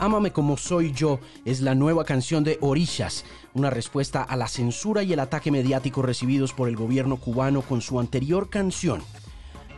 Ámame 0.00 0.32
como 0.32 0.56
soy 0.56 0.92
yo 0.92 1.20
es 1.44 1.60
la 1.60 1.74
nueva 1.74 2.06
canción 2.06 2.42
de 2.42 2.56
Orishas, 2.62 3.26
una 3.52 3.68
respuesta 3.68 4.22
a 4.22 4.34
la 4.34 4.48
censura 4.48 5.02
y 5.02 5.12
el 5.12 5.20
ataque 5.20 5.50
mediático 5.50 6.00
recibidos 6.00 6.54
por 6.54 6.70
el 6.70 6.76
gobierno 6.76 7.18
cubano 7.18 7.60
con 7.60 7.82
su 7.82 8.00
anterior 8.00 8.48
canción. 8.48 9.02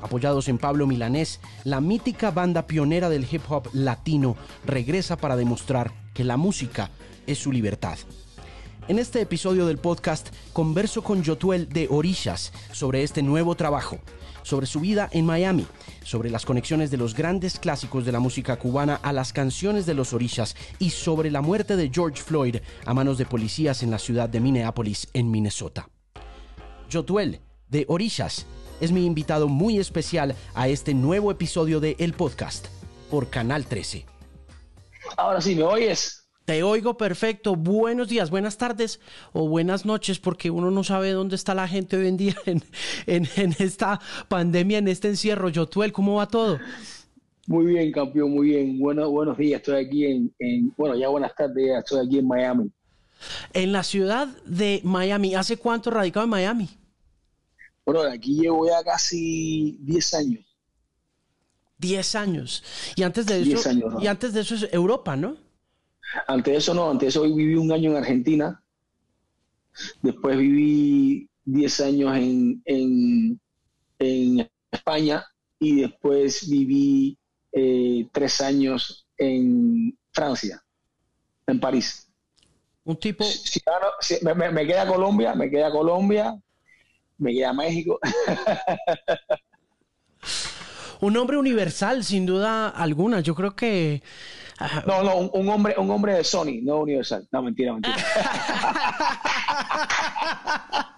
Apoyados 0.01 0.47
en 0.47 0.59
Pablo 0.59 0.87
Milanés, 0.87 1.41
la 1.65 1.81
mítica 1.81 2.31
banda 2.31 2.69
pionera 2.69 3.09
del 3.09 3.27
hip 3.29 3.43
hop 3.49 3.69
latino 3.73 4.37
regresa 4.65 5.17
para 5.17 5.35
demostrar 5.35 5.93
que 6.15 6.23
la 6.23 6.37
música 6.37 6.93
es 7.27 7.39
su 7.39 7.51
libertad. 7.51 7.99
En 8.87 9.01
este 9.01 9.21
episodio 9.23 9.67
del 9.67 9.79
podcast 9.79 10.29
converso 10.53 11.03
con 11.03 11.25
Yotuel 11.25 11.69
de 11.69 11.89
Orishas 11.91 12.53
sobre 12.71 13.03
este 13.03 13.23
nuevo 13.23 13.57
trabajo, 13.57 13.99
sobre 14.43 14.67
su 14.67 14.81
vida 14.81 15.09
en 15.13 15.27
Miami, 15.27 15.67
sobre 16.05 16.31
las 16.31 16.45
conexiones 16.45 16.91
de 16.91 16.97
los 16.97 17.15
grandes 17.15 17.59
clásicos 17.59 18.05
de 18.05 18.13
la 18.13 18.21
música 18.21 18.59
cubana 18.59 19.01
a 19.03 19.13
las 19.13 19.33
canciones 19.33 19.87
de 19.87 19.95
los 19.95 20.13
Orishas 20.13 20.57
y 20.79 20.91
sobre 20.91 21.31
la 21.31 21.41
muerte 21.41 21.77
de 21.77 21.91
George 21.93 22.23
Floyd 22.23 22.57
a 22.85 22.95
manos 22.95 23.19
de 23.19 23.27
policías 23.27 23.83
en 23.83 23.91
la 23.91 23.99
ciudad 23.99 24.29
de 24.29 24.41
Minneapolis, 24.41 25.09
en 25.13 25.31
Minnesota. 25.31 25.89
Yotuel 26.89 27.41
de 27.69 27.85
Orishas 27.89 28.47
es 28.81 28.93
mi 28.93 29.07
invitado 29.07 29.49
muy 29.49 29.79
especial 29.79 30.35
a 30.55 30.69
este 30.69 30.95
nuevo 30.95 31.31
episodio 31.31 31.81
de 31.81 31.97
El 31.99 32.13
Podcast 32.15 32.67
por 33.11 33.31
Canal 33.31 33.67
13. 33.67 34.05
Ahora 35.17 35.41
sí, 35.41 35.55
¿me 35.55 35.63
oyes? 35.63 36.22
Te 36.45 36.65
oigo 36.65 36.97
perfecto. 36.97 37.55
Buenos 37.55 38.09
días, 38.09 38.31
buenas 38.31 38.59
tardes 38.59 39.01
o 39.33 39.49
buenas 39.49 39.87
noches, 39.87 40.19
porque 40.19 40.51
uno 40.51 40.73
no 40.73 40.83
sabe 40.83 41.13
dónde 41.13 41.37
está 41.37 41.55
la 41.55 41.69
gente 41.69 41.97
hoy 41.97 42.09
en 42.09 42.17
día 42.17 42.35
en, 42.47 42.63
en, 43.37 43.55
esta 43.59 44.01
pandemia, 44.29 44.79
en 44.79 44.89
este 44.89 45.09
encierro. 45.09 45.49
Yotuel, 45.51 45.93
¿cómo 45.93 46.17
va 46.17 46.27
todo? 46.27 46.59
Muy 47.47 47.67
bien, 47.67 47.93
campeón, 47.93 48.33
muy 48.33 48.49
bien. 48.49 48.79
Bueno, 48.79 49.09
buenos 49.11 49.39
días, 49.39 49.61
estoy 49.61 49.85
aquí 49.85 50.05
en, 50.05 50.35
en, 50.41 50.75
bueno, 50.77 50.97
ya 50.97 51.09
buenas 51.09 51.35
tardes, 51.35 51.79
estoy 51.79 52.07
aquí 52.07 52.19
en 52.19 52.27
Miami. 52.27 52.71
En 53.53 53.71
la 53.71 53.85
ciudad 53.85 54.27
de 54.45 54.81
Miami, 54.83 55.37
¿hace 55.37 55.57
cuánto 55.57 55.91
radicado 55.91 56.25
en 56.25 56.31
Miami? 56.31 56.69
Bueno, 57.85 58.03
aquí 58.03 58.41
llevo 58.41 58.67
ya 58.67 58.83
casi 58.83 59.79
10 59.81 60.15
años. 60.15 60.45
10 61.79 62.15
años. 62.17 62.65
Y 62.97 63.03
antes 63.03 63.27
de 63.27 63.43
eso, 63.43 63.71
y 64.01 64.07
antes 64.09 64.33
de 64.33 64.41
eso 64.41 64.55
es 64.57 64.69
Europa, 64.73 65.17
¿no? 65.17 65.37
Antes 66.27 66.53
de 66.53 66.59
eso 66.59 66.75
no, 66.75 66.91
antes 66.91 67.07
de 67.07 67.09
eso 67.09 67.35
viví 67.35 67.55
un 67.55 67.73
año 67.73 67.91
en 67.91 67.97
Argentina, 67.97 68.63
después 70.03 70.37
viví 70.37 71.29
10 71.45 71.81
años 71.81 72.17
en, 72.17 73.41
en, 73.99 74.51
España 74.71 75.27
y 75.59 75.83
después 75.83 76.49
viví 76.49 77.19
eh, 77.53 78.09
tres 78.11 78.41
años 78.41 79.07
en 79.19 79.97
Francia, 80.11 80.65
en 81.47 81.61
París. 81.61 82.09
Un 82.85 82.97
tipo... 82.97 83.25
me, 84.35 84.67
queda 84.67 84.87
Colombia, 84.87 85.35
me 85.35 85.51
queda 85.51 85.71
Colombia, 85.71 86.37
me 87.19 87.33
queda 87.33 87.53
México. 87.53 88.01
un 91.01 91.17
hombre 91.17 91.37
universal, 91.37 92.03
sin 92.03 92.27
duda 92.27 92.69
alguna. 92.69 93.21
Yo 93.21 93.35
creo 93.35 93.55
que 93.55 94.03
no, 94.87 95.03
no, 95.03 95.17
un, 95.19 95.49
hombre, 95.49 95.75
un 95.79 95.91
hombre 95.91 96.15
de 96.15 96.25
Sony, 96.25 96.61
no 96.63 96.81
Universal. 96.81 97.27
No, 97.31 97.43
mentira, 97.43 97.73
mentira. 97.73 97.97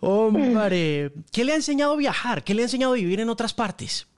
Hombre, 0.00 1.12
¿qué 1.30 1.44
le 1.44 1.52
ha 1.52 1.56
enseñado 1.56 1.92
a 1.92 1.96
viajar? 1.96 2.42
¿Qué 2.42 2.54
le 2.54 2.62
ha 2.62 2.64
enseñado 2.64 2.92
a 2.92 2.96
vivir 2.96 3.20
en 3.20 3.28
otras 3.28 3.54
partes? 3.54 4.08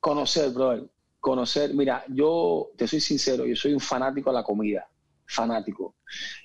Conocer, 0.00 0.50
brother. 0.50 0.84
Conocer. 1.18 1.74
Mira, 1.74 2.04
yo 2.08 2.70
te 2.76 2.86
soy 2.86 3.00
sincero, 3.00 3.46
yo 3.46 3.56
soy 3.56 3.72
un 3.72 3.80
fanático 3.80 4.30
a 4.30 4.32
la 4.32 4.44
comida. 4.44 4.88
Fanático. 5.26 5.96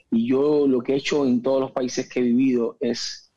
Y 0.09 0.27
yo 0.27 0.67
lo 0.67 0.81
que 0.81 0.93
he 0.93 0.97
hecho 0.97 1.25
en 1.25 1.41
todos 1.41 1.61
los 1.61 1.71
países 1.71 2.09
que 2.09 2.19
he 2.19 2.23
vivido 2.23 2.77
es 2.79 3.31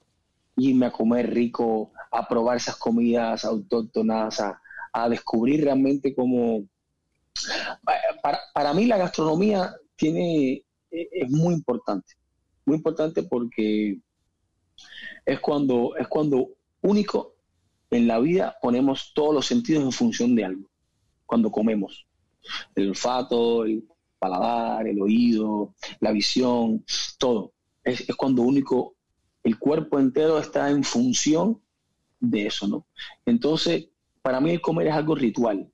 irme 0.56 0.86
a 0.86 0.90
comer 0.90 1.32
rico, 1.32 1.92
a 2.10 2.26
probar 2.26 2.56
esas 2.56 2.76
comidas 2.76 3.44
autóctonas, 3.44 4.40
a, 4.40 4.60
descubrir 5.10 5.62
realmente 5.62 6.14
cómo... 6.14 6.64
Para, 8.54 8.72
mí 8.72 8.86
la 8.86 8.96
gastronomía 8.96 9.74
tiene, 9.94 10.64
e, 10.90 11.08
es 11.12 11.30
muy 11.30 11.52
importante, 11.52 12.14
muy 12.64 12.76
importante 12.76 13.22
porque 13.22 13.98
es 15.26 15.40
cuando, 15.40 15.94
es 15.96 16.08
cuando 16.08 16.48
único 16.80 17.34
en 17.90 18.08
la 18.08 18.18
vida 18.18 18.56
ponemos 18.62 19.12
todos 19.14 19.34
los 19.34 19.46
sentidos 19.46 19.84
en 19.84 19.92
función 19.92 20.34
de 20.34 20.46
algo, 20.46 20.66
cuando 21.26 21.50
comemos. 21.50 22.06
El 22.74 22.88
olfato, 22.88 23.66
el 23.66 23.86
paladar, 24.18 24.86
el 24.86 25.02
oído, 25.02 25.74
la 26.00 26.10
visión, 26.10 26.82
todo. 27.18 27.52
Es, 27.84 28.08
es 28.08 28.16
cuando 28.16 28.42
único 28.42 28.95
el 29.46 29.60
cuerpo 29.60 30.00
entero 30.00 30.40
está 30.40 30.70
en 30.70 30.82
función 30.82 31.60
de 32.18 32.48
eso, 32.48 32.66
¿no? 32.66 32.84
Entonces, 33.24 33.88
para 34.20 34.40
mí 34.40 34.50
el 34.50 34.60
comer 34.60 34.88
es 34.88 34.94
algo 34.94 35.14
ritual. 35.14 35.70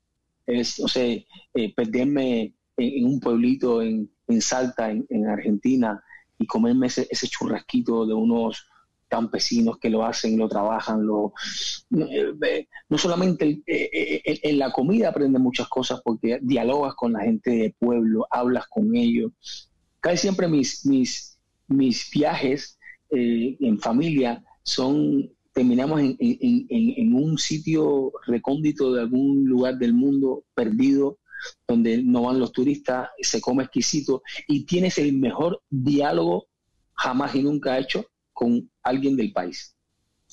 Es, 0.46 0.78
o 0.78 0.88
sea, 0.88 1.06
eh, 1.06 1.74
perderme 1.74 2.54
en, 2.76 3.06
un 3.06 3.18
pueblito 3.18 3.80
en, 3.80 4.10
Salta, 4.40 4.90
en, 4.90 5.26
Argentina, 5.26 6.02
y 6.38 6.46
comerme 6.46 6.88
ese, 6.88 7.28
churrasquito 7.28 8.04
de 8.04 8.12
unos 8.12 8.66
campesinos 9.08 9.78
que 9.78 9.88
lo 9.88 10.04
hacen, 10.04 10.36
lo 10.38 10.50
trabajan, 10.50 11.06
no, 11.06 11.32
eh, 11.98 12.68
solamente 12.96 13.62
eh, 13.66 14.22
en 14.24 14.58
la 14.58 14.70
comida 14.70 15.08
aprendes 15.08 15.40
muchas 15.40 15.68
cosas 15.68 16.00
porque 16.04 16.38
dialogas 16.42 16.94
con 16.94 17.14
la 17.14 17.20
gente 17.20 17.50
del 17.50 17.72
pueblo, 17.72 18.26
hablas 18.30 18.66
con 18.68 18.94
ellos. 18.94 19.32
Casi 20.00 20.18
siempre 20.18 20.46
mis, 20.46 20.84
mis, 20.84 21.38
mis 21.68 22.10
viajes 22.10 22.78
en 23.12 23.78
familia 23.78 24.42
son 24.62 25.30
terminamos 25.52 26.00
en, 26.00 27.14
un 27.14 27.38
sitio 27.38 28.12
recóndito 28.26 28.92
de 28.92 29.02
algún 29.02 29.44
lugar 29.44 29.76
del 29.76 29.92
mundo 29.92 30.44
perdido, 30.54 31.18
donde 31.66 32.02
no 32.02 32.22
van 32.22 32.38
los 32.38 32.52
turistas, 32.52 33.10
se 33.20 33.40
come 33.40 33.64
exquisito 33.64 34.22
y 34.48 34.64
tienes 34.64 34.98
el 34.98 35.12
mejor 35.12 35.60
diálogo 35.68 36.46
jamás 36.94 37.34
y 37.34 37.42
nunca 37.42 37.78
hecho 37.78 38.06
con 38.32 38.70
alguien 38.82 39.16
del 39.16 39.32
país. 39.32 39.74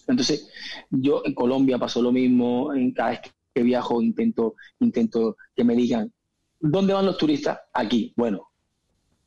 Entonces, 0.08 0.50
yo 0.90 1.22
en 1.26 1.34
Colombia 1.34 1.78
pasó 1.78 2.02
lo 2.02 2.12
mismo, 2.12 2.74
en 2.74 2.94
cada 2.94 3.12
vez 3.12 3.20
que 3.54 3.64
viajo 3.64 4.02
intento, 4.02 4.56
intento 4.80 5.36
que 5.56 5.64
me 5.64 5.76
digan, 5.76 6.12
¿dónde 6.60 6.94
van 6.94 7.06
los 7.06 7.18
turistas? 7.18 7.60
Aquí. 7.74 8.14
Bueno, 8.16 8.50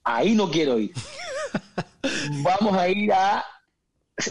ahí 0.03 0.35
no 0.35 0.51
quiero 0.51 0.79
ir. 0.79 0.93
Vamos 2.43 2.77
a 2.77 2.89
ir 2.89 3.13
a 3.13 3.45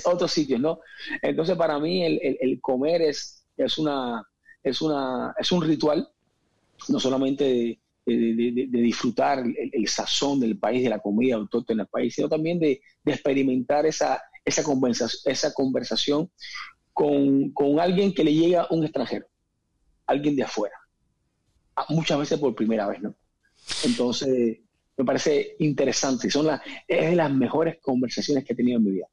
otros 0.05 0.31
sitios, 0.31 0.59
¿no? 0.59 0.79
Entonces, 1.21 1.55
para 1.55 1.79
mí, 1.79 2.03
el, 2.03 2.59
comer 2.61 3.01
es, 3.01 3.45
es, 3.57 3.77
una, 3.77 4.23
es, 4.63 4.81
una, 4.81 5.33
es 5.37 5.51
un 5.51 5.61
ritual, 5.61 6.07
no 6.89 6.99
solamente 6.99 7.79
de, 8.05 8.69
disfrutar 8.71 9.43
el, 9.45 9.87
sazón 9.87 10.39
del 10.39 10.57
país, 10.57 10.83
de 10.83 10.89
la 10.89 10.99
comida 10.99 11.35
autóctona 11.35 11.83
del 11.83 11.89
país, 11.89 12.15
sino 12.15 12.27
también 12.27 12.59
de, 12.59 12.81
experimentar 13.05 13.85
esa, 13.85 14.21
esa, 14.43 14.63
conversación, 14.63 15.31
esa 15.31 15.53
conversación 15.53 16.29
con, 16.93 17.51
con, 17.51 17.79
alguien 17.79 18.13
que 18.13 18.23
le 18.23 18.33
llega 18.33 18.67
un 18.69 18.83
extranjero, 18.83 19.27
alguien 20.05 20.35
de 20.35 20.43
afuera, 20.43 20.75
muchas 21.89 22.19
veces 22.19 22.39
por 22.39 22.55
primera 22.55 22.87
vez, 22.87 23.01
¿no? 23.01 23.15
Entonces, 23.85 24.59
me 24.97 25.05
parece 25.05 25.55
interesante, 25.59 26.29
son 26.29 26.47
es 26.87 27.09
de 27.09 27.15
las 27.15 27.31
mejores 27.31 27.77
conversaciones 27.81 28.45
que 28.45 28.53
he 28.53 28.55
tenido 28.55 28.77
en 28.77 28.83
mi 28.83 28.91
vida 28.91 29.07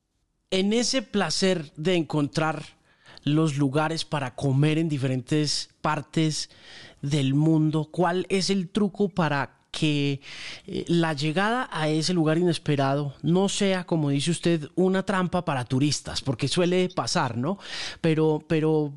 en 0.51 0.73
ese 0.73 1.03
placer 1.03 1.73
de 1.77 1.95
encontrar 1.95 2.65
los 3.25 3.57
lugares 3.57 4.05
para 4.05 4.35
comer 4.35 4.79
en 4.79 4.89
diferentes 4.89 5.71
partes 5.81 6.51
del 7.03 7.35
mundo, 7.35 7.89
¿cuál 7.91 8.27
es 8.29 8.51
el 8.51 8.69
truco 8.71 9.09
para 9.09 9.59
que 9.71 10.21
eh, 10.67 10.85
la 10.89 11.13
llegada 11.13 11.69
a 11.71 11.89
ese 11.89 12.15
lugar 12.15 12.39
inesperado 12.39 13.15
no 13.23 13.49
sea, 13.49 13.85
como 13.85 14.09
dice 14.09 14.31
usted, 14.31 14.69
una 14.77 15.05
trampa 15.05 15.45
para 15.45 15.65
turistas, 15.65 16.23
porque 16.23 16.49
suele 16.49 16.89
pasar, 16.89 17.37
¿no? 17.37 17.59
Pero, 18.01 18.43
pero 18.49 18.95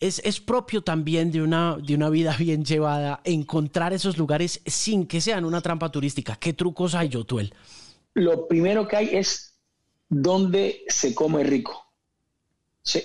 es, 0.00 0.20
es, 0.24 0.40
propio 0.40 0.82
también 0.82 1.30
de 1.30 1.42
una, 1.42 1.76
de 1.76 1.94
una 1.94 2.08
vida 2.08 2.34
bien 2.38 2.64
llevada 2.64 3.20
encontrar 3.24 3.92
esos 3.92 4.18
lugares 4.18 4.62
sin 4.66 5.06
que 5.06 5.20
sean 5.20 5.44
una 5.44 5.60
trampa 5.60 5.90
turística. 5.90 6.36
¿Qué 6.36 6.52
trucos 6.52 6.94
hay, 6.94 7.08
Yotuel? 7.08 7.54
Lo 8.14 8.48
primero 8.48 8.88
que 8.88 8.96
hay 8.96 9.08
es 9.12 9.58
donde 10.08 10.82
se 10.88 11.14
come 11.14 11.44
rico. 11.44 11.86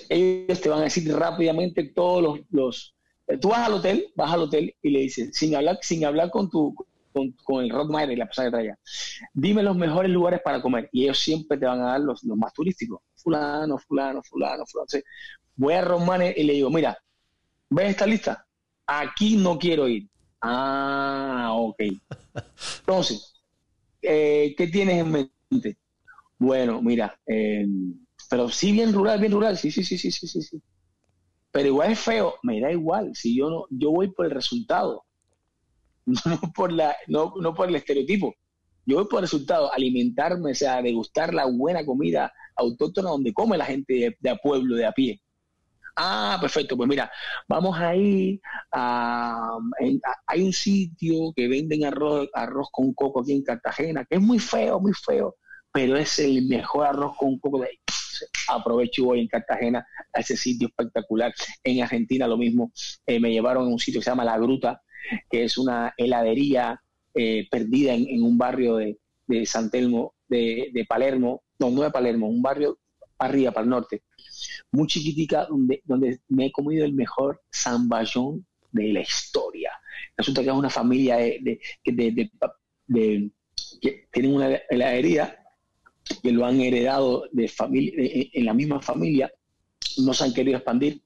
ellos 0.08 0.60
te 0.60 0.68
van 0.68 0.80
a 0.80 0.84
decir 0.84 1.12
rápidamente 1.14 1.84
todos 1.84 2.22
los, 2.22 2.40
los, 2.50 2.94
eh, 3.28 3.38
Tú 3.38 3.50
vas 3.50 3.66
al 3.66 3.74
hotel, 3.74 4.12
vas 4.16 4.32
al 4.32 4.42
hotel 4.42 4.74
y 4.82 4.90
le 4.90 5.00
dices, 5.00 5.30
sin 5.32 5.54
hablar, 5.54 5.78
sin 5.82 6.04
hablar 6.04 6.30
con 6.30 6.50
tu 6.50 6.74
con, 7.44 7.64
el 7.64 7.70
roadminer 7.70 8.10
y 8.10 8.16
la 8.16 8.26
persona 8.26 8.48
que 8.48 8.56
trae 8.56 8.74
dime 9.32 9.62
los 9.62 9.76
mejores 9.76 10.10
lugares 10.10 10.40
para 10.44 10.60
comer. 10.60 10.88
Y 10.92 11.04
ellos 11.04 11.18
siempre 11.18 11.56
te 11.56 11.66
van 11.66 11.80
a 11.80 11.92
dar 11.92 12.00
los, 12.00 12.22
los 12.24 12.36
más 12.36 12.52
turísticos. 12.52 13.00
Fulano, 13.26 13.76
fulano, 13.78 14.22
fulano, 14.22 14.64
fulano. 14.66 14.86
voy 15.56 15.74
a 15.74 15.80
Roadminer 15.80 16.32
y 16.38 16.44
le 16.44 16.52
digo, 16.52 16.70
mira, 16.70 16.96
¿ves 17.68 17.90
esta 17.90 18.06
lista? 18.06 18.46
Aquí 18.86 19.36
no 19.36 19.58
quiero 19.58 19.88
ir. 19.88 20.08
Ah, 20.40 21.50
ok. 21.52 21.80
Entonces, 22.78 23.34
eh, 24.00 24.54
¿qué 24.56 24.68
tienes 24.68 25.04
en 25.04 25.10
mente? 25.10 25.76
Bueno, 26.38 26.80
mira, 26.80 27.18
eh, 27.26 27.66
pero 28.30 28.48
sí 28.48 28.70
bien 28.70 28.92
rural, 28.92 29.18
bien 29.18 29.32
rural, 29.32 29.58
sí, 29.58 29.72
sí, 29.72 29.82
sí, 29.82 29.98
sí, 29.98 30.12
sí, 30.12 30.28
sí, 30.28 30.40
sí. 30.40 30.62
Pero 31.50 31.66
igual 31.66 31.90
es 31.90 31.98
feo, 31.98 32.36
me 32.44 32.60
da 32.60 32.70
igual, 32.70 33.10
si 33.16 33.36
yo 33.36 33.50
no, 33.50 33.64
yo 33.70 33.90
voy 33.90 34.12
por 34.12 34.26
el 34.26 34.30
resultado, 34.30 35.04
no 36.06 36.40
por 36.54 36.70
la, 36.70 36.94
no, 37.08 37.34
no 37.40 37.54
por 37.54 37.68
el 37.68 37.74
estereotipo. 37.74 38.36
Yo 38.84 38.98
voy 38.98 39.06
por 39.06 39.18
el 39.18 39.22
resultado, 39.22 39.72
alimentarme, 39.72 40.52
o 40.52 40.54
sea, 40.54 40.80
degustar 40.80 41.34
la 41.34 41.46
buena 41.46 41.84
comida 41.84 42.32
autóctona 42.56 43.10
donde 43.10 43.32
come 43.32 43.56
la 43.56 43.66
gente 43.66 44.16
de, 44.18 44.30
a 44.30 44.36
pueblo, 44.36 44.76
de 44.76 44.86
a 44.86 44.92
pie. 44.92 45.20
Ah, 45.98 46.36
perfecto, 46.40 46.76
pues 46.76 46.88
mira, 46.88 47.10
vamos 47.48 47.78
a 47.78 47.96
ir 47.96 48.38
a, 48.70 49.58
hay 50.26 50.42
un 50.42 50.52
sitio 50.52 51.32
que 51.34 51.48
venden 51.48 51.86
arroz, 51.86 52.28
arroz 52.34 52.68
con 52.70 52.92
coco 52.92 53.20
aquí 53.20 53.32
en 53.32 53.42
Cartagena, 53.42 54.04
que 54.04 54.16
es 54.16 54.20
muy 54.20 54.38
feo, 54.38 54.78
muy 54.78 54.92
feo, 54.92 55.36
pero 55.72 55.96
es 55.96 56.18
el 56.18 56.46
mejor 56.46 56.86
arroz 56.86 57.16
con 57.16 57.38
coco 57.38 57.60
de 57.60 57.68
ahí. 57.68 57.78
Aprovecho 58.48 59.02
y 59.02 59.04
voy 59.04 59.20
en 59.20 59.28
Cartagena 59.28 59.86
a 60.12 60.20
ese 60.20 60.36
sitio 60.36 60.68
espectacular. 60.68 61.34
En 61.64 61.82
Argentina 61.82 62.26
lo 62.26 62.36
mismo, 62.36 62.72
eh, 63.06 63.18
me 63.18 63.30
llevaron 63.30 63.64
a 63.64 63.68
un 63.68 63.78
sitio 63.78 64.00
que 64.00 64.04
se 64.04 64.10
llama 64.10 64.24
La 64.24 64.38
Gruta, 64.38 64.82
que 65.30 65.44
es 65.44 65.56
una 65.58 65.94
heladería 65.96 66.80
eh, 67.18 67.48
perdida 67.50 67.94
en, 67.94 68.22
un 68.22 68.36
barrio 68.36 68.76
de, 68.76 68.98
San 69.46 69.70
Telmo, 69.70 70.14
de, 70.28 70.84
Palermo, 70.86 71.42
no, 71.58 71.70
no 71.70 71.82
de 71.82 71.90
Palermo, 71.90 72.28
un 72.28 72.42
barrio 72.42 72.78
arriba, 73.18 73.50
para 73.50 73.64
el 73.64 73.70
norte, 73.70 74.02
muy 74.72 74.86
chiquitica, 74.86 75.46
donde, 75.46 75.82
donde 75.84 76.20
me 76.28 76.46
he 76.46 76.52
comido 76.52 76.84
el 76.84 76.92
mejor 76.92 77.42
zamballón 77.54 78.46
de 78.72 78.92
la 78.92 79.00
historia. 79.00 79.70
Resulta 80.16 80.42
que 80.42 80.48
es 80.48 80.54
una 80.54 80.70
familia 80.70 81.18
que 81.18 81.92
tienen 84.12 84.34
una 84.34 84.56
heladería 84.68 85.38
que 86.22 86.30
lo 86.30 86.46
han 86.46 86.60
heredado 86.60 87.28
de 87.32 87.48
familia, 87.48 87.94
en 88.32 88.44
la 88.44 88.54
misma 88.54 88.80
familia, 88.80 89.32
no 89.98 90.14
se 90.14 90.24
han 90.24 90.34
querido 90.34 90.56
expandir, 90.56 91.02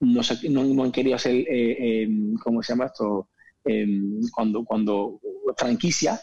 no, 0.00 0.20
no, 0.50 0.82
han 0.82 0.92
querido 0.92 1.16
hacer, 1.16 1.34
eh, 1.34 2.02
eh, 2.02 2.08
¿cómo 2.42 2.62
se 2.62 2.72
llama 2.72 2.86
esto? 2.86 3.28
Em, 3.64 4.20
cuando, 4.30 4.62
cuando 4.64 5.20
franquicia, 5.56 6.20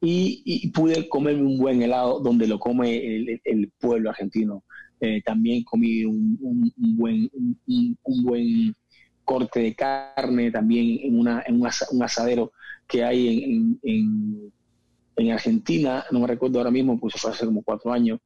y, 0.00 0.68
pude 0.68 1.08
comerme 1.08 1.42
un 1.42 1.58
buen 1.58 1.82
helado 1.82 2.20
donde 2.20 2.46
lo 2.46 2.58
come 2.58 3.40
el, 3.44 3.72
pueblo 3.78 4.10
argentino. 4.10 4.64
Eh, 5.00 5.22
también 5.22 5.64
comí 5.64 6.04
un, 6.04 6.38
buen, 6.96 7.30
un, 7.66 8.22
buen 8.22 8.74
corte 9.24 9.60
de 9.60 9.74
carne, 9.74 10.50
también 10.50 11.00
en, 11.02 11.18
una, 11.18 11.42
en 11.46 11.60
un, 11.60 12.02
asadero 12.02 12.52
que 12.86 13.04
hay 13.04 13.44
en, 13.44 13.78
en, 13.82 14.52
en, 15.16 15.30
Argentina, 15.30 16.04
no 16.10 16.20
me 16.20 16.26
recuerdo 16.26 16.58
ahora 16.58 16.70
mismo, 16.70 16.98
pues 16.98 17.14
fue 17.14 17.30
hace 17.30 17.44
como 17.44 17.62
cuatro 17.62 17.92
años, 17.92 18.20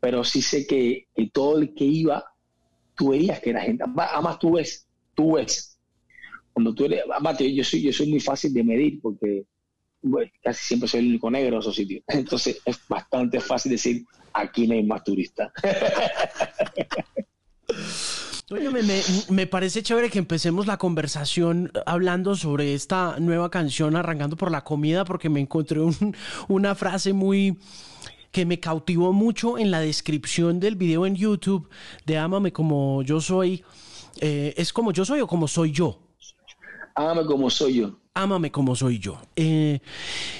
pero 0.00 0.24
sí 0.24 0.42
sé 0.42 0.66
que, 0.66 1.06
todo 1.32 1.58
el 1.58 1.74
que 1.74 1.84
iba, 1.84 2.24
tú 2.94 3.10
veías 3.10 3.40
que 3.40 3.50
era 3.50 3.62
gente, 3.62 3.84
además 3.96 4.38
tú 4.38 4.52
ves, 4.52 4.86
tú 5.14 5.34
ves. 5.36 5.78
Cuando 6.52 6.74
tú 6.74 6.84
eres, 6.84 7.04
yo 7.54 7.64
soy, 7.64 7.82
yo 7.82 7.92
soy 7.92 8.10
muy 8.10 8.20
fácil 8.20 8.52
de 8.52 8.64
medir 8.64 9.00
porque 9.00 9.46
casi 10.42 10.64
siempre 10.64 10.88
soy 10.88 11.00
el 11.00 11.08
único 11.08 11.30
negro 11.30 11.56
en 11.56 11.60
esos 11.60 11.74
sitios. 11.74 12.02
Entonces 12.08 12.60
es 12.64 12.78
bastante 12.88 13.40
fácil 13.40 13.72
decir, 13.72 14.04
aquí 14.32 14.66
no 14.66 14.74
hay 14.74 14.82
más 14.82 15.04
turistas. 15.04 15.52
Oye, 18.50 18.68
me, 19.30 19.46
parece 19.46 19.82
chévere 19.82 20.10
que 20.10 20.18
empecemos 20.18 20.66
la 20.66 20.76
conversación 20.76 21.72
hablando 21.86 22.36
sobre 22.36 22.74
esta 22.74 23.16
nueva 23.18 23.50
canción, 23.50 23.96
arrancando 23.96 24.36
por 24.36 24.50
la 24.50 24.62
comida, 24.62 25.06
porque 25.06 25.30
me 25.30 25.40
encontré 25.40 25.80
una 26.48 26.74
frase 26.74 27.14
muy 27.14 27.56
que 28.30 28.44
me 28.44 28.60
cautivó 28.60 29.12
mucho 29.12 29.58
en 29.58 29.70
la 29.70 29.80
descripción 29.80 30.60
del 30.60 30.76
video 30.76 31.06
en 31.06 31.14
YouTube 31.14 31.68
de 32.04 32.18
Ámame 32.18 32.52
como 32.52 33.02
yo 33.02 33.22
soy. 33.22 33.64
Eh, 34.20 34.52
¿Es 34.56 34.72
como 34.72 34.92
yo 34.92 35.04
soy 35.06 35.20
o 35.20 35.26
como 35.26 35.48
soy 35.48 35.72
yo? 35.72 35.98
Ámame 36.94 37.24
como 37.24 37.50
soy 37.50 37.74
yo. 37.74 37.98
Ámame 38.14 38.50
como 38.50 38.76
soy 38.76 38.98
yo. 38.98 39.18
Eh, 39.36 39.80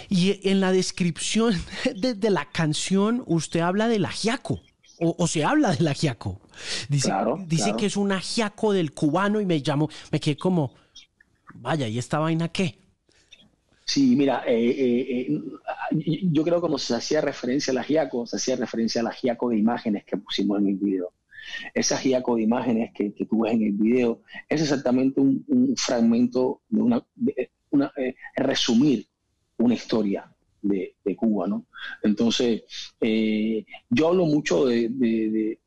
y 0.09 0.49
en 0.49 0.61
la 0.61 0.73
descripción 0.73 1.55
de, 1.97 2.31
la 2.31 2.45
canción, 2.51 3.23
usted 3.27 3.61
habla 3.61 3.89
del 3.89 4.05
ajiaco. 4.05 4.61
O, 5.05 5.27
se 5.27 5.43
habla 5.43 5.73
del 5.73 5.89
ajiaco. 5.89 6.41
Dice, 6.89 7.13
dice 7.47 7.75
que 7.77 7.87
es 7.87 7.97
un 7.97 8.13
ajiaco 8.13 8.73
del 8.73 8.93
cubano 8.93 9.41
y 9.41 9.47
me 9.47 9.59
llamo, 9.59 9.89
me 10.13 10.21
quedé 10.21 10.37
como, 10.37 10.75
vaya, 11.55 11.89
¿y 11.89 11.99
esta 11.99 12.21
vaina 12.21 12.49
qué? 12.49 12.79
Sí, 13.85 14.15
mira, 14.15 14.45
eh, 14.47 15.27
eh, 15.29 15.41
yo 16.31 16.45
creo 16.45 16.57
que 16.57 16.61
cuando 16.61 16.79
se 16.79 16.95
hacía 16.95 17.21
referencia 17.21 17.73
al 17.73 17.79
ajiaco, 17.79 18.27
se 18.27 18.37
hacía 18.37 18.55
referencia 18.55 19.01
al 19.01 19.09
ajiaco 19.09 19.51
de 19.51 19.59
imágenes 19.59 20.05
que 20.05 20.17
pusimos 20.17 20.61
en 20.61 20.69
el 20.69 20.77
video. 20.77 21.13
Esa 21.75 21.97
giaco 21.99 22.37
de 22.37 22.43
imágenes 22.43 22.93
que, 22.95 23.13
que, 23.13 23.27
tú 23.27 23.43
ves 23.43 23.55
en 23.55 23.63
el 23.63 23.73
video 23.73 24.23
es 24.49 24.63
exactamente 24.63 25.21
un, 25.21 25.75
fragmento 25.77 26.63
de 26.69 26.83
una, 26.83 27.07
una 27.71 27.93
eh, 27.97 28.15
resumir 28.37 29.07
una 29.59 29.75
historia 29.75 30.33
de, 30.63 30.95
Cuba, 31.17 31.47
¿no? 31.47 31.67
Entonces, 32.03 32.63
eh, 33.01 33.65
yo 33.91 34.09
hablo 34.09 34.27
mucho 34.27 34.67
de, 34.67 35.59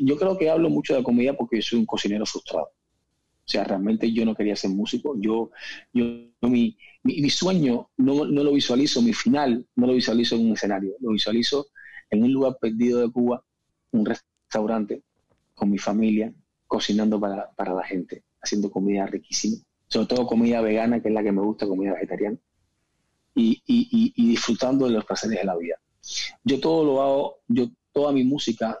yo 0.00 0.16
creo 0.16 0.38
que 0.38 0.50
hablo 0.50 0.70
mucho 0.70 0.94
de 0.94 1.02
comida 1.02 1.34
porque 1.34 1.62
soy 1.62 1.78
un 1.78 1.86
cocinero 1.86 2.26
frustrado. 2.26 2.66
O 2.66 3.52
sea, 3.52 3.64
realmente 3.64 4.12
yo 4.12 4.24
no 4.24 4.34
quería 4.34 4.54
ser 4.54 4.70
músico. 4.70 5.16
Yo, 5.18 5.50
yo 5.92 6.04
mi, 6.42 6.76
mi, 7.02 7.30
sueño 7.30 7.90
no, 7.96 8.24
no, 8.24 8.44
lo 8.44 8.52
visualizo, 8.52 9.02
mi 9.02 9.12
final 9.12 9.66
no 9.74 9.86
lo 9.88 9.94
visualizo 9.94 10.36
en 10.36 10.46
un 10.46 10.52
escenario, 10.52 10.94
lo 11.00 11.10
visualizo 11.10 11.66
en 12.10 12.22
un 12.22 12.32
lugar 12.32 12.58
perdido 12.60 13.00
de 13.00 13.10
Cuba, 13.10 13.44
un, 13.92 14.06
restaurante 14.06 14.29
con 15.54 15.70
mi 15.70 15.78
familia, 15.78 16.32
cocinando 16.66 17.20
para, 17.20 17.74
la 17.74 17.84
gente, 17.84 18.24
haciendo 18.40 18.70
comida 18.70 19.06
riquísima, 19.06 19.56
sobre 19.86 20.06
todo 20.06 20.26
comida 20.26 20.60
vegana, 20.60 21.00
que 21.00 21.08
es 21.08 21.14
la 21.14 21.22
que 21.22 21.32
me 21.32 21.42
gusta, 21.42 21.66
comida 21.66 21.92
vegetariana, 21.92 22.38
y, 23.34 24.12
disfrutando 24.16 24.86
de 24.86 24.92
los 24.92 25.04
placeres 25.04 25.38
de 25.38 25.44
la 25.44 25.56
vida. 25.56 25.76
Yo 26.44 26.60
todo 26.60 26.84
lo 26.84 27.02
hago, 27.02 27.36
yo 27.48 27.68
toda 27.92 28.12
mi 28.12 28.24
música 28.24 28.78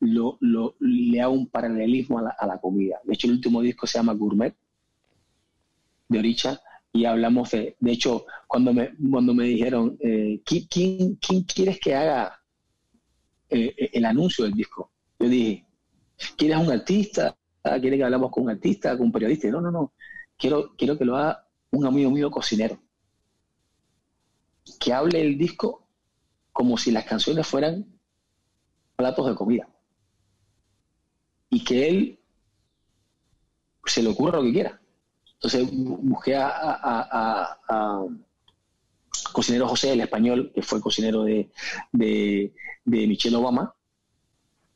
lo, 0.00 0.38
le 0.80 1.20
hago 1.20 1.32
un 1.32 1.48
paralelismo 1.48 2.18
a 2.18 2.46
la, 2.46 2.58
comida. 2.58 3.00
De 3.04 3.14
hecho, 3.14 3.26
el 3.26 3.34
último 3.34 3.60
disco 3.60 3.86
se 3.86 3.98
llama 3.98 4.14
Gourmet, 4.14 4.54
de 6.08 6.18
Oricha, 6.18 6.60
y 6.92 7.06
hablamos 7.06 7.50
de, 7.50 7.76
de 7.80 7.92
hecho, 7.92 8.26
cuando 8.46 8.72
me, 8.72 8.94
cuando 9.10 9.34
me 9.34 9.44
dijeron, 9.44 9.96
eh, 10.00 10.40
¿quién, 10.44 11.16
¿quién 11.16 11.42
quieres 11.42 11.80
que 11.80 11.94
haga 11.94 12.43
eh, 13.48 13.90
el 13.92 14.04
anuncio 14.04 14.44
del 14.44 14.54
disco. 14.54 14.90
Yo 15.18 15.28
dije, 15.28 15.66
¿quieres 16.36 16.58
un 16.58 16.70
artista? 16.70 17.36
¿Quieres 17.62 17.98
que 17.98 18.04
hablamos 18.04 18.30
con 18.30 18.44
un 18.44 18.50
artista, 18.50 18.96
con 18.96 19.06
un 19.06 19.12
periodista? 19.12 19.48
No, 19.48 19.60
no, 19.60 19.70
no. 19.70 19.92
Quiero, 20.36 20.74
quiero 20.76 20.98
que 20.98 21.04
lo 21.04 21.16
haga 21.16 21.46
un 21.70 21.86
amigo 21.86 22.10
mío 22.10 22.30
cocinero. 22.30 22.78
Que 24.78 24.92
hable 24.92 25.20
el 25.20 25.38
disco 25.38 25.86
como 26.52 26.76
si 26.76 26.90
las 26.90 27.04
canciones 27.04 27.46
fueran 27.46 27.86
platos 28.96 29.26
de 29.26 29.34
comida. 29.34 29.68
Y 31.50 31.64
que 31.64 31.88
él 31.88 32.20
se 33.86 34.02
le 34.02 34.10
ocurra 34.10 34.38
lo 34.38 34.44
que 34.44 34.52
quiera. 34.52 34.80
Entonces 35.34 35.68
busqué 35.72 36.36
a 36.36 38.06
cocinero 39.32 39.68
José, 39.68 39.92
el 39.92 40.00
español, 40.00 40.52
que 40.54 40.62
fue 40.62 40.80
cocinero 40.80 41.24
de, 41.24 41.50
de, 41.92 42.52
Michelle 42.84 43.36
Obama, 43.36 43.74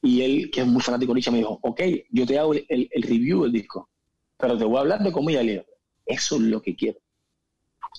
y 0.02 0.22
él, 0.22 0.50
que 0.50 0.60
es 0.60 0.66
muy 0.66 0.80
fanático 0.80 1.12
de 1.12 1.16
Nietzsche, 1.16 1.30
me 1.30 1.38
dijo, 1.38 1.58
ok, 1.62 1.80
yo 2.10 2.26
te 2.26 2.38
hago 2.38 2.54
el, 2.54 2.88
review 3.02 3.42
del 3.42 3.52
disco, 3.52 3.88
pero 4.36 4.56
te 4.56 4.64
voy 4.64 4.76
a 4.76 4.80
hablar 4.80 5.02
de 5.02 5.12
comida. 5.12 5.42
Le 5.42 5.66
eso 6.06 6.36
es 6.36 6.42
lo 6.42 6.62
que 6.62 6.74
quiero. 6.74 6.98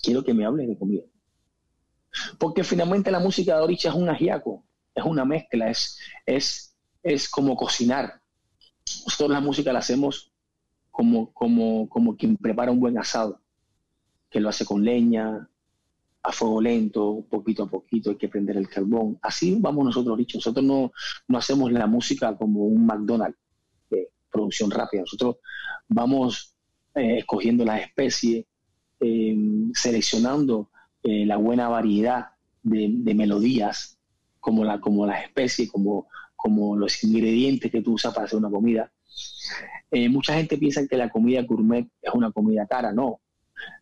Quiero 0.01 0.23
que 0.23 0.33
me 0.33 0.45
hables 0.45 0.67
de 0.67 0.77
comida. 0.77 1.03
Porque 2.37 2.63
finalmente 2.63 3.11
la 3.11 3.19
música 3.19 3.55
de 3.55 3.63
Oricha 3.63 3.89
es 3.89 3.95
un 3.95 4.09
ajiaco, 4.09 4.63
es 4.95 5.03
una 5.03 5.25
mezcla, 5.25 5.69
es, 5.69 5.99
es, 6.25 6.75
es 7.03 7.29
como 7.29 7.55
cocinar. 7.55 8.21
Nosotros 9.05 9.29
la 9.29 9.41
música 9.41 9.73
la 9.73 9.79
hacemos 9.79 10.31
como, 10.89 11.31
como, 11.33 11.87
como 11.87 12.15
quien 12.15 12.35
prepara 12.37 12.71
un 12.71 12.79
buen 12.79 12.97
asado, 12.97 13.41
que 14.29 14.39
lo 14.39 14.49
hace 14.49 14.65
con 14.65 14.83
leña, 14.83 15.49
a 16.21 16.31
fuego 16.31 16.61
lento, 16.61 17.25
poquito 17.29 17.63
a 17.63 17.69
poquito, 17.69 18.09
hay 18.09 18.17
que 18.17 18.27
prender 18.27 18.57
el 18.57 18.69
carbón. 18.69 19.17
Así 19.21 19.57
vamos 19.59 19.85
nosotros, 19.85 20.17
dicho. 20.17 20.37
Nosotros 20.37 20.65
no, 20.65 20.91
no 21.27 21.37
hacemos 21.37 21.71
la 21.71 21.87
música 21.87 22.35
como 22.37 22.65
un 22.65 22.85
McDonald's 22.85 23.37
de 23.89 24.09
producción 24.31 24.69
rápida. 24.69 25.01
Nosotros 25.01 25.37
vamos 25.87 26.55
eh, 26.95 27.19
escogiendo 27.19 27.63
las 27.63 27.81
especies, 27.81 28.45
eh, 28.99 29.37
seleccionando 29.73 30.69
eh, 31.03 31.25
la 31.25 31.37
buena 31.37 31.69
variedad 31.69 32.27
de, 32.61 33.13
melodías, 33.15 33.97
como, 34.39 34.65
la, 34.65 34.81
como 34.81 35.05
las 35.05 35.23
especies, 35.23 35.71
como, 35.71 36.07
como 36.35 36.75
los 36.75 37.01
ingredientes 37.03 37.71
que 37.71 37.81
tú 37.81 37.93
usas 37.93 38.13
para 38.13 38.25
hacer 38.25 38.37
una 38.37 38.49
comida. 38.49 38.91
eh, 39.91 40.09
mucha 40.09 40.33
gente 40.33 40.57
piensa 40.57 40.85
que 40.87 40.97
la 40.97 41.09
comida 41.09 41.41
gourmet 41.43 41.87
es 42.01 42.13
una 42.13 42.31
comida 42.31 42.67
cara, 42.67 42.91
no. 42.91 43.21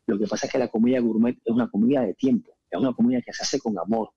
Lo 0.06 0.18
que 0.18 0.28
pasa 0.28 0.46
es 0.46 0.52
que 0.52 0.60
la 0.60 0.68
comida 0.68 1.00
gourmet 1.00 1.38
es 1.44 1.54
una 1.54 1.70
comida 1.70 2.02
de 2.02 2.14
tiempo, 2.14 2.52
es 2.70 2.80
una 2.80 2.94
comida 2.94 3.22
que 3.22 3.34
se 3.34 3.44
hace 3.44 3.60
con 3.60 3.78
amor, 3.78 4.12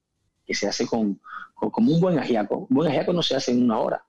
que 0.45 0.55
se 0.55 0.69
hace 0.69 0.87
con, 0.87 1.21
como 1.55 1.93
un 1.93 2.01
buen 2.01 2.19
ajiaco. 2.19 2.67
Un 2.69 2.77
buen 2.77 2.91
ajiaco 2.91 3.13
no 3.13 3.23
se 3.23 3.37
hace 3.37 3.53
en 3.53 3.63
una 3.65 3.79
hora. 3.79 4.05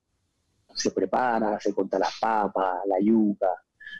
Se 0.73 0.91
prepara, 0.91 1.59
se 1.59 1.73
corta 1.73 1.99
las 1.99 2.17
papas, 2.19 2.79
la 2.87 2.99
yuca, 2.99 3.49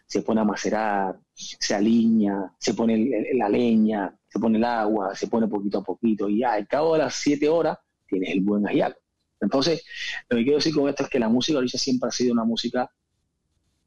se 0.07 0.21
pone 0.21 0.41
a 0.41 0.43
macerar, 0.43 1.19
se 1.33 1.73
aliña, 1.73 2.53
se 2.57 2.73
pone 2.73 3.09
la 3.33 3.49
leña, 3.49 4.13
se 4.27 4.39
pone 4.39 4.57
el 4.57 4.63
agua, 4.63 5.15
se 5.15 5.27
pone 5.27 5.47
poquito 5.47 5.79
a 5.79 5.83
poquito 5.83 6.29
y 6.29 6.43
al 6.43 6.67
cabo 6.67 6.93
de 6.93 6.99
las 6.99 7.15
siete 7.15 7.47
horas 7.47 7.77
tienes 8.07 8.31
el 8.31 8.41
buen 8.41 8.67
ajiaco. 8.67 8.99
Entonces, 9.39 9.83
lo 10.29 10.37
que 10.37 10.43
quiero 10.43 10.57
decir 10.57 10.73
con 10.73 10.87
esto 10.87 11.03
es 11.03 11.09
que 11.09 11.19
la 11.19 11.29
música 11.29 11.57
ahorita 11.57 11.77
siempre 11.77 12.09
ha 12.09 12.11
sido 12.11 12.33
una 12.33 12.43
música 12.43 12.89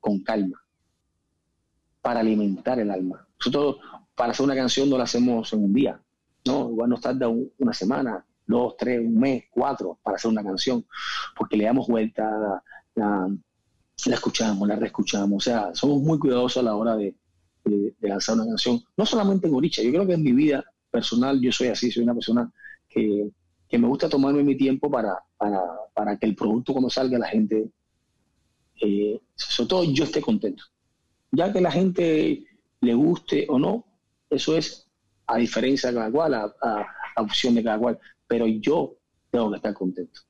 con 0.01 0.23
calma, 0.23 0.63
para 2.03 2.21
alimentar 2.21 2.79
el 2.79 2.91
alma. 2.91 3.24
Nosotros, 3.39 3.77
para 4.15 4.33
hacer 4.33 4.45
una 4.45 4.55
canción, 4.55 4.89
no 4.89 4.99
la 4.99 5.05
hacemos 5.05 5.53
en 5.53 5.65
un 5.65 5.73
día, 5.73 6.01
¿no? 6.47 6.71
Igual 6.71 6.91
nos 6.91 7.01
tarda 7.01 7.29
una 7.29 7.73
semana, 7.73 8.25
dos, 8.47 8.77
tres, 8.77 9.01
un 9.01 9.19
mes, 9.19 9.45
cuatro, 9.51 9.99
para 10.03 10.17
hacer 10.17 10.31
una 10.31 10.43
canción, 10.43 10.85
porque 11.37 11.57
le 11.57 11.65
damos 11.65 11.89
vuelta, 11.89 12.63
la, 12.95 13.31
escuchamos, 14.07 14.69
la 14.69 14.77
reescuchamos, 14.77 15.37
o 15.37 15.51
sea, 15.51 15.75
somos 15.75 16.03
muy 16.03 16.19
cuidadosos 16.19 16.63
a 16.63 16.65
la 16.65 16.77
hora 16.77 16.97
de, 16.97 17.15
lanzar 18.01 18.35
una 18.35 18.47
canción, 18.47 18.83
no 18.97 19.07
solamente 19.07 19.49
en 19.49 19.55
Oricha, 19.55 19.83
yo 19.83 19.91
creo 19.91 20.07
que 20.07 20.13
en 20.13 20.23
mi 20.23 20.33
vida 20.33 20.63
personal 20.91 21.41
yo 21.41 21.51
soy 21.51 21.69
así, 21.69 21.91
soy 21.91 22.03
una 22.03 22.15
persona 22.15 22.53
que, 22.89 23.31
me 23.73 23.89
gusta 23.89 24.09
tomarme 24.09 24.45
mi 24.45 24.57
tiempo 24.57 24.89
para, 24.89 25.19
para, 25.37 25.61
para 25.95 26.17
que 26.17 26.27
el 26.27 26.37
producto 26.37 26.73
cuando 26.73 26.89
salga 26.89 27.19
la 27.19 27.27
gente 27.27 27.73
eh, 28.81 29.21
sobre 29.35 29.69
todo 29.69 29.85
yo 29.85 30.05
esté 30.05 30.21
contento. 30.21 30.65
Ya 31.33 31.53
que 31.53 31.61
la 31.61 31.71
gente 31.71 32.45
le 32.85 32.95
guste 32.95 33.47
o 33.49 33.59
no, 33.59 33.85
eso 34.31 34.57
es 34.57 34.89
a 35.27 35.39
diferencia 35.39 35.91
de 35.91 35.97
cada 35.97 36.11
cual, 36.11 36.35
a, 36.35 36.87
opción 37.17 37.55
de 37.55 37.65
cada 37.65 37.79
cual, 37.79 37.99
pero 38.27 38.47
yo 38.47 38.97
tengo 39.31 39.51
que 39.51 39.57
estar 39.57 39.75
contento. 39.75 40.21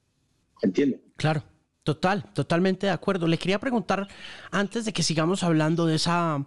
¿Entiendes? 0.62 1.00
Claro. 1.16 1.42
Total, 1.82 2.32
totalmente 2.32 2.86
de 2.86 2.92
acuerdo. 2.92 3.26
Le 3.26 3.36
quería 3.36 3.58
preguntar, 3.58 4.08
antes 4.50 4.86
de 4.86 4.94
que 4.94 5.02
sigamos 5.02 5.42
hablando 5.42 5.84
de 5.84 5.96
esa 5.96 6.46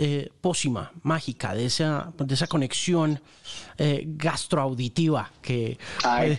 eh, 0.00 0.30
pócima 0.40 0.92
mágica, 1.02 1.54
de 1.54 1.66
esa, 1.66 2.12
de 2.16 2.32
esa 2.32 2.46
conexión 2.46 3.20
eh, 3.76 4.04
gastroauditiva 4.06 5.32
que, 5.42 5.76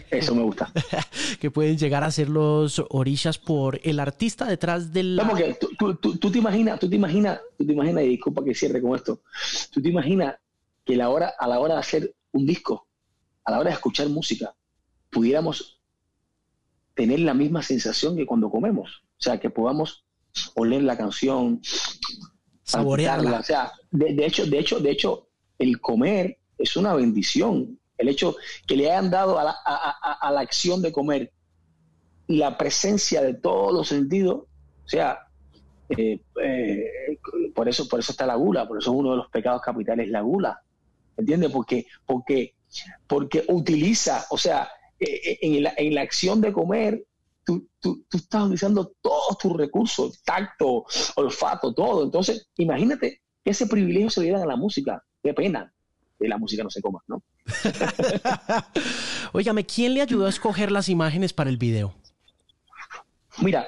eso 0.10 0.34
me 0.34 0.44
gusta. 0.44 0.72
que 1.42 1.52
pueden 1.52 1.78
llegar 1.78 2.06
a 2.06 2.12
ser 2.12 2.30
los 2.30 2.82
orillas 2.90 3.38
por 3.38 3.82
el 3.84 4.00
artista 4.00 4.46
detrás 4.46 4.94
del... 4.94 5.18
La... 5.18 5.28
que 5.36 5.58
tú, 5.78 5.96
tú, 5.96 6.32
te 6.32 6.38
imaginas, 6.38 6.80
tú 6.80 6.90
te 6.90 6.96
imaginas, 6.96 7.42
tú 7.58 7.66
te 7.66 7.74
imaginas, 7.74 8.04
y 8.06 8.08
disculpa 8.08 8.46
que 8.46 8.56
cierre 8.56 8.82
con 8.82 8.96
esto, 8.96 9.24
tú 9.72 9.82
te 9.82 9.90
imaginas 9.90 10.36
que 10.86 10.96
la 10.96 11.10
hora, 11.10 11.34
a 11.38 11.46
la 11.46 11.60
hora 11.60 11.74
de 11.74 11.80
hacer 11.82 12.16
un 12.32 12.46
disco, 12.46 12.88
a 13.44 13.52
la 13.52 13.60
hora 13.60 13.72
de 13.72 13.76
escuchar 13.76 14.08
música, 14.08 14.56
pudiéramos 15.10 15.82
tener 16.94 17.20
la 17.20 17.34
misma 17.34 17.62
sensación 17.62 18.16
que 18.16 18.26
cuando 18.26 18.50
comemos. 18.50 19.04
O 19.18 19.22
sea, 19.22 19.38
que 19.38 19.50
podamos 19.50 20.06
oler 20.56 20.84
la 20.84 20.98
canción, 20.98 21.62
saborearla. 22.70 23.40
O 23.40 23.44
sea, 23.44 23.72
de, 23.92 24.26
hecho, 24.26 24.46
de 24.46 24.60
hecho, 24.60 24.80
de 24.80 24.92
hecho, 24.92 25.28
el 25.58 25.82
comer 25.82 26.38
es 26.58 26.78
una 26.78 26.94
bendición. 26.94 27.80
El 27.98 28.10
hecho 28.10 28.36
que 28.68 28.78
le 28.78 28.92
hayan 28.92 29.10
dado 29.10 29.40
a 29.40 29.44
la, 29.44 29.52
a, 29.52 30.32
la 30.32 30.40
acción 30.40 30.82
de 30.82 30.92
comer 30.92 31.32
la 32.28 32.58
presencia 32.58 33.22
de 33.22 33.34
todos 33.34 33.74
los 33.74 33.88
sentidos, 33.88 34.44
o 34.86 34.88
sea, 34.88 35.20
eh, 35.90 36.20
eh, 36.42 37.20
por 37.56 37.68
eso, 37.68 37.88
por 37.90 38.00
eso 38.00 38.12
está 38.12 38.26
la 38.26 38.36
gula, 38.36 38.68
por 38.68 38.78
eso 38.78 38.92
uno 38.92 39.12
de 39.12 39.18
los 39.18 39.30
pecados 39.30 39.62
capitales 39.62 40.08
la 40.10 40.22
gula, 40.22 40.62
¿entiendes? 41.18 41.52
Porque, 41.52 41.88
porque, 42.06 42.54
porque 43.08 43.44
utiliza, 43.48 44.26
o 44.30 44.38
sea, 44.38 44.70
eh, 45.00 45.40
en 45.42 45.64
la, 45.64 45.74
en 45.76 45.96
la 45.96 46.02
acción 46.02 46.40
de 46.40 46.54
comer 46.54 47.04
tú, 47.80 48.06
estás 48.12 48.44
utilizando 48.44 48.94
todos 49.02 49.38
tus 49.38 49.56
recursos, 49.56 50.22
tacto, 50.24 50.86
olfato, 51.16 51.74
todo. 51.74 52.04
Entonces, 52.04 52.50
imagínate 52.58 53.22
que 53.44 53.52
ese 53.52 53.68
privilegio 53.68 54.10
se 54.10 54.22
le 54.22 54.32
da 54.32 54.44
a 54.44 54.46
la 54.46 54.56
música. 54.56 55.04
Qué 55.24 55.34
pena 55.34 55.74
que 56.20 56.28
la 56.28 56.38
música 56.38 56.64
no 56.64 56.70
se 56.70 56.82
coma, 56.82 57.02
¿no? 57.08 57.24
Óigame, 59.34 59.66
¿quién 59.66 59.94
le 59.94 60.02
ayudó 60.02 60.26
a 60.26 60.30
escoger 60.30 60.72
las 60.72 60.90
imágenes 60.90 61.34
para 61.34 61.50
el 61.50 61.58
video? 61.58 61.94
Mira, 63.42 63.68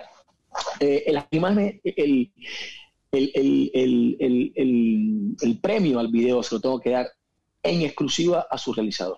eh, 0.80 1.06
las 1.12 1.26
imágenes, 1.32 1.80
el, 1.84 2.32
el, 5.42 5.60
premio 5.62 6.00
al 6.00 6.10
video 6.10 6.44
se 6.44 6.56
lo 6.56 6.62
tengo 6.62 6.80
que 6.80 6.90
dar 6.92 7.08
en 7.64 7.82
exclusiva 7.82 8.48
a 8.50 8.58
su 8.58 8.74
realizador, 8.74 9.18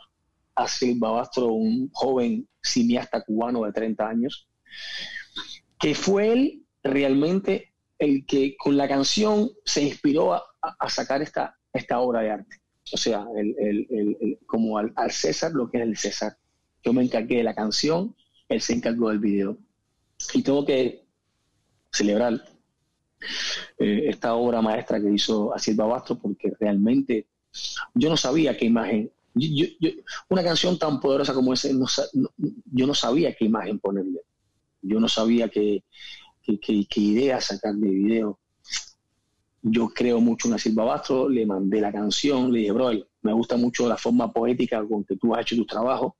a 0.55 0.67
Silva 0.67 1.11
Bastro, 1.11 1.47
un 1.47 1.89
joven 1.91 2.47
cineasta 2.61 3.23
cubano 3.23 3.63
de 3.63 3.71
30 3.71 4.07
años, 4.07 4.47
que 5.79 5.95
fue 5.95 6.31
él 6.31 6.65
realmente 6.83 7.73
el 7.99 8.25
que 8.25 8.55
con 8.57 8.77
la 8.77 8.87
canción 8.87 9.51
se 9.65 9.83
inspiró 9.83 10.33
a, 10.33 10.43
sacar 10.89 11.21
esta, 11.21 11.57
esta 11.73 11.99
obra 11.99 12.21
de 12.21 12.31
arte. 12.31 12.61
O 12.91 12.97
sea, 12.97 13.25
el, 13.35 14.39
como 14.45 14.77
al, 14.77 14.93
César 15.09 15.51
lo 15.53 15.69
que 15.69 15.77
es 15.77 15.83
el 15.83 15.97
César. 15.97 16.37
Yo 16.83 16.93
me 16.93 17.03
encargué 17.03 17.37
de 17.37 17.43
la 17.43 17.55
canción, 17.55 18.15
él 18.49 18.61
se 18.61 18.73
encargó 18.73 19.09
del 19.09 19.19
video. 19.19 19.57
Y 20.33 20.41
tengo 20.41 20.65
que 20.65 21.05
celebrar 21.91 22.33
eh, 23.79 24.03
esta 24.07 24.35
obra 24.35 24.61
maestra 24.61 24.99
que 24.99 25.11
hizo 25.11 25.53
Silva 25.57 25.85
Bastro 25.85 26.17
porque 26.19 26.51
realmente 26.59 27.27
yo 27.93 28.09
no 28.09 28.17
sabía 28.17 28.57
qué 28.57 28.65
imagen, 28.65 29.11
una 30.29 30.43
canción 30.43 30.77
tan 30.77 30.99
poderosa 30.99 31.33
como 31.33 31.53
esa, 31.53 31.69
yo 32.65 32.87
no 32.87 32.93
sabía 32.93 33.35
qué 33.35 33.45
imagen 33.45 33.79
ponerle. 33.79 34.21
Yo 34.83 34.99
no 34.99 35.07
sabía 35.07 35.49
qué, 35.49 35.83
idea 36.95 37.41
sacar 37.41 37.73
de 37.73 37.89
video. 37.89 38.39
Yo 39.61 39.89
creo 39.89 40.19
mucho 40.19 40.51
en 40.51 40.59
Silva 40.59 40.83
Bastro, 40.83 41.29
le 41.29 41.45
mandé 41.45 41.79
la 41.79 41.91
canción, 41.91 42.51
le 42.51 42.59
dije, 42.59 42.71
bro, 42.73 42.91
me 43.21 43.33
gusta 43.33 43.55
mucho 43.55 43.87
la 43.87 43.97
forma 43.97 44.31
poética 44.31 44.85
con 44.85 45.05
que 45.05 45.15
tú 45.15 45.33
has 45.33 45.41
hecho 45.41 45.55
tu 45.55 45.65
trabajo 45.65 46.17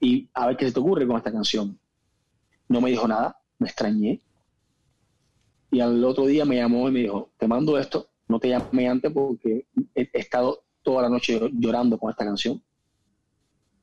y 0.00 0.28
a 0.34 0.46
ver 0.46 0.56
qué 0.56 0.66
se 0.66 0.72
te 0.72 0.80
ocurre 0.80 1.06
con 1.06 1.16
esta 1.16 1.30
canción. 1.30 1.78
No 2.68 2.80
me 2.80 2.90
dijo 2.90 3.06
nada, 3.06 3.38
me 3.58 3.68
extrañé. 3.68 4.20
Y 5.70 5.80
al 5.80 6.02
otro 6.02 6.26
día 6.26 6.46
me 6.46 6.56
llamó 6.56 6.88
y 6.88 6.92
me 6.92 7.00
dijo, 7.00 7.30
te 7.36 7.46
mando 7.46 7.78
esto, 7.78 8.08
no 8.28 8.40
te 8.40 8.48
llamé 8.48 8.88
antes 8.88 9.12
porque 9.12 9.66
he, 9.94 10.08
estado 10.14 10.64
toda 10.82 11.02
la 11.02 11.10
noche 11.10 11.38
llorando 11.52 11.98
con 11.98 12.10
esta 12.10 12.24
canción 12.24 12.62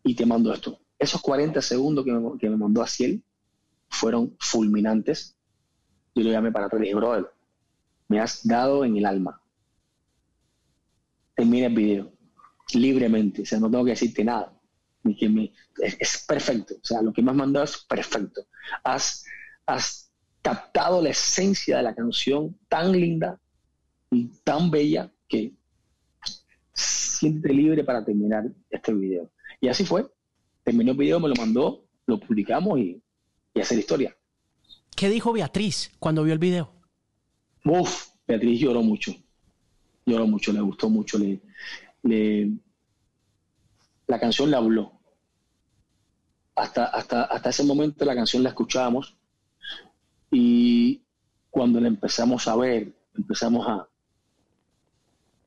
y 0.03 0.15
te 0.15 0.25
mando 0.25 0.51
esto. 0.51 0.79
Esos 0.97 1.21
40 1.21 1.61
segundos 1.61 2.03
que 2.03 2.11
me, 2.11 2.37
que 2.39 2.49
me 2.49 2.57
mandó 2.57 2.81
a 2.81 2.87
fueron 3.93 4.35
fulminantes. 4.39 5.37
Yo 6.15 6.23
lo 6.23 6.31
llamé 6.31 6.51
para 6.51 6.65
atrás 6.65 6.81
y 6.81 6.85
dije, 6.85 6.95
brother, 6.95 7.31
me 8.07 8.19
has 8.19 8.45
dado 8.45 8.83
en 8.85 8.97
el 8.97 9.05
alma. 9.05 9.41
Termina 11.35 11.67
el 11.67 11.73
video 11.73 12.13
libremente, 12.73 13.43
o 13.43 13.45
sea, 13.45 13.59
no 13.59 13.69
tengo 13.69 13.85
que 13.85 13.91
decirte 13.91 14.23
nada. 14.23 14.53
es, 15.79 16.25
perfecto, 16.27 16.75
o 16.75 16.85
sea, 16.85 17.01
lo 17.01 17.13
que 17.13 17.21
me 17.21 17.31
has 17.31 17.37
mandado 17.37 17.65
es 17.65 17.77
perfecto. 17.85 18.45
Has, 18.83 19.25
has 19.65 20.11
captado 20.41 21.01
la 21.01 21.09
esencia 21.09 21.77
de 21.77 21.83
la 21.83 21.95
canción 21.95 22.57
tan 22.67 22.91
linda 22.91 23.39
y 24.11 24.27
tan 24.43 24.69
bella 24.69 25.11
que 25.27 25.53
siéntete 26.73 27.53
libre 27.53 27.83
para 27.83 28.03
terminar 28.03 28.45
este 28.69 28.93
video. 28.93 29.31
Y 29.61 29.67
así 29.67 29.85
fue. 29.85 30.07
Terminó 30.63 30.91
el 30.91 30.97
video, 30.97 31.19
me 31.19 31.29
lo 31.29 31.35
mandó, 31.35 31.85
lo 32.05 32.19
publicamos 32.19 32.79
y 32.79 33.01
y 33.53 33.61
hacer 33.61 33.79
historia. 33.79 34.15
¿Qué 34.95 35.09
dijo 35.09 35.33
Beatriz 35.33 35.91
cuando 35.99 36.23
vio 36.23 36.33
el 36.33 36.39
video? 36.39 36.71
Uf, 37.65 38.09
Beatriz 38.27 38.59
lloró 38.59 38.81
mucho. 38.81 39.13
Lloró 40.05 40.27
mucho, 40.27 40.51
le 40.51 40.61
gustó 40.61 40.89
mucho. 40.89 41.17
Le, 41.17 42.51
la 44.07 44.19
canción 44.19 44.51
le 44.51 44.57
habló. 44.57 44.91
Hasta, 46.55 46.85
hasta, 46.85 47.23
hasta 47.23 47.49
ese 47.49 47.63
momento 47.63 48.05
la 48.05 48.13
canción 48.13 48.43
la 48.43 48.49
escuchábamos 48.49 49.17
y 50.29 51.01
cuando 51.49 51.79
la 51.79 51.87
empezamos 51.87 52.47
a 52.47 52.55
ver, 52.55 52.93
empezamos 53.15 53.67
a, 53.67 53.87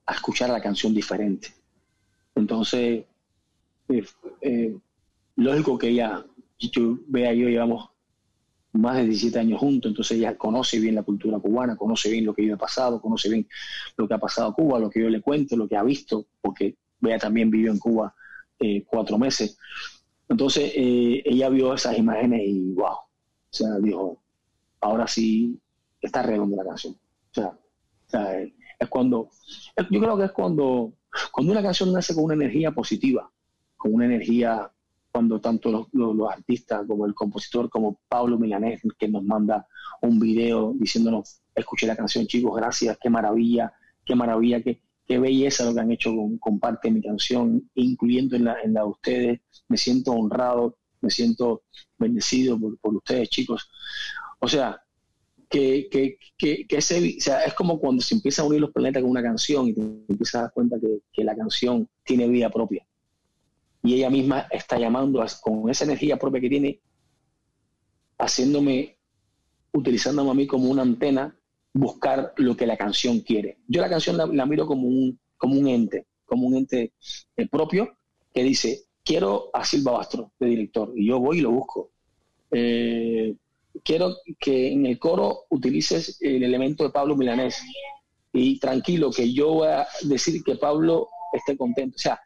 a 0.07 0.15
escuchar 0.15 0.51
la 0.51 0.61
canción 0.61 0.93
diferente. 0.95 1.55
Entonces, 2.35 3.05
eh, 3.89 4.07
eh, 4.41 4.77
lógico 5.37 5.79
que 5.79 5.89
ella, 5.89 6.25
yo 6.59 6.99
vea 7.07 7.33
yo 7.33 7.49
llevamos 7.49 7.91
más 8.79 8.97
de 8.97 9.05
17 9.05 9.39
años 9.39 9.61
juntos, 9.61 9.91
entonces 9.91 10.19
ella 10.19 10.37
conoce 10.37 10.79
bien 10.79 10.95
la 10.95 11.03
cultura 11.03 11.39
cubana, 11.39 11.77
conoce 11.77 12.11
bien 12.11 12.25
lo 12.25 12.35
que 12.35 12.47
yo 12.47 12.55
he 12.55 12.59
pasado, 12.59 13.01
conoce 13.01 13.29
bien 13.29 13.49
lo 13.97 14.09
que 14.09 14.15
ha 14.15 14.19
pasado 14.19 14.49
a 14.49 14.55
Cuba, 14.55 14.79
lo 14.79 14.91
que 14.91 15.01
yo 15.01 15.09
le 15.09 15.21
cuento, 15.21 15.57
lo 15.57 15.69
que 15.69 15.77
ha 15.77 15.83
visto, 15.83 16.27
porque 16.41 16.77
Bea 17.01 17.19
también 17.19 17.51
vivió 17.51 17.71
en 17.71 17.79
Cuba 17.79 18.15
eh, 18.59 18.85
cuatro 18.87 19.19
meses. 19.19 19.59
Entonces 20.29 20.73
eh, 20.75 21.23
ella 21.25 21.49
vio 21.49 21.75
esas 21.75 21.97
imágenes 21.99 22.43
y 22.45 22.73
wow, 22.73 22.95
o 22.95 23.07
sea, 23.51 23.79
dijo, 23.81 24.23
ahora 24.81 25.07
sí 25.07 25.61
está 26.01 26.23
redonda 26.23 26.57
la 26.57 26.69
canción. 26.71 26.95
O 26.95 27.35
sea, 27.35 27.59
es 28.79 28.89
cuando, 28.89 29.31
yo 29.91 30.01
creo 30.01 30.17
que 30.17 30.25
es 30.25 30.33
cuando, 30.33 30.93
cuando 31.33 31.53
una 31.53 31.63
canción 31.63 31.93
nace 31.93 32.15
con 32.15 32.25
una 32.25 32.35
energía 32.35 32.73
positiva, 32.73 33.31
con 33.77 33.95
una 33.95 34.07
energía, 34.07 34.71
cuando 35.17 35.41
tanto 35.41 35.89
los, 35.93 36.31
artistas 36.31 36.87
como 36.87 37.07
el 37.07 37.15
compositor, 37.15 37.71
como 37.71 37.99
Pablo 38.07 38.39
Milanés, 38.39 38.83
que 38.99 39.09
nos 39.09 39.25
manda 39.25 39.67
un 40.03 40.21
video 40.21 40.75
diciéndonos, 40.79 41.41
escuché 41.55 41.87
la 41.87 41.97
canción 41.97 42.27
chicos, 42.27 42.55
gracias, 42.55 42.99
qué 43.01 43.09
maravilla, 43.09 43.73
qué 44.05 44.15
maravilla, 44.15 44.63
qué, 44.63 44.83
qué 45.07 45.19
belleza 45.19 45.65
lo 45.65 45.73
que 45.73 45.81
han 45.81 45.91
hecho 45.91 46.15
con, 46.39 46.61
parte 46.61 46.89
de 46.89 46.95
mi 46.97 47.01
canción, 47.01 47.67
incluyendo 47.77 48.37
en 48.37 48.45
la, 48.45 48.61
en 48.63 48.75
la 48.75 48.83
de 48.83 48.89
ustedes, 48.89 49.41
me 49.69 49.79
siento 49.79 50.13
honrado, 50.13 50.77
me 51.01 51.09
siento 51.09 51.63
bendecido 51.97 52.61
por, 52.61 52.79
por 52.79 52.97
ustedes 52.97 53.31
chicos. 53.31 53.71
O 54.41 54.49
sea, 54.49 54.83
que, 55.49 55.89
que, 55.91 56.19
que, 56.37 56.67
que 56.67 56.77
ese, 56.77 57.17
es 57.17 57.55
como 57.57 57.81
cuando 57.81 58.03
se 58.03 58.15
empieza 58.15 58.43
a 58.43 58.45
unir 58.45 58.61
los 58.61 58.71
planetas 58.71 59.01
con 59.01 59.13
una 59.13 59.23
canción 59.23 59.67
y 59.69 59.73
te 59.73 59.81
empiezas 59.81 60.35
a 60.35 60.43
dar 60.43 60.53
cuenta 60.53 60.77
que, 60.79 60.99
que 61.11 61.25
la 61.25 61.35
canción 61.35 61.89
tiene 62.05 62.29
vida 62.29 62.51
propia. 62.51 62.87
Y 63.87 63.95
ella 63.95 64.11
misma 64.11 64.49
está 64.51 64.81
llamando 64.81 65.25
con 65.41 65.71
esa 65.71 65.85
energía 65.85 66.19
propia 66.19 66.41
que 66.41 66.49
tiene, 66.49 66.81
haciéndome, 68.19 68.99
utilizándome 69.73 70.31
a 70.33 70.35
mí 70.35 70.47
como 70.49 70.69
una 70.69 70.83
antena, 70.83 71.39
buscar 71.73 72.33
lo 72.37 72.57
que 72.57 72.67
la 72.67 72.77
canción 72.77 73.21
quiere. 73.21 73.59
Yo 73.69 73.81
la 73.81 73.89
canción 73.89 74.17
la, 74.17 74.45
miro 74.45 74.67
como 74.67 74.89
un, 74.89 75.21
como 75.37 75.55
un 75.55 75.69
ente, 75.69 76.07
como 76.25 76.49
un 76.49 76.57
ente 76.57 76.95
eh, 77.37 77.49
propio 77.49 77.97
que 78.35 78.43
dice, 78.43 78.87
quiero 79.05 79.51
a 79.55 79.65
Silva 79.65 79.93
Bastro 79.93 80.33
de 80.41 80.49
director, 80.49 80.93
y 80.97 81.07
yo 81.07 81.21
voy 81.21 81.39
y 81.39 81.43
lo 81.43 81.53
busco. 81.53 81.93
Eh, 82.51 83.37
quiero 83.85 84.17
que 84.41 84.73
en 84.73 84.87
el 84.87 84.99
coro 84.99 85.45
utilices 85.51 86.19
el 86.23 86.43
elemento 86.43 86.83
de 86.83 86.91
Pablo 86.91 87.15
Milanés. 87.15 87.63
Y 88.33 88.59
tranquilo, 88.59 89.13
que 89.13 89.33
yo 89.33 89.55
voy 89.55 89.69
a 89.69 89.87
decir 90.03 90.43
que 90.43 90.57
Pablo 90.57 91.09
esté 91.33 91.57
contento. 91.57 91.95
O 91.95 91.99
sea, 91.99 92.21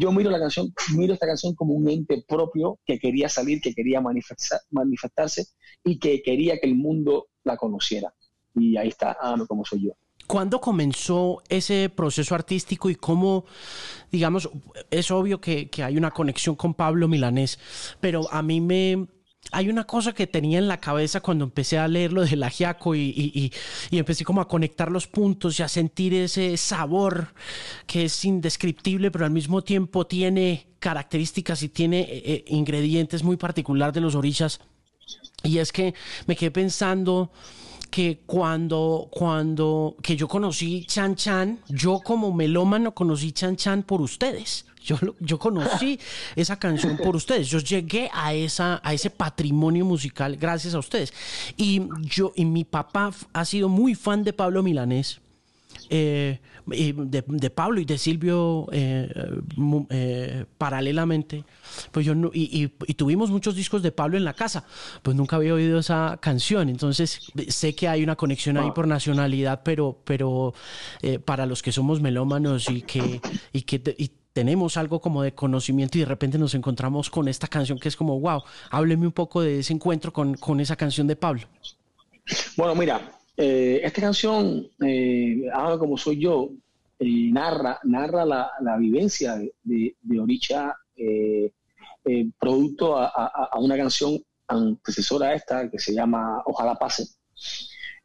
yo 0.00 0.12
miro 0.12 0.30
la 0.30 0.38
canción, 0.38 0.72
miro 0.96 1.14
esta 1.14 1.26
canción 1.26 1.54
como 1.54 1.74
un 1.74 1.88
ente 1.88 2.24
propio 2.26 2.78
que 2.84 2.98
quería 2.98 3.28
salir, 3.28 3.60
que 3.60 3.74
quería 3.74 4.00
manifestarse 4.00 5.46
y 5.84 5.98
que 5.98 6.22
quería 6.22 6.58
que 6.58 6.66
el 6.66 6.74
mundo 6.74 7.28
la 7.44 7.56
conociera. 7.56 8.14
Y 8.54 8.76
ahí 8.76 8.88
está, 8.88 9.16
ah, 9.20 9.36
como 9.48 9.64
soy 9.64 9.86
yo. 9.86 9.92
¿Cuándo 10.26 10.60
comenzó 10.60 11.42
ese 11.48 11.90
proceso 11.90 12.34
artístico 12.34 12.88
y 12.88 12.94
cómo, 12.94 13.44
digamos, 14.10 14.48
es 14.90 15.10
obvio 15.10 15.40
que, 15.40 15.68
que 15.68 15.82
hay 15.82 15.96
una 15.96 16.10
conexión 16.10 16.54
con 16.54 16.74
Pablo 16.74 17.08
Milanés, 17.08 17.58
pero 18.00 18.30
a 18.30 18.40
mí 18.40 18.60
me, 18.60 19.08
hay 19.50 19.68
una 19.68 19.84
cosa 19.84 20.12
que 20.12 20.26
tenía 20.26 20.58
en 20.58 20.68
la 20.68 20.78
cabeza 20.78 21.20
cuando 21.20 21.44
empecé 21.44 21.78
a 21.78 21.88
leer 21.88 22.12
lo 22.12 22.24
del 22.24 22.42
ajiaco 22.42 22.94
y, 22.94 23.52
empecé 23.90 24.24
como 24.24 24.40
a 24.40 24.48
conectar 24.48 24.90
los 24.90 25.06
puntos 25.06 25.58
y 25.58 25.62
a 25.62 25.68
sentir 25.68 26.14
ese 26.14 26.56
sabor 26.56 27.34
que 27.86 28.04
es 28.04 28.24
indescriptible, 28.24 29.10
pero 29.10 29.24
al 29.24 29.30
mismo 29.30 29.62
tiempo 29.62 30.06
tiene 30.06 30.66
características 30.78 31.62
y 31.62 31.68
tiene 31.68 32.00
eh, 32.00 32.22
eh, 32.24 32.44
ingredientes 32.48 33.22
muy 33.22 33.36
particulares 33.36 33.94
de 33.94 34.00
los 34.00 34.14
orillas. 34.14 34.60
Y 35.42 35.58
es 35.58 35.72
que 35.72 35.94
me 36.26 36.36
quedé 36.36 36.50
pensando 36.50 37.32
que 37.90 38.22
cuando, 38.24 39.08
cuando, 39.10 39.96
que 40.02 40.16
yo 40.16 40.28
conocí 40.28 40.86
Chan 40.86 41.16
Chan, 41.16 41.60
yo 41.68 42.00
como 42.00 42.32
melómano 42.32 42.94
conocí 42.94 43.32
Chan 43.32 43.56
Chan 43.56 43.82
por 43.82 44.00
ustedes. 44.00 44.64
Yo, 44.84 44.96
yo 45.20 45.38
conocí 45.38 45.98
esa 46.36 46.58
canción 46.58 46.96
por 46.96 47.16
ustedes. 47.16 47.48
Yo 47.48 47.58
llegué 47.58 48.10
a, 48.12 48.34
esa, 48.34 48.80
a 48.82 48.92
ese 48.94 49.10
patrimonio 49.10 49.84
musical 49.84 50.36
gracias 50.36 50.74
a 50.74 50.78
ustedes. 50.78 51.12
Y 51.56 51.82
yo, 52.02 52.32
y 52.34 52.44
mi 52.44 52.64
papá 52.64 53.12
ha 53.32 53.44
sido 53.44 53.68
muy 53.68 53.94
fan 53.94 54.24
de 54.24 54.32
Pablo 54.32 54.62
Milanés. 54.62 55.20
Eh, 55.94 56.38
de, 56.64 57.50
Pablo 57.50 57.80
y 57.80 57.84
de 57.84 57.98
Silvio 57.98 58.68
eh, 58.72 59.12
eh, 59.90 60.44
paralelamente, 60.56 61.44
pues 61.90 62.06
yo 62.06 62.14
y, 62.32 62.68
tuvimos 62.94 63.30
muchos 63.30 63.56
discos 63.56 63.82
de 63.82 63.90
Pablo 63.90 64.16
en 64.16 64.24
la 64.24 64.32
casa, 64.32 64.64
pues 65.02 65.16
nunca 65.16 65.36
había 65.36 65.54
oído 65.54 65.80
esa 65.80 66.18
canción, 66.22 66.68
entonces 66.68 67.32
sé 67.48 67.74
que 67.74 67.88
hay 67.88 68.04
una 68.04 68.14
conexión 68.14 68.56
ahí 68.58 68.70
por 68.70 68.86
nacionalidad, 68.86 69.62
pero, 69.64 69.98
pero 70.04 70.54
para 71.24 71.46
los 71.46 71.62
que 71.62 71.72
somos 71.72 72.00
melómanos 72.00 72.70
y 72.70 72.82
que, 72.82 73.20
y 73.52 73.62
que 73.62 74.12
tenemos 74.32 74.76
algo 74.76 75.00
como 75.00 75.22
de 75.22 75.34
conocimiento 75.34 75.98
y 75.98 76.00
de 76.00 76.06
repente 76.06 76.38
nos 76.38 76.54
encontramos 76.54 77.10
con 77.10 77.28
esta 77.28 77.46
canción 77.46 77.78
que 77.78 77.88
es 77.88 77.96
como, 77.96 78.18
wow, 78.18 78.42
hábleme 78.70 79.06
un 79.06 79.12
poco 79.12 79.42
de 79.42 79.60
ese 79.60 79.72
encuentro 79.72 80.12
con, 80.12 80.34
con 80.34 80.60
esa 80.60 80.76
canción 80.76 81.06
de 81.06 81.16
Pablo. 81.16 81.42
Bueno, 82.56 82.74
mira, 82.74 83.00
eh, 83.36 83.80
esta 83.82 84.00
canción, 84.00 84.68
eh, 84.84 85.44
como 85.78 85.96
soy 85.96 86.20
yo, 86.20 86.50
eh, 86.98 87.30
narra, 87.32 87.78
narra 87.84 88.24
la, 88.24 88.50
la 88.60 88.76
vivencia 88.76 89.36
de, 89.36 89.96
de, 90.00 90.20
Oricha, 90.20 90.74
eh, 90.96 91.52
producto 92.38 92.96
a, 92.98 93.50
una 93.58 93.76
canción 93.76 94.18
antecesora 94.48 95.28
a 95.28 95.34
esta 95.34 95.70
que 95.70 95.78
se 95.78 95.94
llama 95.94 96.42
Ojalá 96.46 96.74
Pase. 96.74 97.06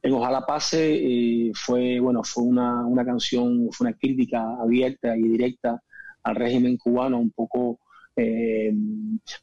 En 0.01 0.13
Ojalá 0.13 0.45
Pase 0.45 1.51
fue, 1.55 1.99
bueno, 1.99 2.23
fue 2.23 2.43
una, 2.43 2.85
una 2.85 3.03
canción, 3.03 3.69
fue 3.71 3.87
una 3.87 3.97
crítica 3.97 4.43
abierta 4.61 5.17
y 5.17 5.23
directa 5.23 5.81
al 6.27 6.35
régimen 6.35 6.77
cubano, 6.77 7.19
un 7.19 7.31
poco 7.31 7.79
eh, 8.15 8.73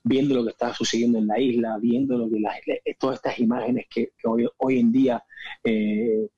viendo 0.03 0.35
lo 0.35 0.45
que 0.45 0.51
está 0.51 0.75
sucediendo 0.75 1.19
en 1.19 1.27
la 1.27 1.41
isla, 1.41 1.79
viendo 1.81 2.19
lo 2.19 2.29
que 2.29 2.97
todas 2.99 3.17
estas 3.17 3.39
imágenes 3.39 3.87
que, 3.89 4.13
hoy, 4.25 4.47
hoy, 4.59 4.81
en 4.81 4.93
día 4.93 5.25
eh, 5.63 6.29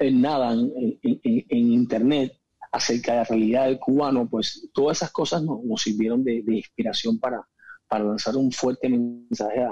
nadan 0.00 0.72
en, 0.76 1.48
Internet 1.50 2.32
acerca 2.72 3.12
de 3.12 3.18
la 3.18 3.24
realidad 3.24 3.66
del 3.66 3.78
cubano, 3.78 4.28
pues 4.28 4.68
todas 4.72 4.98
esas 4.98 5.12
cosas 5.12 5.44
nos, 5.44 5.80
sirvieron 5.80 6.24
de, 6.24 6.42
inspiración 6.46 7.20
para, 7.20 7.46
para 7.86 8.04
lanzar 8.04 8.36
un 8.36 8.50
fuerte 8.50 8.88
mensaje 8.88 9.64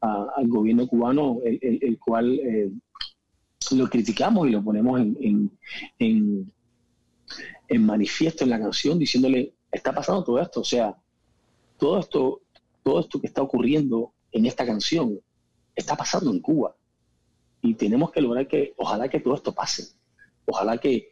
al 0.00 0.48
gobierno 0.48 0.86
cubano, 0.86 1.40
el, 1.44 1.98
cual 1.98 2.40
eh, 2.40 2.70
lo 3.72 3.88
criticamos 3.88 4.48
y 4.48 4.52
lo 4.52 4.64
ponemos 4.64 5.00
en, 5.00 6.52
en 7.68 7.84
manifiesto 7.84 8.44
en 8.44 8.50
la 8.50 8.58
canción, 8.58 8.98
diciéndole 8.98 9.54
está 9.70 9.92
pasando 9.92 10.24
todo 10.24 10.40
esto. 10.40 10.60
O 10.60 10.64
sea, 10.64 10.96
todo 11.78 11.98
esto, 11.98 12.42
todo 12.82 13.00
esto 13.00 13.20
que 13.20 13.26
está 13.26 13.42
ocurriendo 13.42 14.12
en 14.32 14.46
esta 14.46 14.66
canción 14.66 15.20
está 15.74 15.96
pasando 15.96 16.30
en 16.30 16.40
Cuba. 16.40 16.74
Y 17.62 17.74
tenemos 17.74 18.10
que 18.10 18.20
lograr 18.20 18.46
que, 18.46 18.74
ojalá 18.76 19.08
que 19.08 19.20
todo 19.20 19.34
esto 19.34 19.54
pase. 19.54 19.94
Ojalá 20.46 20.78
que, 20.78 21.08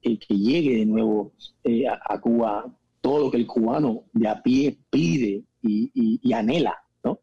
que, 0.00 0.18
llegue 0.28 0.78
de 0.78 0.86
nuevo 0.86 1.32
eh, 1.64 1.86
a, 1.86 2.20
Cuba 2.20 2.66
todo 3.00 3.24
lo 3.24 3.30
que 3.30 3.36
el 3.36 3.46
cubano 3.46 4.04
de 4.12 4.28
a 4.28 4.42
pie 4.42 4.78
pide 4.90 5.44
y, 5.62 6.32
anhela. 6.32 6.76
¿no? 7.02 7.20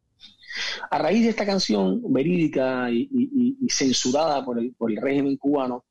A 0.89 0.97
raíz 0.97 1.23
de 1.23 1.29
esta 1.29 1.45
canción 1.45 2.01
verídica 2.11 2.89
y, 2.91 3.67
censurada 3.69 4.43
por 4.43 4.59
el, 4.59 4.73
por 4.73 4.91
el 4.91 4.97
régimen 4.97 5.37
cubano, 5.37 5.85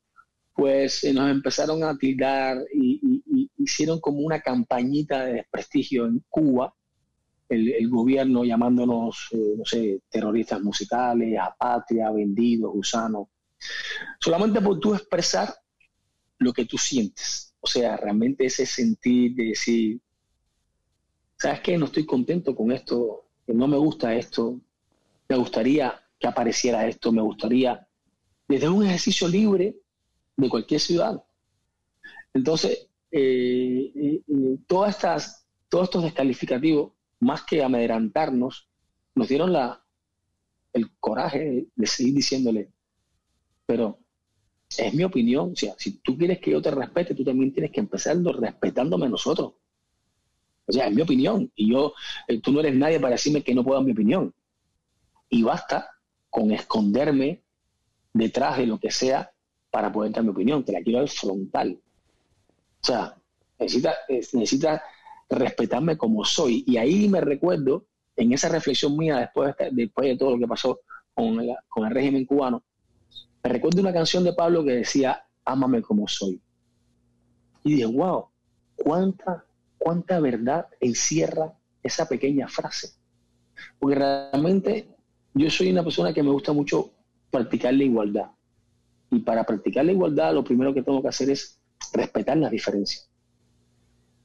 pues 0.61 1.05
eh, 1.05 1.15
nos 1.15 1.31
empezaron 1.31 1.83
a 1.85 1.97
tildar 1.97 2.59
y, 2.75 3.23
hicieron 3.57 3.99
como 3.99 4.19
una 4.19 4.43
campañita 4.43 5.25
de 5.25 5.33
desprestigio 5.35 6.05
en 6.05 6.23
Cuba, 6.29 6.75
el, 7.49 7.89
gobierno 7.89 8.45
llamándonos, 8.45 9.29
eh, 9.31 9.55
no 9.57 9.65
sé, 9.65 10.03
terroristas 10.11 10.61
musicales, 10.61 11.39
apatria, 11.41 12.11
vendidos, 12.11 12.73
gusanos, 12.75 13.29
solamente 14.21 14.61
por 14.61 14.79
tú 14.79 14.95
expresar 14.95 15.49
lo 16.39 16.53
que 16.53 16.67
tú 16.67 16.77
sientes. 16.77 17.55
O 17.61 17.67
sea, 17.67 17.97
realmente 17.97 18.45
ese 18.45 18.67
sentir 18.67 19.35
de 19.37 19.45
decir, 19.45 19.99
¿sabes 21.39 21.61
qué? 21.61 21.79
No 21.79 21.87
estoy 21.87 22.05
contento 22.05 22.55
con 22.55 22.71
esto, 22.71 23.25
no 23.47 23.67
me 23.67 23.79
gusta 23.79 24.15
esto, 24.15 24.61
me 25.27 25.37
gustaría 25.37 25.99
que 26.19 26.27
apareciera 26.27 26.87
esto, 26.87 27.13
me 27.13 27.23
gustaría, 27.23 27.89
desde 28.47 28.69
un 28.69 28.85
ejercicio 28.85 29.27
libre, 29.27 29.75
de 30.41 30.49
cualquier 30.49 30.81
ciudad. 30.81 31.23
Entonces, 32.33 32.89
eh, 33.11 33.93
eh, 33.95 34.23
eh, 34.27 34.59
todas 34.67 34.95
estas, 34.95 35.47
todos 35.69 35.85
estos 35.85 36.05
descalificativos, 36.05 36.93
más 37.21 37.43
que 37.43 37.63
amedrantarnos, 37.63 38.69
nos 39.15 39.29
dieron 39.29 39.53
la, 39.53 39.85
el 40.73 40.97
coraje 40.99 41.67
de, 41.75 41.87
seguir 41.87 42.15
diciéndole, 42.15 42.71
pero 43.67 43.99
es 44.77 44.95
mi 44.95 45.03
opinión, 45.03 45.53
o 45.53 45.57
sea, 45.57 45.75
si 45.77 45.99
tú 45.99 46.17
quieres 46.17 46.39
que 46.39 46.53
yo 46.53 46.63
te 46.63 46.71
respete, 46.71 47.15
tú 47.15 47.25
también 47.25 47.53
tienes 47.53 47.73
que 47.73 47.81
empezar 47.81 48.17
respetándome 48.17 49.07
a 49.07 49.11
nosotros. 49.11 49.55
O 50.67 50.73
sea, 50.73 50.87
es 50.87 50.95
mi 50.95 51.03
opinión, 51.03 51.51
y 51.57 51.73
yo, 51.73 51.95
tú 52.43 52.53
no 52.53 52.61
eres 52.61 52.77
nadie 52.77 53.01
para 53.01 53.13
decirme 53.13 53.43
que 53.43 53.55
no 53.55 53.65
puedo 53.65 53.83
mi 53.83 53.91
opinión. 53.91 54.33
Y 55.29 55.43
basta 55.43 55.91
con 56.31 56.53
esconderme 56.53 57.43
detrás 58.13 58.59
de 58.59 58.67
lo 58.67 58.79
que 58.79 58.93
sea 58.93 59.33
para 59.71 59.93
poder 59.93 60.13
dar 60.13 60.25
mi 60.25 60.31
opinión, 60.31 60.65
te 60.65 60.73
la 60.73 60.83
quiero 60.83 61.01
dar 61.01 61.09
frontal. 61.09 61.79
O 62.83 62.87
sea, 62.87 63.17
necesita, 63.59 63.95
necesita 64.09 64.83
respetarme 65.29 65.97
como 65.97 66.25
soy. 66.25 66.65
Y 66.67 66.77
ahí 66.77 67.09
me 67.09 67.21
recuerdo, 67.21 67.87
en 68.17 68.33
esa 68.33 68.49
reflexión 68.49 68.97
mía 68.97 69.19
después 69.19 69.55
de, 69.57 69.71
después 69.73 70.09
de 70.09 70.17
todo 70.17 70.33
lo 70.33 70.39
que 70.39 70.49
pasó 70.49 70.81
con, 71.15 71.39
con 71.69 71.87
el 71.87 71.95
régimen 71.95 72.25
cubano, 72.25 72.63
me 73.43 73.51
recuerdo 73.51 73.81
una 73.81 73.93
canción 73.93 74.25
de 74.25 74.33
Pablo 74.33 74.65
que 74.65 74.73
decía, 74.73 75.25
ámame 75.45 75.83
como 75.83 76.07
soy. 76.09 76.41
Y 77.65 77.75
dije, 77.75 77.87
wow, 77.87 78.27
cuánta, 78.77 79.45
cuánta 79.79 80.21
verdad 80.21 80.67
encierra 80.81 81.55
esa 81.83 82.07
pequeña 82.09 82.49
frase. 82.49 82.95
Porque 83.79 83.97
realmente 83.97 84.89
yo 85.35 85.51
soy 85.51 85.71
una 85.71 85.85
persona 85.85 86.13
que 86.13 86.23
me 86.23 86.31
gusta 86.31 86.53
mucho 86.53 86.91
practicar 87.31 87.75
la 87.75 87.85
igualdad. 87.85 88.31
Y 89.11 89.21
para 89.21 89.45
practicar 89.45 89.85
la 89.85 89.93
igualdad, 89.93 90.35
lo 90.35 90.45
primero 90.45 90.73
que 90.73 90.83
tengo 90.83 91.03
que 91.03 91.09
hacer 91.09 91.31
es 91.31 91.59
respetar 91.93 92.37
las 92.37 92.51
diferencias. 92.51 93.11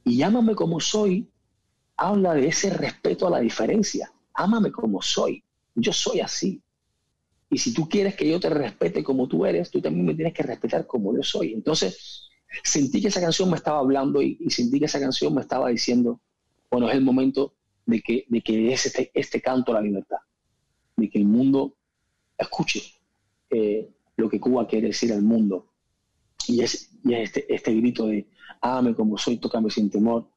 Y 0.04 0.22
ámame 0.22 0.54
como 0.54 0.78
soy, 0.80 1.28
habla 1.96 2.34
de 2.34 2.46
ese 2.48 2.70
respeto 2.70 3.26
a 3.26 3.30
la 3.30 3.40
diferencia. 3.40 4.12
Ámame 4.34 4.70
como 4.70 5.02
soy. 5.02 5.42
Yo 5.74 5.92
soy 5.92 6.20
así. 6.20 6.62
Y 7.50 7.58
si 7.58 7.72
tú 7.72 7.88
quieres 7.88 8.14
que 8.14 8.28
yo 8.28 8.38
te 8.38 8.50
respete 8.50 9.02
como 9.02 9.26
tú 9.28 9.46
eres, 9.46 9.70
tú 9.70 9.80
también 9.80 10.06
me 10.06 10.14
tienes 10.14 10.34
que 10.34 10.42
respetar 10.42 10.86
como 10.86 11.14
yo 11.14 11.22
soy. 11.22 11.52
Entonces, 11.52 12.28
sentí 12.62 13.00
que 13.00 13.08
esa 13.08 13.20
canción 13.20 13.50
me 13.50 13.56
estaba 13.56 13.78
hablando 13.78 14.22
y, 14.22 14.38
sentí 14.50 14.78
que 14.78 14.86
esa 14.86 15.00
canción 15.00 15.34
me 15.34 15.42
estaba 15.42 15.68
diciendo, 15.68 16.20
bueno, 16.70 16.88
es 16.88 16.94
el 16.94 17.04
momento 17.04 17.54
de 17.84 18.00
que, 18.00 18.26
de 18.28 18.40
que 18.40 18.72
es 18.72 18.86
este, 18.86 19.10
este 19.14 19.40
canto 19.40 19.72
a 19.72 19.76
la 19.76 19.80
libertad, 19.80 20.18
de 20.96 21.08
que 21.08 21.18
el 21.18 21.24
mundo 21.24 21.74
escuche 22.36 22.82
eh, 23.50 23.88
lo 24.16 24.28
que 24.28 24.40
Cuba 24.40 24.66
quiere 24.66 24.88
decir 24.88 25.12
al 25.12 25.22
mundo. 25.22 25.72
Y 26.48 26.62
es, 26.62 26.90
y 27.04 27.14
este, 27.14 27.52
este 27.52 27.74
grito 27.74 28.06
de, 28.06 28.28
ámame 28.60 28.94
como 28.94 29.18
soy, 29.18 29.38
tócame 29.38 29.70
sin 29.70 29.90
temor, 29.90 30.28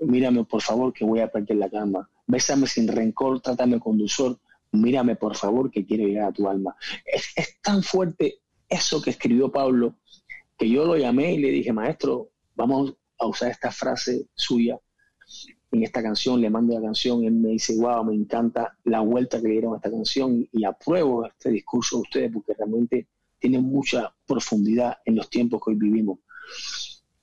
mírame 0.00 0.44
por 0.44 0.62
favor 0.62 0.92
que 0.92 1.04
voy 1.04 1.20
a 1.20 1.30
perder 1.30 1.56
la 1.56 1.70
cama, 1.70 2.10
bésame 2.26 2.66
sin 2.66 2.88
rencor, 2.88 3.40
trátame 3.40 3.78
con 3.80 3.96
dulzor, 3.98 4.38
mírame 4.72 5.16
por 5.16 5.36
favor 5.36 5.70
que 5.70 5.86
quiero 5.86 6.06
llegar 6.06 6.28
a 6.28 6.32
tu 6.32 6.48
alma. 6.48 6.76
Es, 7.04 7.32
es 7.36 7.60
tan 7.60 7.82
fuerte 7.82 8.40
eso 8.68 9.00
que 9.00 9.10
escribió 9.10 9.50
Pablo 9.50 9.96
que 10.58 10.68
yo 10.68 10.84
lo 10.84 10.96
llamé 10.96 11.34
y 11.34 11.38
le 11.38 11.50
dije, 11.50 11.72
maestro, 11.72 12.30
vamos 12.54 12.94
a 13.18 13.26
usar 13.26 13.50
esta 13.50 13.70
frase 13.70 14.26
suya 14.34 14.80
en 15.72 15.82
esta 15.82 16.02
canción, 16.02 16.40
le 16.40 16.50
mando 16.50 16.74
la 16.74 16.82
canción, 16.82 17.24
él 17.24 17.32
me 17.32 17.50
dice, 17.50 17.76
wow, 17.76 18.04
me 18.04 18.14
encanta 18.14 18.76
la 18.84 19.00
vuelta 19.00 19.40
que 19.40 19.48
le 19.48 19.54
dieron 19.54 19.74
a 19.74 19.76
esta 19.76 19.90
canción 19.90 20.48
y 20.52 20.64
apruebo 20.64 21.26
este 21.26 21.50
discurso 21.50 21.96
de 21.96 22.02
ustedes 22.02 22.32
porque 22.32 22.54
realmente 22.54 23.08
tiene 23.38 23.60
mucha 23.60 24.14
profundidad 24.26 24.98
en 25.04 25.16
los 25.16 25.28
tiempos 25.28 25.60
que 25.64 25.70
hoy 25.70 25.76
vivimos. 25.76 26.18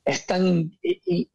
Es 0.06 0.26
tan 0.26 0.72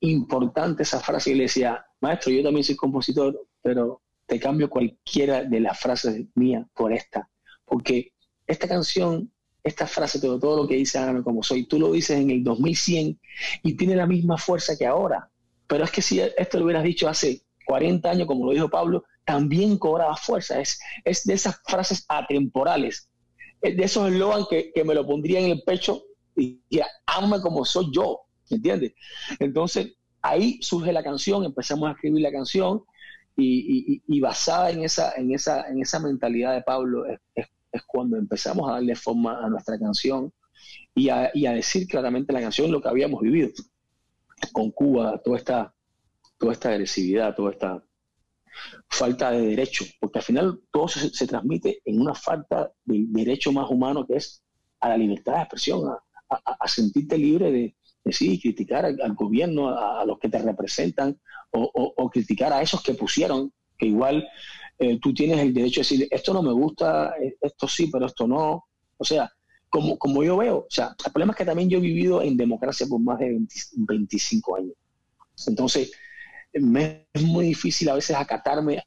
importante 0.00 0.82
esa 0.82 1.00
frase 1.00 1.30
y 1.30 1.34
le 1.34 1.44
decía, 1.44 1.84
maestro, 2.00 2.30
yo 2.32 2.42
también 2.42 2.64
soy 2.64 2.76
compositor, 2.76 3.48
pero 3.62 4.02
te 4.26 4.38
cambio 4.38 4.68
cualquiera 4.68 5.42
de 5.42 5.60
las 5.60 5.80
frases 5.80 6.26
mías 6.34 6.66
por 6.74 6.92
esta, 6.92 7.30
porque 7.64 8.12
esta 8.46 8.68
canción, 8.68 9.32
esta 9.64 9.86
frase, 9.86 10.20
todo, 10.20 10.38
todo 10.38 10.62
lo 10.62 10.68
que 10.68 10.76
dice 10.76 10.98
Hágame 10.98 11.22
como 11.22 11.42
soy, 11.42 11.64
tú 11.64 11.78
lo 11.78 11.92
dices 11.92 12.18
en 12.18 12.30
el 12.30 12.44
2100 12.44 13.18
y 13.62 13.74
tiene 13.74 13.96
la 13.96 14.06
misma 14.06 14.36
fuerza 14.36 14.76
que 14.76 14.86
ahora. 14.86 15.30
Pero 15.68 15.84
es 15.84 15.92
que 15.92 16.02
si 16.02 16.20
esto 16.20 16.58
lo 16.58 16.64
hubieras 16.64 16.82
dicho 16.82 17.08
hace 17.08 17.42
40 17.66 18.10
años, 18.10 18.26
como 18.26 18.46
lo 18.46 18.52
dijo 18.52 18.68
Pablo, 18.68 19.04
también 19.24 19.78
cobraba 19.78 20.16
fuerza. 20.16 20.60
Es, 20.60 20.80
es 21.04 21.24
de 21.24 21.34
esas 21.34 21.60
frases 21.66 22.04
atemporales, 22.08 23.08
es 23.60 23.76
de 23.76 23.84
esos 23.84 24.10
eslogan 24.10 24.44
que, 24.48 24.72
que 24.72 24.84
me 24.84 24.94
lo 24.94 25.06
pondría 25.06 25.38
en 25.38 25.50
el 25.50 25.62
pecho 25.62 26.02
y 26.34 26.60
diría, 26.70 26.86
ama 27.06 27.40
como 27.40 27.64
soy 27.64 27.90
yo, 27.92 28.22
¿me 28.50 28.56
entiendes? 28.56 28.94
Entonces, 29.38 29.92
ahí 30.22 30.58
surge 30.62 30.92
la 30.92 31.02
canción, 31.02 31.44
empezamos 31.44 31.88
a 31.88 31.92
escribir 31.92 32.22
la 32.22 32.32
canción 32.32 32.82
y, 33.36 34.20
basada 34.20 34.70
en 34.70 34.82
esa, 34.82 35.12
en, 35.16 35.32
esa, 35.32 35.68
en 35.68 35.80
esa 35.80 36.00
mentalidad 36.00 36.54
de 36.54 36.62
Pablo 36.62 37.04
es, 37.06 37.46
cuando 37.86 38.16
empezamos 38.16 38.68
a 38.68 38.74
darle 38.74 38.96
forma 38.96 39.44
a 39.44 39.48
nuestra 39.48 39.78
canción 39.78 40.32
y 40.94 41.08
a, 41.08 41.30
decir 41.32 41.86
claramente 41.86 42.32
la 42.32 42.40
canción 42.40 42.72
lo 42.72 42.80
que 42.80 42.88
habíamos 42.88 43.20
vivido 43.20 43.50
con 44.52 44.70
Cuba, 44.70 45.20
toda 45.24 45.36
esta, 45.36 45.74
toda 46.38 46.52
esta 46.52 46.70
agresividad, 46.70 47.34
toda 47.34 47.52
esta 47.52 47.84
falta 48.88 49.30
de 49.30 49.42
derecho, 49.48 49.84
porque 50.00 50.18
al 50.18 50.24
final 50.24 50.60
todo 50.72 50.88
se, 50.88 51.26
transmite 51.26 51.80
en 51.84 52.00
una 52.00 52.14
falta 52.14 52.72
de 52.84 53.04
derecho 53.08 53.52
más 53.52 53.70
humano 53.70 54.06
que 54.06 54.16
es 54.16 54.42
a 54.80 54.88
la 54.88 54.96
libertad 54.96 55.34
de 55.34 55.40
expresión, 55.40 55.96
a 56.28 56.68
sentirte 56.68 57.16
libre 57.16 57.50
de, 57.50 57.76
sí, 58.12 58.40
criticar 58.40 58.84
al, 58.84 59.14
gobierno, 59.14 59.68
a, 59.68 60.04
los 60.04 60.18
que 60.18 60.28
te 60.28 60.38
representan, 60.38 61.18
o, 61.50 62.10
criticar 62.10 62.52
a 62.52 62.62
esos 62.62 62.82
que 62.82 62.94
pusieron, 62.94 63.52
que 63.76 63.86
igual 63.86 64.26
eh, 64.78 64.98
tú 65.00 65.14
tienes 65.14 65.38
el 65.40 65.52
derecho 65.52 65.80
de 65.80 65.84
decir, 65.84 66.08
esto 66.10 66.32
no 66.32 66.42
me 66.42 66.52
gusta, 66.52 67.14
eh, 67.20 67.36
esto 67.40 67.66
sí, 67.68 67.88
pero 67.90 68.06
esto 68.06 68.26
no. 68.26 68.66
O 68.96 69.04
sea, 69.04 69.30
como, 69.68 69.98
como 69.98 70.22
yo 70.24 70.36
veo, 70.36 70.58
o 70.58 70.66
sea, 70.70 70.94
el 71.04 71.12
problema 71.12 71.32
es 71.32 71.38
que 71.38 71.44
también 71.44 71.68
yo 71.68 71.78
he 71.78 71.82
vivido 71.82 72.22
en 72.22 72.36
democracia 72.36 72.86
por 72.86 73.00
más 73.00 73.18
de 73.18 73.38
25 73.72 74.56
años. 74.56 74.74
Entonces, 75.46 75.92
me 76.54 77.06
es 77.12 77.22
muy 77.22 77.46
difícil 77.46 77.88
a 77.88 77.94
veces 77.94 78.16
acatarme 78.16 78.82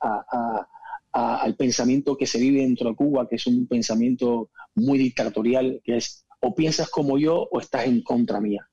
al 1.12 1.56
pensamiento 1.56 2.17
que 2.17 2.26
se 2.26 2.39
vive 2.39 2.62
dentro 2.62 2.89
de 2.89 2.96
Cuba, 2.96 3.28
que 3.28 3.36
es 3.36 3.48
un 3.48 3.67
pensamiento 3.67 4.50
muy 4.76 4.98
dictatorial, 4.98 5.82
que 5.84 5.98
es 5.98 6.26
o 6.41 6.56
piensas 6.56 6.89
como 6.89 7.17
yo 7.17 7.48
o 7.52 7.60
estás 7.60 7.86
en 7.86 8.02
contra 8.02 8.41
mía. 8.41 8.67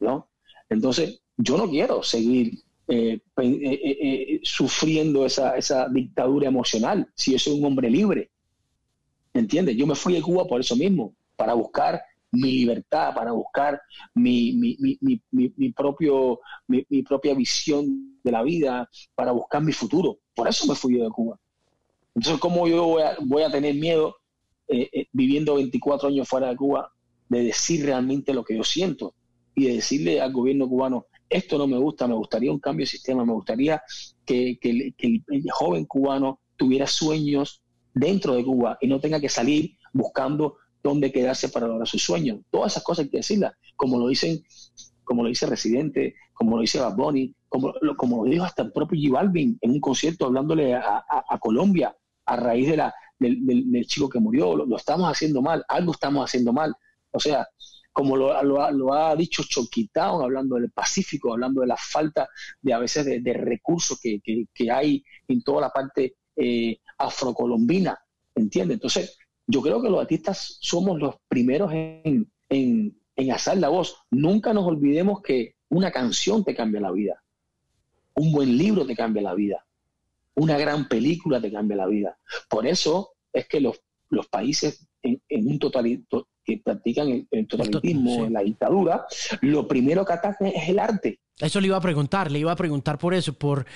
¿no? 0.00 0.28
Entonces, 0.68 1.22
yo 1.36 1.56
no 1.56 1.68
quiero 1.68 2.02
seguir 2.02 2.58
eh, 2.88 3.20
eh, 3.40 3.70
eh, 3.72 4.40
sufriendo 4.42 5.24
esa, 5.24 5.88
dictadura 5.88 6.48
emocional 6.48 7.08
si 7.14 7.32
yo 7.32 7.38
soy 7.38 7.58
un 7.58 7.64
hombre 7.64 7.88
libre. 7.90 8.30
¿Entiendes? 9.34 9.76
Yo 9.76 9.86
me 9.86 9.94
fui 9.94 10.14
de 10.14 10.22
Cuba 10.22 10.46
por 10.46 10.60
eso 10.60 10.76
mismo, 10.76 11.14
para 11.36 11.54
buscar 11.54 12.02
mi 12.30 12.52
libertad, 12.52 13.14
para 13.14 13.32
buscar 13.32 13.80
mi, 14.14 14.52
mi, 14.54 15.72
propio, 15.72 16.40
mi, 16.66 17.02
propia 17.02 17.34
visión 17.34 18.18
de 18.22 18.32
la 18.32 18.42
vida, 18.42 18.88
para 19.14 19.32
buscar 19.32 19.62
mi 19.62 19.72
futuro. 19.72 20.18
Por 20.34 20.48
eso 20.48 20.66
me 20.66 20.74
fui 20.74 20.96
yo 20.96 21.04
de 21.04 21.10
Cuba. 21.10 21.38
Entonces, 22.14 22.40
¿cómo 22.40 22.66
yo 22.68 22.84
voy 22.84 23.02
a, 23.02 23.16
voy 23.20 23.42
a 23.42 23.50
tener 23.50 23.74
miedo 23.74 24.16
viviendo 25.12 25.56
24 25.56 26.08
años 26.08 26.28
fuera 26.28 26.48
de 26.48 26.56
Cuba 26.56 26.90
de 27.28 27.44
decir 27.44 27.84
realmente 27.84 28.32
lo 28.32 28.44
que 28.44 28.56
yo 28.56 28.64
siento? 28.64 29.14
y 29.54 29.66
decirle 29.66 30.20
al 30.20 30.32
gobierno 30.32 30.68
cubano, 30.68 31.06
esto 31.28 31.58
no 31.58 31.66
me 31.66 31.78
gusta, 31.78 32.06
me 32.06 32.14
gustaría 32.14 32.52
un 32.52 32.58
cambio 32.58 32.84
de 32.84 32.90
sistema, 32.90 33.24
me 33.24 33.32
gustaría 33.32 33.82
que, 34.24 34.58
el, 34.62 34.94
joven 35.50 35.84
cubano 35.84 36.40
tuviera 36.56 36.86
sueños 36.86 37.61
dentro 37.94 38.34
de 38.34 38.44
Cuba 38.44 38.78
y 38.80 38.86
no 38.86 39.00
tenga 39.00 39.20
que 39.20 39.28
salir 39.28 39.76
buscando 39.92 40.56
dónde 40.82 41.12
quedarse 41.12 41.48
para 41.48 41.66
lograr 41.66 41.86
sus 41.86 42.02
sueños. 42.02 42.40
Todas 42.50 42.72
esas 42.72 42.82
cosas 42.82 43.04
hay 43.04 43.10
que 43.10 43.18
decirlas, 43.18 43.52
como 43.76 43.98
lo 43.98 44.08
dicen, 44.08 44.42
como 45.04 45.22
lo 45.22 45.28
dice 45.28 45.46
Residente, 45.46 46.14
como 46.32 46.56
lo 46.56 46.62
dice 46.62 46.80
Bad 46.80 46.96
como, 47.48 47.72
lo, 47.80 47.96
como 47.96 48.24
lo 48.24 48.30
dijo 48.30 48.44
hasta 48.44 48.62
el 48.62 48.72
propio 48.72 48.98
G 48.98 49.12
Balvin 49.12 49.58
en 49.60 49.70
un 49.72 49.80
concierto 49.80 50.26
hablándole 50.26 50.74
a, 50.74 51.04
Colombia 51.40 51.94
a 52.24 52.36
raíz 52.36 52.68
de 52.68 52.76
la, 52.76 52.94
del, 53.18 53.86
chico 53.86 54.08
que 54.08 54.20
murió. 54.20 54.56
lo, 54.56 54.76
estamos 54.76 55.10
haciendo 55.10 55.42
mal, 55.42 55.64
algo 55.68 55.92
estamos 55.92 56.24
haciendo 56.24 56.52
mal. 56.52 56.74
O 57.12 57.20
sea, 57.20 57.46
como 57.92 58.16
lo, 58.16 58.94
ha 58.94 59.16
dicho 59.16 59.42
Choquitao, 59.46 60.22
hablando 60.22 60.56
del 60.56 60.70
Pacífico, 60.70 61.32
hablando 61.32 61.60
de 61.60 61.66
la 61.66 61.76
falta 61.76 62.28
de 62.60 62.72
a 62.72 62.78
veces 62.78 63.04
de, 63.04 63.32
recursos 63.34 64.00
que, 64.00 64.70
hay 64.70 65.04
en 65.28 65.42
toda 65.42 65.60
la 65.60 65.70
parte 65.70 66.16
eh, 66.36 66.78
afrocolombina, 66.98 67.98
¿entiendes? 68.34 68.76
Entonces, 68.76 69.18
yo 69.46 69.60
creo 69.60 69.82
que 69.82 69.90
los 69.90 70.00
artistas 70.00 70.58
somos 70.60 70.98
los 70.98 71.16
primeros 71.28 71.72
en, 71.72 72.30
en, 72.48 72.98
en 73.16 73.30
alzar 73.32 73.56
la 73.58 73.68
voz. 73.68 73.96
Nunca 74.10 74.52
nos 74.52 74.66
olvidemos 74.66 75.22
que 75.22 75.56
una 75.68 75.90
canción 75.90 76.44
te 76.44 76.54
cambia 76.54 76.80
la 76.80 76.92
vida, 76.92 77.22
un 78.14 78.32
buen 78.32 78.56
libro 78.56 78.86
te 78.86 78.94
cambia 78.94 79.22
la 79.22 79.34
vida, 79.34 79.64
una 80.34 80.58
gran 80.58 80.88
película 80.88 81.40
te 81.40 81.50
cambia 81.50 81.76
la 81.76 81.86
vida. 81.86 82.18
Por 82.48 82.66
eso 82.66 83.12
es 83.32 83.48
que 83.48 83.60
los, 83.60 83.80
los 84.10 84.28
países 84.28 84.86
en, 85.02 85.46
un 85.46 85.58
totalito, 85.58 86.28
que 86.44 86.60
practican 86.64 87.26
el, 87.30 87.46
totalitarismo, 87.46 88.28
la 88.28 88.42
dictadura, 88.42 89.06
lo 89.40 89.66
primero 89.66 90.04
que 90.04 90.12
atacan 90.12 90.48
es 90.48 90.68
el 90.68 90.78
arte. 90.78 91.20
Eso 91.38 91.60
le 91.60 91.66
iba 91.66 91.76
a 91.76 91.80
preguntar, 91.80 92.30
le 92.30 92.38
iba 92.38 92.52
a 92.52 92.56
preguntar 92.56 92.98
por 92.98 93.14
eso, 93.14 93.32
por 93.32 93.66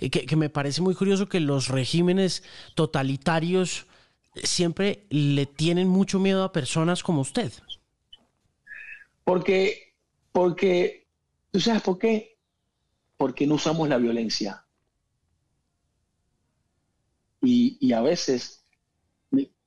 eh, 0.00 0.10
que, 0.10 0.36
me 0.36 0.50
parece 0.50 0.80
muy 0.80 0.94
curioso 0.94 1.28
que 1.28 1.40
los 1.40 1.68
regímenes 1.68 2.42
totalitarios 2.74 3.86
siempre 4.34 5.06
le 5.10 5.46
tienen 5.46 5.88
mucho 5.88 6.18
miedo 6.18 6.42
a 6.42 6.52
personas 6.52 7.02
como 7.02 7.20
usted. 7.20 7.52
Porque, 9.24 9.94
porque, 10.32 11.06
¿tú 11.50 11.60
sabes 11.60 11.82
por 11.82 11.98
qué? 11.98 12.38
Porque 13.16 13.46
no 13.46 13.54
usamos 13.54 13.88
la 13.88 13.98
violencia. 13.98 14.64
Y, 17.40 17.76
y 17.80 17.92
a 17.92 18.00
veces 18.00 18.62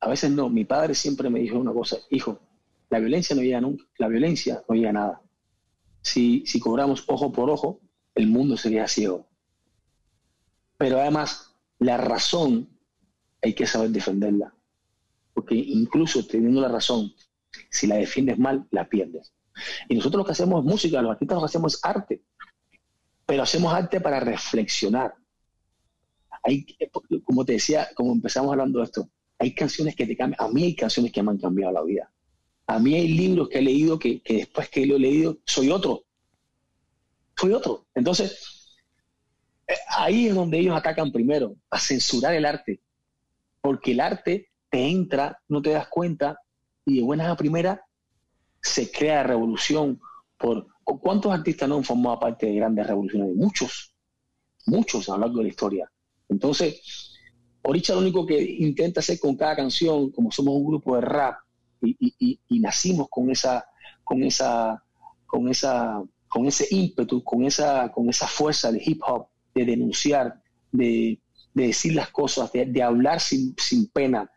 a 0.06 0.10
veces 0.10 0.32
no. 0.32 0.50
Mi 0.50 0.66
padre 0.66 0.94
siempre 0.94 1.30
me 1.30 1.40
dijo 1.40 1.58
una 1.58 1.74
cosa, 1.74 1.98
hijo, 2.12 2.40
la 2.90 3.00
violencia 3.00 3.36
no 3.36 3.42
llega 3.42 3.60
nunca, 3.60 3.84
la 3.98 4.08
violencia 4.08 4.64
no 4.70 4.76
llega 4.76 4.92
a 4.92 4.94
nada. 4.94 5.22
Si, 6.06 6.60
cobramos 6.60 7.04
ojo 7.08 7.32
por 7.32 7.50
ojo, 7.50 7.82
el 8.14 8.28
mundo 8.28 8.58
sería 8.58 8.88
ciego. 8.88 9.28
Pero 10.78 11.00
además, 11.00 11.56
la 11.80 11.98
razón 11.98 12.70
hay 13.42 13.54
que 13.56 13.66
saber 13.66 13.90
defenderla. 13.90 14.54
porque 15.34 15.56
incluso 15.56 16.26
teniendo 16.26 16.62
la 16.62 16.70
razón, 16.70 17.14
si 17.70 17.88
la 17.88 17.96
defiendes 17.96 18.38
mal, 18.38 18.68
la 18.72 18.88
pierdes. 18.88 19.34
Y 19.90 19.96
nosotros 19.96 20.20
lo 20.20 20.26
que 20.26 20.32
hacemos 20.32 20.64
es 20.64 20.72
música, 20.72 21.02
los 21.02 21.12
artistas 21.12 21.36
lo 21.36 21.42
que 21.42 21.46
hacemos 21.46 21.74
es 21.74 21.80
arte, 21.84 22.24
pero 23.26 23.44
hacemos 23.44 23.74
arte 23.74 24.00
para 24.00 24.20
reflexionar. 24.20 25.16
Hay, 26.44 26.66
como 27.24 27.44
te 27.44 27.54
decía, 27.54 27.90
como 27.96 28.14
empezamos 28.14 28.52
hablando 28.52 28.80
de 28.80 28.86
esto, 28.86 29.10
hay 29.40 29.54
canciones 29.54 29.96
que 29.96 30.06
te 30.06 30.16
cambian, 30.16 30.40
a 30.40 30.48
mí 30.54 30.64
hay 30.64 30.76
canciones 30.76 31.12
que 31.12 31.24
me 31.24 31.32
han 31.32 31.40
cambiado 31.40 31.74
la 31.74 31.84
vida. 31.84 32.12
A 32.68 32.80
mí 32.80 32.96
hay 32.96 33.08
libros 33.10 33.50
que 33.50 33.60
he 33.60 33.62
leído 33.62 34.00
que, 34.00 34.22
después 34.28 34.70
que 34.70 34.86
lo 34.86 34.96
he 34.96 35.00
leído, 35.00 35.38
soy 35.46 35.70
otro. 35.70 36.04
Soy 37.38 37.54
otro. 37.54 37.86
Entonces, 37.94 38.76
eh, 39.68 39.74
ahí 39.98 40.28
es 40.28 40.36
donde 40.36 40.60
ellos 40.60 40.76
atacan 40.76 41.12
primero, 41.12 41.56
a 41.70 41.80
censurar 41.80 42.34
el 42.34 42.46
arte. 42.46 42.82
Porque 43.62 43.92
el 43.92 44.00
arte 44.00 44.50
te 44.70 44.88
entra, 44.88 45.40
no 45.48 45.62
te 45.62 45.72
das 45.72 45.88
cuenta, 45.88 46.40
y 46.86 46.98
de 46.98 47.04
buenas 47.04 47.30
a 47.30 47.36
primeras 47.36 47.80
se 48.62 48.92
crea 48.92 49.24
revolución. 49.24 50.00
Por, 50.38 50.68
¿Cuántos 50.84 51.32
artistas 51.32 51.70
no 51.70 51.78
han 51.78 51.84
formado 51.84 52.20
parte 52.20 52.48
de 52.48 52.56
grandes 52.56 52.88
revoluciones? 52.88 53.36
Muchos, 53.36 53.96
muchos 54.66 55.08
a 55.10 55.14
lo 55.14 55.20
largo 55.20 55.38
de 55.38 55.44
la 55.44 55.50
historia. 55.50 55.92
Entonces, 56.30 57.12
Oricha 57.68 57.94
lo 57.94 58.00
único 58.00 58.26
que 58.26 58.40
intenta 58.40 59.00
hacer 59.00 59.20
con 59.20 59.36
cada 59.36 59.56
canción, 59.56 60.12
como 60.12 60.32
somos 60.32 60.56
un 60.56 60.68
grupo 60.68 60.96
de 60.96 61.02
rap 61.02 61.45
y, 61.86 62.60
nacimos 62.60 63.08
con 63.10 63.30
esa, 63.30 63.66
con 64.04 64.24
esa, 64.24 64.84
con 65.26 65.50
esa, 65.50 66.04
con 66.28 66.46
ese 66.46 66.68
ímpetu, 66.72 67.24
con 67.24 67.44
esa, 67.44 67.92
con 67.92 68.10
esa 68.10 68.28
fuerza 68.28 68.72
de 68.72 68.82
hip 68.84 69.02
hop, 69.06 69.28
de 69.54 69.66
denunciar, 69.66 70.42
de, 70.72 71.20
decir 71.54 71.96
las 71.96 72.10
cosas, 72.10 72.52
de, 72.52 72.84
hablar 72.84 73.20
sin, 73.20 73.56
sin 73.58 73.88
pena, 73.88 74.30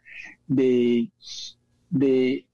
de, 0.47 1.11
de, 1.91 2.47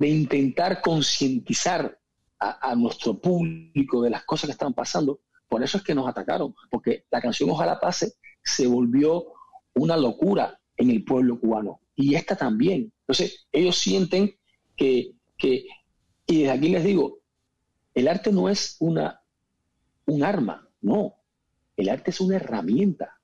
intentar 0.00 0.80
concientizar 0.82 1.98
a, 2.38 2.74
nuestro 2.74 3.18
público 3.18 4.02
de 4.02 4.10
las 4.10 4.24
cosas 4.24 4.48
que 4.48 4.52
están 4.52 4.72
pasando. 4.72 5.20
Por 5.48 5.62
eso 5.62 5.78
es 5.78 5.84
que 5.84 5.94
nos 5.94 6.08
atacaron, 6.08 6.54
porque 6.70 7.04
la 7.10 7.20
canción 7.20 7.50
Ojalá 7.50 7.78
Pase 7.78 8.14
se 8.42 8.66
volvió 8.66 9.26
una 9.74 9.96
locura 9.96 10.59
en 10.80 10.90
el 10.90 11.04
pueblo 11.04 11.38
cubano. 11.38 11.80
Y 11.94 12.14
esta 12.14 12.34
también. 12.34 12.90
Entonces, 13.02 13.46
ellos 13.52 13.76
sienten 13.76 14.34
que, 14.74 15.12
que 15.36 15.66
y 16.26 16.40
desde 16.40 16.50
aquí 16.50 16.68
les 16.70 16.84
digo, 16.84 17.18
el 17.94 18.08
arte 18.08 18.32
no 18.32 18.48
es 18.48 18.76
una, 18.80 19.22
un 20.06 20.24
arma, 20.24 20.66
no. 20.80 21.16
El 21.76 21.90
arte 21.90 22.10
es 22.10 22.20
una 22.20 22.36
herramienta. 22.36 23.20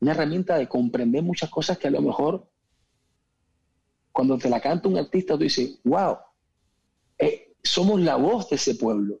Una 0.00 0.10
herramienta 0.10 0.56
de 0.56 0.68
comprender 0.68 1.22
muchas 1.22 1.50
cosas 1.50 1.78
que 1.78 1.86
a 1.86 1.92
lo 1.92 2.02
mejor 2.02 2.50
cuando 4.10 4.36
te 4.36 4.50
la 4.50 4.60
canta 4.60 4.88
un 4.88 4.98
artista, 4.98 5.34
tú 5.34 5.44
dices, 5.44 5.78
wow, 5.84 6.16
eh, 7.16 7.52
somos 7.62 8.00
la 8.00 8.16
voz 8.16 8.50
de 8.50 8.56
ese 8.56 8.74
pueblo. 8.74 9.20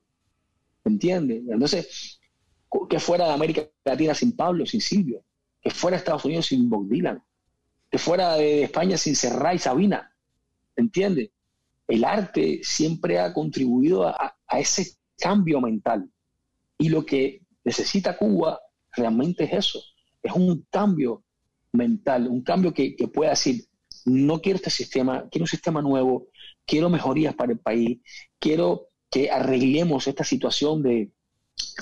¿Entiendes? 0.84 1.44
Entonces, 1.48 2.20
que 2.88 2.98
fuera 2.98 3.26
de 3.26 3.34
América 3.34 3.68
Latina 3.84 4.14
sin 4.14 4.34
Pablo, 4.34 4.66
sin 4.66 4.80
Silvio, 4.80 5.22
que 5.60 5.70
fuera 5.70 5.96
de 5.96 5.98
Estados 5.98 6.24
Unidos 6.24 6.46
sin 6.46 6.68
Bob 6.68 6.88
Dylan, 6.88 7.22
que 7.90 7.98
fuera 7.98 8.34
de 8.34 8.64
España 8.64 8.96
sin 8.96 9.16
Serra 9.16 9.54
y 9.54 9.58
Sabina. 9.58 10.14
¿Entiendes? 10.76 11.30
El 11.88 12.04
arte 12.04 12.60
siempre 12.62 13.18
ha 13.18 13.32
contribuido 13.32 14.06
a, 14.06 14.36
ese 14.58 14.96
cambio 15.18 15.60
mental. 15.60 16.08
Y 16.78 16.88
lo 16.88 17.04
que 17.04 17.42
necesita 17.64 18.16
Cuba 18.16 18.60
realmente 18.92 19.44
es 19.44 19.52
eso, 19.52 19.82
es 20.22 20.32
un 20.32 20.66
cambio 20.70 21.22
mental, 21.72 22.26
un 22.28 22.42
cambio 22.42 22.72
que, 22.72 22.96
que 22.96 23.08
pueda 23.08 23.30
decir, 23.30 23.66
no 24.04 24.40
quiero 24.40 24.56
este 24.56 24.70
sistema, 24.70 25.28
quiero 25.30 25.44
un 25.44 25.48
sistema 25.48 25.82
nuevo, 25.82 26.28
quiero 26.66 26.88
mejorías 26.88 27.34
para 27.34 27.52
el 27.52 27.58
país, 27.58 28.00
quiero 28.38 28.88
que 29.10 29.30
arreglemos 29.30 30.06
esta 30.06 30.24
situación 30.24 30.82
de, 30.82 31.10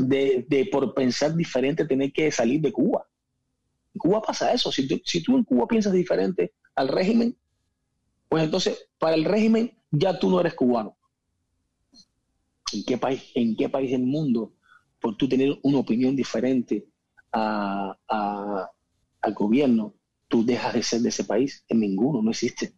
de, 0.00 0.68
por 0.70 0.94
pensar 0.94 1.34
diferente 1.34 1.84
tener 1.84 2.12
que 2.12 2.30
salir 2.30 2.60
de 2.60 2.72
Cuba. 2.72 3.06
En 3.98 4.10
Cuba 4.10 4.22
pasa 4.22 4.52
eso, 4.52 4.70
si 4.70 4.86
tú, 4.86 5.00
si 5.04 5.24
tú 5.24 5.36
en 5.36 5.42
Cuba 5.42 5.66
piensas 5.66 5.92
diferente 5.92 6.52
al 6.76 6.86
régimen, 6.86 7.36
pues 8.28 8.44
entonces 8.44 8.90
para 8.96 9.16
el 9.16 9.24
régimen 9.24 9.76
ya 9.90 10.16
tú 10.20 10.30
no 10.30 10.38
eres 10.38 10.54
cubano. 10.54 10.96
¿En 12.72 12.84
qué 12.84 12.96
país, 12.96 13.32
en 13.34 13.56
qué 13.56 13.68
país 13.68 13.90
del 13.90 14.04
mundo, 14.04 14.52
por 15.00 15.16
tú 15.16 15.28
tener 15.28 15.58
una 15.64 15.78
opinión 15.78 16.14
diferente 16.14 16.86
al 17.32 17.96
gobierno, 19.34 19.94
tú 20.28 20.44
dejas 20.44 20.74
de 20.74 20.82
ser 20.84 21.00
de 21.00 21.08
ese 21.08 21.24
país. 21.24 21.64
En 21.68 21.80
ninguno, 21.80 22.22
no 22.22 22.30
existe. 22.30 22.74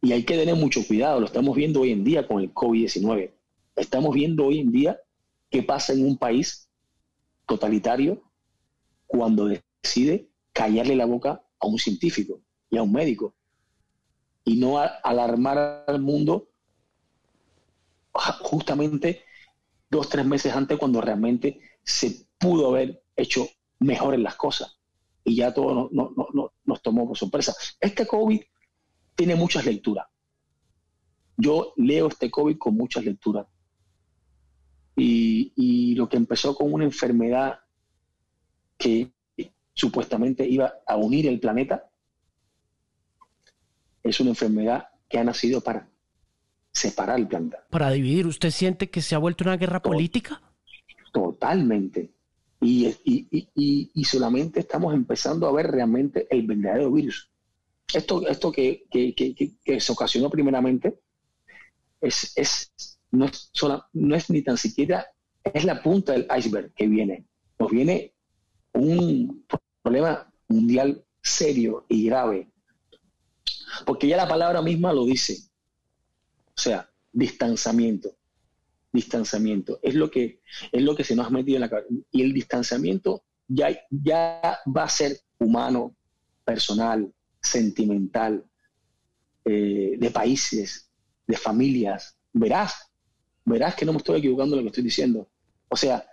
Y 0.00 0.12
hay 0.12 0.22
que 0.22 0.36
tener 0.36 0.54
mucho 0.54 0.86
cuidado, 0.86 1.18
lo 1.18 1.26
estamos 1.26 1.56
viendo 1.56 1.80
hoy 1.80 1.90
en 1.90 2.04
día 2.04 2.28
con 2.28 2.40
el 2.40 2.54
COVID-19. 2.54 3.32
Estamos 3.74 4.14
viendo 4.14 4.46
hoy 4.46 4.60
en 4.60 4.70
día 4.70 5.00
qué 5.50 5.64
pasa 5.64 5.94
en 5.94 6.06
un 6.06 6.16
país 6.16 6.68
totalitario 7.46 8.22
cuando 9.12 9.46
decide 9.46 10.30
callarle 10.52 10.96
la 10.96 11.04
boca 11.04 11.44
a 11.60 11.66
un 11.66 11.78
científico 11.78 12.40
y 12.70 12.78
a 12.78 12.82
un 12.82 12.92
médico 12.92 13.34
y 14.44 14.56
no 14.56 14.78
alarmar 14.78 15.84
al 15.86 16.00
mundo 16.00 16.48
justamente 18.40 19.22
dos, 19.90 20.08
tres 20.08 20.24
meses 20.24 20.54
antes 20.54 20.78
cuando 20.78 21.00
realmente 21.00 21.60
se 21.84 22.26
pudo 22.38 22.68
haber 22.68 23.04
hecho 23.14 23.46
mejores 23.78 24.18
las 24.18 24.36
cosas 24.36 24.78
y 25.24 25.36
ya 25.36 25.52
todo 25.52 25.90
nos 25.92 26.82
tomó 26.82 27.06
por 27.06 27.16
sorpresa. 27.16 27.54
Este 27.80 28.06
COVID 28.06 28.40
tiene 29.14 29.34
muchas 29.34 29.64
lecturas. 29.66 30.06
Yo 31.36 31.74
leo 31.76 32.08
este 32.08 32.30
COVID 32.30 32.56
con 32.58 32.74
muchas 32.76 33.04
lecturas. 33.04 33.46
Y, 34.96 35.94
lo 35.94 36.08
que 36.08 36.16
empezó 36.16 36.54
con 36.54 36.72
una 36.72 36.84
enfermedad 36.84 37.60
que 38.82 39.12
supuestamente 39.74 40.46
iba 40.46 40.74
a 40.86 40.96
unir 40.96 41.28
el 41.28 41.38
planeta, 41.38 41.88
es 44.02 44.18
una 44.18 44.30
enfermedad 44.30 44.88
que 45.08 45.18
ha 45.18 45.24
nacido 45.24 45.60
para 45.60 45.88
separar 46.72 47.20
el 47.20 47.28
planeta. 47.28 47.64
Para 47.70 47.90
dividir, 47.90 48.26
¿usted 48.26 48.50
siente 48.50 48.90
que 48.90 49.00
se 49.00 49.14
ha 49.14 49.18
vuelto 49.18 49.44
una 49.44 49.56
guerra 49.56 49.80
política? 49.80 50.42
Totalmente. 51.12 52.10
Y, 52.60 54.04
solamente 54.04 54.60
estamos 54.60 54.94
empezando 54.94 55.46
a 55.46 55.52
ver 55.52 55.70
realmente 55.70 56.26
el 56.30 56.46
verdadero 56.46 56.90
virus. 56.90 57.30
Esto, 57.94 58.26
esto 58.26 58.50
que, 58.50 58.84
se 59.78 59.92
ocasionó 59.92 60.28
primeramente 60.28 60.98
es, 62.00 62.32
es, 62.36 62.72
no, 63.10 63.26
es 63.26 63.50
no 63.92 64.14
es 64.16 64.30
ni 64.30 64.42
tan 64.42 64.56
siquiera, 64.56 65.06
es 65.44 65.64
la 65.64 65.82
punta 65.82 66.12
del 66.12 66.26
iceberg 66.36 66.72
que 66.74 66.86
viene. 66.86 67.26
Nos 67.58 67.70
viene 67.70 68.12
un 68.74 69.44
problema 69.82 70.32
mundial 70.48 71.04
serio 71.20 71.86
y 71.88 72.06
grave. 72.06 72.50
Porque 73.86 74.08
ya 74.08 74.16
la 74.16 74.28
palabra 74.28 74.62
misma 74.62 74.92
lo 74.92 75.04
dice. 75.06 75.38
O 76.54 76.60
sea, 76.60 76.90
distanciamiento 77.12 78.14
distanciamiento. 78.92 79.80
Es 79.82 79.94
lo 79.94 80.10
que, 80.10 80.40
es 80.70 80.82
lo 80.82 80.94
que 80.94 81.04
se 81.04 81.16
nos 81.16 81.26
ha 81.26 81.30
metido 81.30 81.56
en 81.56 81.62
la 81.62 81.70
cabeza. 81.70 81.88
Y 82.10 82.22
el 82.22 82.32
distanciamiento 82.32 83.24
ya, 83.48 83.70
ya 83.90 84.58
va 84.64 84.84
a 84.84 84.88
ser 84.88 85.18
humano, 85.38 85.96
personal, 86.44 87.12
sentimental, 87.40 88.44
eh, 89.44 89.96
de 89.98 90.10
países, 90.10 90.90
de 91.26 91.36
familias. 91.36 92.16
Verás, 92.32 92.90
verás 93.44 93.74
que 93.74 93.84
no 93.84 93.92
me 93.92 93.98
estoy 93.98 94.18
equivocando 94.18 94.56
lo 94.56 94.62
que 94.62 94.68
estoy 94.68 94.84
diciendo. 94.84 95.28
O 95.68 95.76
sea, 95.76 96.06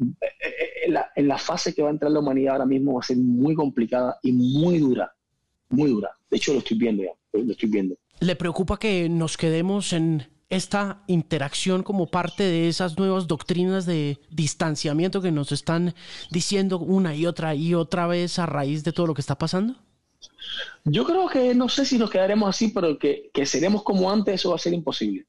eh, 0.00 0.69
en 0.69 0.69
la, 0.90 1.10
en 1.14 1.28
la 1.28 1.38
fase 1.38 1.74
que 1.74 1.82
va 1.82 1.88
a 1.88 1.92
entrar 1.92 2.10
la 2.10 2.20
humanidad 2.20 2.54
ahora 2.54 2.66
mismo 2.66 2.94
va 2.94 3.00
a 3.00 3.04
ser 3.04 3.16
muy 3.16 3.54
complicada 3.54 4.18
y 4.22 4.32
muy 4.32 4.78
dura, 4.78 5.12
muy 5.68 5.90
dura. 5.90 6.10
De 6.30 6.36
hecho, 6.36 6.52
lo 6.52 6.58
estoy 6.58 6.78
viendo 6.78 7.02
ya, 7.02 7.12
lo 7.32 7.52
estoy 7.52 7.68
viendo. 7.68 7.96
¿Le 8.20 8.36
preocupa 8.36 8.78
que 8.78 9.08
nos 9.08 9.36
quedemos 9.36 9.92
en 9.92 10.26
esta 10.50 11.04
interacción 11.06 11.84
como 11.84 12.08
parte 12.08 12.42
de 12.42 12.68
esas 12.68 12.98
nuevas 12.98 13.28
doctrinas 13.28 13.86
de 13.86 14.18
distanciamiento 14.30 15.22
que 15.22 15.30
nos 15.30 15.52
están 15.52 15.94
diciendo 16.30 16.78
una 16.80 17.14
y 17.14 17.24
otra 17.24 17.54
y 17.54 17.74
otra 17.74 18.08
vez 18.08 18.38
a 18.38 18.46
raíz 18.46 18.82
de 18.82 18.92
todo 18.92 19.06
lo 19.06 19.14
que 19.14 19.20
está 19.20 19.38
pasando? 19.38 19.76
Yo 20.84 21.04
creo 21.04 21.28
que 21.28 21.54
no 21.54 21.68
sé 21.68 21.84
si 21.84 21.98
nos 21.98 22.10
quedaremos 22.10 22.48
así, 22.48 22.68
pero 22.68 22.98
que, 22.98 23.30
seremos 23.44 23.84
como 23.84 24.10
antes, 24.10 24.34
eso 24.34 24.50
va 24.50 24.56
a 24.56 24.58
ser 24.58 24.72
imposible. 24.72 25.24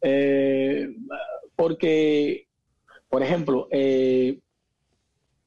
Eh, 0.00 0.88
porque, 1.54 2.45
por 3.16 3.22
ejemplo, 3.22 3.66
eh, 3.70 4.38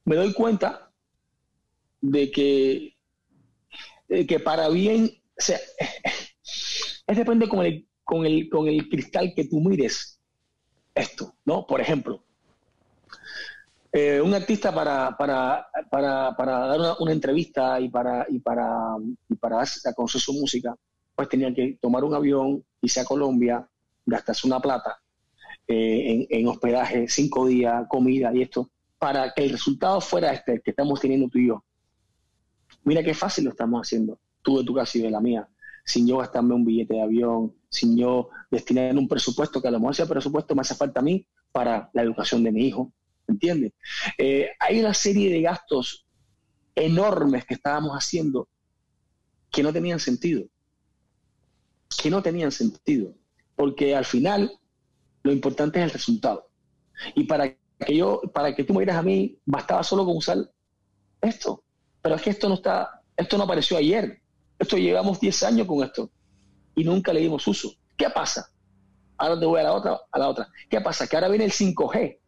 me 0.03 0.15
doy 0.15 0.33
cuenta 0.33 0.91
de 2.01 2.31
que, 2.31 2.97
que 4.25 4.39
para 4.39 4.69
bien, 4.69 5.11
o 5.37 5.39
sea, 5.39 5.59
es 7.05 7.15
depende 7.15 7.47
con 7.47 7.63
el, 7.63 7.87
con 8.03 8.25
el, 8.25 8.49
con 8.49 8.67
el 8.67 8.89
cristal 8.89 9.33
que 9.35 9.45
tú 9.45 9.59
mires 9.61 10.19
esto, 10.95 11.35
¿no? 11.45 11.67
Por 11.67 11.79
ejemplo, 11.79 12.23
eh, 13.91 14.19
un 14.19 14.33
artista 14.33 14.73
para, 14.73 15.15
para, 15.15 15.67
para, 15.91 16.35
para 16.35 16.59
dar 16.65 16.95
una, 16.99 17.11
entrevista 17.11 17.79
y 17.79 17.89
para, 17.89 18.25
y 18.29 18.39
para, 18.39 18.95
y 19.29 19.35
para 19.35 19.63
conocer 19.95 20.19
su 20.19 20.33
música, 20.33 20.75
pues 21.15 21.29
tenía 21.29 21.53
que 21.53 21.77
tomar 21.79 22.03
un 22.03 22.15
avión, 22.15 22.65
irse 22.81 22.99
a 22.99 23.05
Colombia, 23.05 23.69
gastarse 24.07 24.47
una 24.47 24.59
plata 24.59 24.99
eh, 25.71 26.25
en, 26.31 26.47
hospedaje, 26.47 27.07
cinco 27.07 27.45
días, 27.45 27.85
comida 27.87 28.33
y 28.33 28.41
esto, 28.41 28.71
para 28.97 29.31
que 29.35 29.43
el 29.43 29.51
resultado 29.51 30.01
fuera 30.01 30.33
este, 30.33 30.61
que 30.61 30.71
estamos 30.71 30.99
teniendo 30.99 31.29
tú 31.29 31.37
y 31.37 31.49
yo. 31.49 31.63
Mira 32.83 33.03
qué 33.03 33.13
fácil 33.13 33.43
lo 33.43 33.51
estamos 33.51 33.79
haciendo, 33.79 34.19
tú 34.41 34.57
de 34.57 34.63
tu 34.63 34.73
casa 34.73 34.97
y 34.97 35.01
de 35.01 35.11
la 35.11 35.21
mía, 35.21 35.47
sin 35.85 36.07
yo 36.07 36.17
gastarme 36.17 36.55
un 36.55 36.65
billete 36.65 36.95
de 36.95 37.03
avión, 37.03 37.53
sin 37.69 37.95
yo 37.95 38.29
destinar 38.49 38.97
un 38.97 39.07
presupuesto, 39.07 39.61
que 39.61 39.67
a 39.67 39.71
lo 39.71 39.79
mejor 39.79 39.93
ese 39.93 40.07
presupuesto 40.07 40.55
me 40.55 40.61
hace 40.61 40.73
falta 40.73 41.01
a 41.01 41.03
mí 41.03 41.27
para 41.51 41.91
la 41.93 42.01
educación 42.01 42.43
de 42.43 42.51
mi 42.51 42.65
hijo, 42.65 42.91
¿entiendes? 43.27 43.73
Eh, 44.17 44.49
hay 44.59 44.79
una 44.79 44.95
serie 44.95 45.31
de 45.31 45.43
gastos 45.43 46.07
enormes 46.73 47.45
que 47.45 47.53
estábamos 47.53 47.91
haciendo 47.91 48.49
que 49.51 49.61
no 49.61 49.71
tenían 49.71 49.99
sentido, 49.99 50.45
que 52.01 52.09
no 52.09 52.23
tenían 52.23 52.51
sentido, 52.51 53.13
porque 53.55 53.95
al 53.95 54.05
final 54.05 54.58
lo 55.23 55.31
importante 55.31 55.79
es 55.79 55.85
el 55.85 55.91
resultado. 55.91 56.47
Y 57.15 57.23
para 57.23 57.49
que 57.49 57.95
yo, 57.95 58.21
para 58.33 58.55
que 58.55 58.63
tú 58.63 58.73
me 58.73 58.81
digas 58.81 58.97
a 58.97 59.03
mí, 59.03 59.37
bastaba 59.45 59.83
solo 59.83 60.05
con 60.05 60.17
usar 60.17 60.37
esto. 61.21 61.63
Pero 62.01 62.15
es 62.15 62.21
que 62.21 62.29
esto 62.29 62.49
no 62.49 62.55
está, 62.55 63.01
esto 63.15 63.37
no 63.37 63.43
apareció 63.43 63.77
ayer. 63.77 64.21
Esto 64.57 64.77
llevamos 64.77 65.19
10 65.19 65.43
años 65.43 65.67
con 65.67 65.83
esto 65.83 66.09
y 66.75 66.83
nunca 66.83 67.13
le 67.13 67.21
dimos 67.21 67.47
uso. 67.47 67.73
¿Qué 67.95 68.09
pasa? 68.09 68.49
Ahora 69.17 69.39
te 69.39 69.45
voy 69.45 69.59
a 69.59 69.63
la 69.63 69.73
otra, 69.73 69.99
a 70.11 70.19
la 70.19 70.29
otra. 70.29 70.47
¿Qué 70.69 70.79
pasa? 70.81 71.07
Que 71.07 71.15
ahora 71.15 71.29
viene 71.29 71.45
el 71.45 71.51
5G 71.51 72.19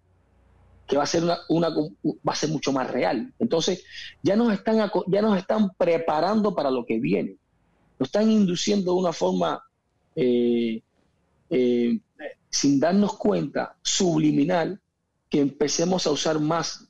que 0.91 0.97
va 0.97 1.03
a 1.03 1.07
ser 1.07 1.23
una, 1.47 1.69
va 1.69 2.33
a 2.33 2.35
ser 2.35 2.49
mucho 2.49 2.73
más 2.73 2.91
real. 2.91 3.33
Entonces, 3.39 3.85
ya 4.21 4.35
nos 4.35 4.51
están 4.51 4.91
ya 5.07 5.21
nos 5.21 5.37
están 5.37 5.71
preparando 5.77 6.53
para 6.53 6.69
lo 6.69 6.85
que 6.85 6.99
viene. 6.99 7.37
Nos 7.97 8.09
están 8.09 8.29
induciendo 8.29 8.91
de 8.91 8.99
una 8.99 9.13
forma 9.13 9.63
eh, 10.17 10.81
eh, 11.49 11.97
sin 12.51 12.79
darnos 12.79 13.17
cuenta, 13.17 13.77
subliminal, 13.81 14.79
que 15.29 15.39
empecemos 15.39 16.05
a 16.05 16.11
usar 16.11 16.39
más 16.39 16.87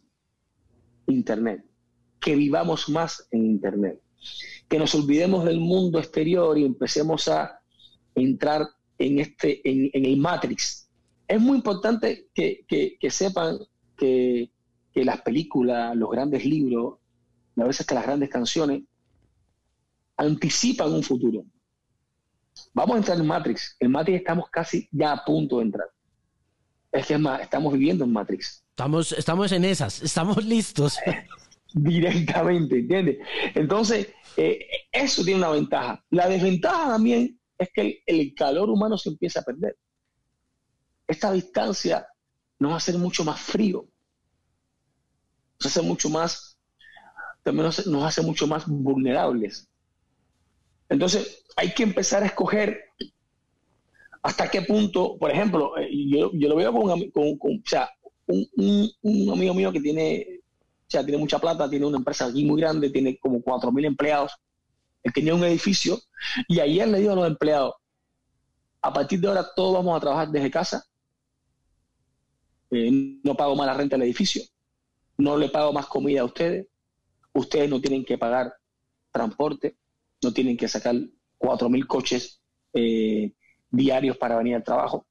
Internet, 1.08 1.64
que 2.20 2.36
vivamos 2.36 2.90
más 2.90 3.28
en 3.32 3.46
Internet, 3.46 4.02
que 4.68 4.80
nos 4.80 4.96
olvidemos 4.96 5.46
del 5.46 5.60
mundo 5.60 6.00
exterior 6.00 6.58
y 6.58 6.66
empecemos 6.66 7.28
a 7.28 7.60
entrar 8.16 8.68
en, 8.98 9.20
este, 9.20 9.62
en, 9.64 10.06
el 10.06 10.18
Matrix. 10.18 10.90
Es 11.28 11.40
muy 11.40 11.58
importante 11.58 12.28
que, 12.34 12.66
que 12.68 13.12
sepan 13.12 13.60
que, 14.02 14.52
las 14.96 15.22
películas, 15.22 15.96
los 15.96 16.10
grandes 16.10 16.46
libros, 16.46 16.98
a 17.56 17.64
veces 17.64 17.86
que 17.86 17.96
las 17.96 18.06
grandes 18.06 18.30
canciones, 18.30 18.84
anticipan 20.18 20.92
un 20.92 21.04
futuro. 21.04 21.46
Vamos 22.74 22.96
a 22.96 22.98
entrar 23.00 23.18
en 23.20 23.28
Matrix. 23.28 23.76
En 23.80 23.92
Matrix 23.92 24.20
estamos 24.20 24.50
casi 24.50 24.88
ya 24.92 25.14
a 25.14 25.26
punto 25.26 25.58
de 25.58 25.66
entrar. 25.66 25.88
Es 26.92 27.08
que 27.08 27.14
es 27.14 27.20
más, 27.20 27.42
estamos 27.42 27.74
viviendo 27.74 28.04
en 28.04 28.14
Matrix. 28.14 28.64
Estamos, 28.70 29.12
estamos 29.12 29.52
en 29.52 29.66
esas, 29.66 30.02
estamos 30.02 30.44
listos. 30.44 30.98
Directamente, 31.74 32.80
¿entiendes? 32.80 33.20
Entonces, 33.56 34.10
eh, 34.36 34.68
eso 34.92 35.24
tiene 35.24 35.40
una 35.40 35.52
ventaja. 35.52 36.04
La 36.10 36.28
desventaja 36.28 36.90
también 36.90 37.40
es 37.58 37.70
que 37.74 37.82
el, 37.82 37.98
el, 38.06 38.36
calor 38.36 38.70
humano 38.70 38.98
se 38.98 39.10
empieza 39.10 39.40
a 39.40 39.44
perder. 39.44 39.78
Esta 41.08 41.32
distancia 41.32 42.06
nos 42.60 42.72
va 42.72 42.76
a 42.76 42.78
hacer 42.78 42.98
mucho 42.98 43.24
más 43.24 43.40
frío 43.40 43.88
nos 45.62 45.78
hace 45.78 45.82
mucho 45.86 46.10
más, 46.10 46.58
también 47.44 47.66
nos, 47.66 48.04
hace 48.04 48.22
mucho 48.22 48.48
más 48.48 48.66
vulnerables. 48.68 49.70
Entonces, 50.92 51.46
hay 51.56 51.74
que 51.74 51.84
empezar 51.84 52.22
a 52.22 52.26
escoger 52.26 52.78
hasta 54.22 54.52
qué 54.52 54.62
punto, 54.62 55.18
por 55.18 55.32
ejemplo, 55.32 55.78
eh, 55.78 55.90
yo, 56.10 56.32
yo 56.34 56.50
lo 56.50 56.56
veo 56.58 56.74
con, 56.74 56.92
o 56.92 57.62
sea, 57.66 57.90
un, 58.28 59.32
amigo 59.32 59.54
mío 59.54 59.72
que 59.72 59.80
tiene, 59.80 60.42
o 60.42 60.90
sea, 60.90 61.02
tiene 61.02 61.18
mucha 61.18 61.40
plata, 61.40 61.70
tiene 61.70 61.86
una 61.86 61.98
empresa 61.98 62.26
aquí 62.26 62.44
muy 62.44 62.60
grande, 62.60 62.90
tiene 62.90 63.18
como 63.20 63.40
4.000 63.40 63.86
empleados, 63.86 64.34
él 65.02 65.14
tenía 65.14 65.34
un 65.34 65.46
edificio 65.46 65.98
y 66.50 66.60
ayer 66.60 66.90
le 66.90 67.00
dijo 67.00 67.14
a 67.14 67.16
los 67.16 67.28
empleados, 67.28 67.74
a 68.82 68.92
partir 68.92 69.22
de 69.22 69.30
ahora 69.30 69.48
todos 69.56 69.74
vamos 69.74 69.96
a 69.96 70.02
trabajar 70.02 70.28
desde 70.28 70.52
casa, 70.52 70.86
eh, 72.70 72.92
no 73.24 73.34
pago 73.34 73.56
más 73.56 73.66
la 73.66 73.76
renta 73.76 73.96
del 73.96 74.08
edificio, 74.08 74.44
no 75.18 75.38
le 75.38 75.48
pago 75.48 75.72
más 75.72 75.86
comida 75.86 76.20
a 76.20 76.26
ustedes, 76.26 76.68
ustedes 77.32 77.70
no 77.70 77.80
tienen 77.80 78.04
que 78.04 78.18
pagar 78.18 78.54
transporte, 79.10 79.78
no 80.22 80.34
tienen 80.34 80.58
que 80.58 80.68
sacar 80.68 80.96
cuatro 81.38 81.70
mil 81.70 81.88
coches 81.88 82.42
eh, 82.74 83.34
diarios 83.70 84.18
para 84.18 84.38
venir 84.38 84.56
al 84.56 84.64
trabajo, 84.64 85.06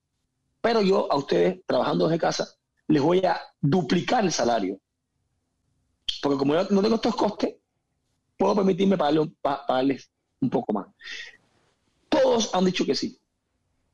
pero 0.61 0.83
yo 0.83 1.11
a 1.11 1.17
ustedes, 1.17 1.61
trabajando 1.67 2.07
desde 2.07 2.21
casa, 2.21 2.49
les 2.89 3.03
voy 3.03 3.19
a 3.21 3.41
duplicar 3.61 4.25
el 4.25 4.33
salario. 4.33 4.79
Porque 6.23 6.39
como 6.39 6.55
yo 6.55 6.67
no 6.71 6.83
tengo 6.83 6.97
estos 6.97 7.15
costes, 7.15 7.57
puedo 8.37 8.57
permitirme 8.57 8.99
pagarles 8.99 10.11
un 10.41 10.51
poco 10.51 10.73
más. 10.73 10.89
Todos 12.09 12.55
han 12.55 12.65
dicho 12.65 12.85
que 12.85 12.95
sí, 12.95 13.19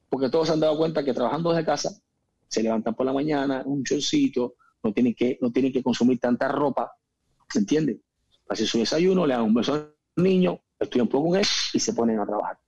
porque 0.09 0.29
todos 0.29 0.50
han 0.50 0.61
dado 0.61 0.76
cuenta 0.76 1.05
que 1.05 1.12
trabajando 1.12 1.50
desde 1.50 1.64
casa, 1.64 2.00
se 2.48 2.62
levantan 2.62 2.94
por 2.94 3.07
la 3.07 3.12
mañana, 3.12 3.62
un 3.64 3.85
chorcito, 3.85 4.55
no 4.83 4.92
tienen 4.92 5.14
que, 5.14 5.38
no 5.40 5.50
tienen 5.50 5.72
que 5.72 5.83
consumir 5.83 6.18
tanta 6.18 6.48
ropa, 6.48 6.92
¿se 7.48 7.59
entiende? 7.59 8.00
Hace 8.48 8.66
su 8.66 8.79
desayuno, 8.79 9.26
le 9.26 9.35
dan 9.35 9.42
un 9.42 9.55
beso 9.55 9.74
al 9.74 9.94
niño, 10.16 10.61
estudian 10.79 11.07
un 11.07 11.11
poco 11.11 11.31
con 11.31 11.39
él 11.39 11.47
y 11.73 11.81
se 11.81 11.93
ponen 11.93 12.21
a 12.21 12.27
trabajar. 12.27 12.59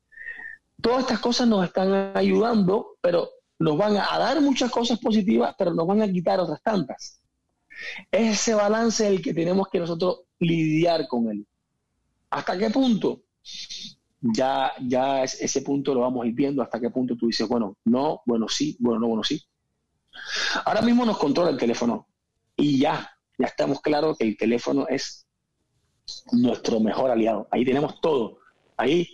Todas 0.80 1.00
estas 1.00 1.18
cosas 1.18 1.48
nos 1.48 1.64
están 1.64 2.16
ayudando, 2.16 2.96
pero 3.00 3.28
nos 3.58 3.76
van 3.76 3.96
a 3.96 4.18
dar 4.18 4.40
muchas 4.40 4.70
cosas 4.70 4.98
positivas, 4.98 5.54
pero 5.58 5.74
nos 5.74 5.86
van 5.86 6.02
a 6.02 6.10
quitar 6.10 6.38
otras 6.40 6.62
tantas. 6.62 7.20
Es 8.10 8.40
ese 8.40 8.54
balance 8.54 9.06
el 9.06 9.20
que 9.20 9.34
tenemos 9.34 9.68
que 9.68 9.78
nosotros 9.78 10.20
lidiar 10.38 11.06
con 11.08 11.30
él. 11.30 11.46
¿Hasta 12.30 12.56
qué 12.58 12.70
punto? 12.70 13.22
Ya, 14.20 14.72
ya 14.80 15.22
ese 15.22 15.62
punto 15.62 15.94
lo 15.94 16.00
vamos 16.00 16.24
a 16.24 16.28
ir 16.28 16.34
viendo, 16.34 16.62
hasta 16.62 16.80
qué 16.80 16.90
punto 16.90 17.16
tú 17.16 17.26
dices, 17.26 17.48
bueno, 17.48 17.76
no, 17.84 18.22
bueno, 18.26 18.48
sí, 18.48 18.76
bueno, 18.80 19.00
no, 19.00 19.06
bueno, 19.08 19.24
sí. 19.24 19.40
Ahora 20.64 20.82
mismo 20.82 21.04
nos 21.04 21.18
controla 21.18 21.50
el 21.50 21.56
teléfono 21.56 22.08
y 22.56 22.80
ya, 22.80 23.08
ya 23.38 23.46
estamos 23.46 23.80
claros 23.80 24.18
que 24.18 24.24
el 24.24 24.36
teléfono 24.36 24.86
es 24.88 25.27
nuestro 26.32 26.80
mejor 26.80 27.10
aliado. 27.10 27.48
Ahí 27.50 27.64
tenemos 27.64 28.00
todo. 28.00 28.38
Ahí 28.76 29.08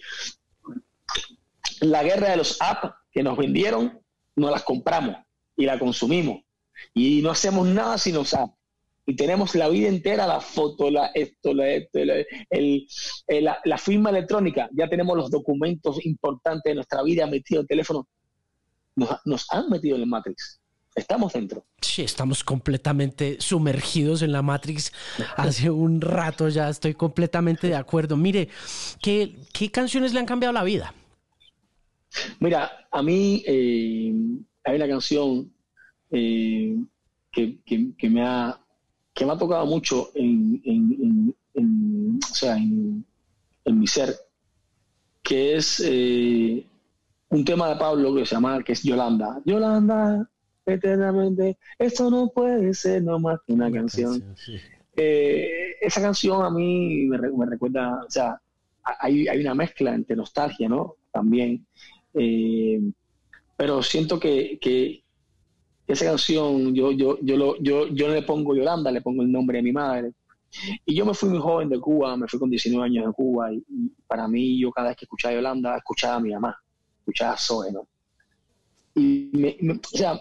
la 1.80 2.02
guerra 2.02 2.30
de 2.30 2.36
los 2.36 2.60
apps 2.60 2.94
que 3.10 3.22
nos 3.22 3.36
vendieron, 3.36 4.00
no 4.36 4.50
las 4.50 4.62
compramos 4.62 5.16
y 5.56 5.64
la 5.64 5.78
consumimos. 5.78 6.42
Y 6.92 7.22
no 7.22 7.30
hacemos 7.30 7.66
nada 7.66 7.98
sin 7.98 8.14
los 8.14 8.34
apps. 8.34 8.54
Y 9.06 9.16
tenemos 9.16 9.54
la 9.54 9.68
vida 9.68 9.88
entera, 9.88 10.26
la 10.26 10.40
foto, 10.40 10.90
la, 10.90 11.06
esto, 11.08 11.52
la, 11.52 11.68
esto, 11.68 11.98
el, 11.98 12.86
la, 13.28 13.78
firma 13.78 14.08
electrónica. 14.10 14.68
Ya 14.72 14.88
tenemos 14.88 15.16
los 15.16 15.30
documentos 15.30 16.04
importantes 16.06 16.70
de 16.70 16.76
nuestra 16.76 17.02
vida 17.02 17.26
metidos 17.26 17.60
en 17.60 17.64
el 17.64 17.68
teléfono. 17.68 18.08
Nos, 18.96 19.10
nos 19.26 19.46
han 19.50 19.68
metido 19.68 19.96
en 19.96 20.02
el 20.02 20.08
Matrix 20.08 20.60
estamos 20.94 21.32
dentro. 21.32 21.64
Sí, 21.80 22.02
estamos 22.02 22.44
completamente 22.44 23.36
sumergidos 23.40 24.22
en 24.22 24.32
la 24.32 24.42
Matrix 24.42 24.92
hace 25.36 25.70
un 25.70 26.00
rato 26.00 26.48
ya, 26.48 26.68
estoy 26.68 26.94
completamente 26.94 27.68
de 27.68 27.76
acuerdo. 27.76 28.16
Mire, 28.16 28.48
¿qué, 29.02 29.36
canciones 29.72 30.12
le 30.12 30.20
han 30.20 30.26
cambiado 30.26 30.52
la 30.52 30.64
vida? 30.64 30.94
Mira, 32.38 32.70
a 32.90 33.02
mí 33.02 33.42
eh, 33.46 34.12
hay 34.64 34.76
una 34.76 34.88
canción 34.88 35.52
eh, 36.10 36.76
que, 37.32 38.08
me 38.08 38.22
ha, 38.22 38.58
que 39.12 39.26
me 39.26 39.32
ha 39.32 39.38
tocado 39.38 39.66
mucho 39.66 40.10
en, 40.14 41.34
o 41.56 42.34
sea, 42.34 42.56
en, 42.56 43.04
mi 43.66 43.86
ser, 43.86 44.14
que 45.22 45.56
es 45.56 45.82
eh, 45.84 46.66
un 47.30 47.44
tema 47.44 47.68
de 47.68 47.76
Pablo 47.76 48.14
que 48.14 48.26
se 48.26 48.34
llama, 48.34 48.62
que 48.62 48.72
es 48.72 48.82
Yolanda. 48.82 49.40
Yolanda, 49.44 50.28
eternamente. 50.66 51.58
Esto 51.78 52.10
no 52.10 52.28
puede 52.28 52.74
ser 52.74 53.02
nomás 53.02 53.40
que 53.46 53.52
una, 53.52 53.70
canción. 53.70 54.34
Eh, 54.96 55.76
esa 55.80 56.00
canción 56.00 56.44
a 56.44 56.50
mí 56.50 57.06
me, 57.06 57.18
recuerda, 57.18 58.04
o 58.06 58.10
sea, 58.10 58.40
hay, 59.00 59.26
hay, 59.28 59.40
una 59.40 59.54
mezcla 59.54 59.94
entre 59.94 60.16
nostalgia, 60.16 60.68
¿no? 60.68 60.96
También. 61.12 61.66
Eh, 62.14 62.80
pero 63.56 63.82
siento 63.82 64.18
que, 64.18 64.58
que, 64.60 65.02
esa 65.86 66.06
canción, 66.06 66.74
yo, 66.74 66.92
yo, 66.92 67.18
yo, 67.20 67.36
lo, 67.36 67.60
yo, 67.60 67.88
yo 67.88 68.08
le 68.08 68.22
pongo 68.22 68.56
Yolanda, 68.56 68.90
le 68.90 69.02
pongo 69.02 69.22
el 69.22 69.30
nombre 69.30 69.58
de 69.58 69.62
mi 69.62 69.72
madre. 69.72 70.12
Y 70.86 70.94
yo 70.94 71.04
me 71.04 71.14
fui 71.14 71.28
muy 71.28 71.40
joven 71.40 71.68
de 71.68 71.80
Cuba, 71.80 72.16
me 72.16 72.28
fui 72.28 72.38
con 72.38 72.48
19 72.48 72.86
años 72.86 73.06
de 73.06 73.12
Cuba, 73.12 73.52
y, 73.52 73.62
para 74.06 74.28
mí, 74.28 74.58
yo 74.58 74.70
cada 74.70 74.88
vez 74.88 74.96
que 74.96 75.04
escuchaba 75.04 75.34
Yolanda, 75.34 75.76
escuchaba 75.76 76.16
a 76.16 76.20
mi 76.20 76.32
mamá, 76.32 76.56
escuchaba 77.00 77.32
a 77.32 77.38
Zoe, 77.38 77.72
¿no? 77.72 77.88
Y 78.94 79.30
me, 79.32 79.56
o 79.72 79.96
sea, 79.96 80.20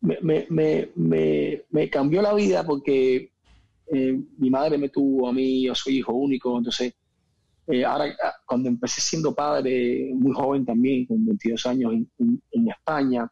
me, 0.00 0.46
me, 0.50 1.90
cambió 1.90 2.22
la 2.22 2.34
vida 2.34 2.64
porque 2.64 3.30
eh, 3.92 4.20
mi 4.38 4.50
madre 4.50 4.78
me 4.78 4.88
tuvo 4.88 5.28
a 5.28 5.32
mí, 5.32 5.64
yo 5.64 5.74
soy 5.74 5.98
hijo 5.98 6.14
único, 6.14 6.56
entonces 6.56 6.94
eh, 7.66 7.84
ahora 7.84 8.06
ah, 8.24 8.34
cuando 8.46 8.68
empecé 8.68 9.00
siendo 9.00 9.34
padre, 9.34 10.12
muy 10.14 10.32
joven 10.32 10.64
también, 10.64 11.04
con 11.04 11.26
22 11.26 11.66
años 11.66 11.92
en, 12.18 12.68
España, 12.68 13.30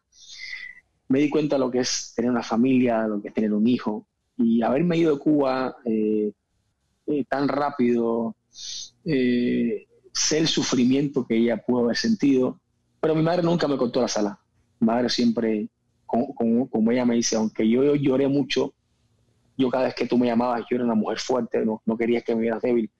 me 1.07 1.19
di 1.19 1.29
cuenta 1.29 1.55
de 1.55 1.59
lo 1.61 1.71
que 1.71 1.79
es 1.79 2.13
tener 2.15 2.29
una 2.29 2.43
familia, 2.43 3.07
lo 3.07 3.21
que 3.21 3.29
es 3.29 3.33
tener 3.33 3.53
un 3.53 3.67
hijo, 3.67 4.07
y 4.37 4.61
haberme 4.61 4.97
ido 4.97 5.15
de 5.15 5.19
Cuba 5.19 5.75
eh, 5.85 6.31
tan 7.27 7.47
rápido, 7.47 8.35
sé 9.03 10.37
el 10.37 10.47
sufrimiento 10.47 11.25
que 11.25 11.37
ella 11.37 11.57
pudo 11.57 11.85
haber 11.85 11.97
sentido, 11.97 12.59
pero 12.99 13.15
mi 13.15 13.23
madre 13.23 13.41
nunca 13.41 13.67
me 13.67 13.77
cortó 13.77 14.01
la 14.01 14.07
sala 14.07 14.39
madre 14.79 15.09
siempre, 15.09 15.69
como, 16.05 16.91
ella 16.91 17.05
me 17.05 17.15
dice, 17.15 17.35
aunque 17.35 17.67
yo 17.67 17.95
lloré 17.95 18.27
mucho, 18.27 18.73
yo 19.57 19.69
cada 19.69 19.85
vez 19.85 19.95
que 19.95 20.07
tú 20.07 20.17
me 20.17 20.27
llamabas, 20.27 20.63
yo 20.69 20.75
era 20.75 20.85
una 20.85 20.95
mujer 20.95 21.19
fuerte, 21.19 21.65
no, 21.65 21.81
no 21.85 21.97
quería 21.97 22.21
que 22.21 22.35
me 22.35 22.41
vieras 22.41 22.61
débil, 22.61 22.91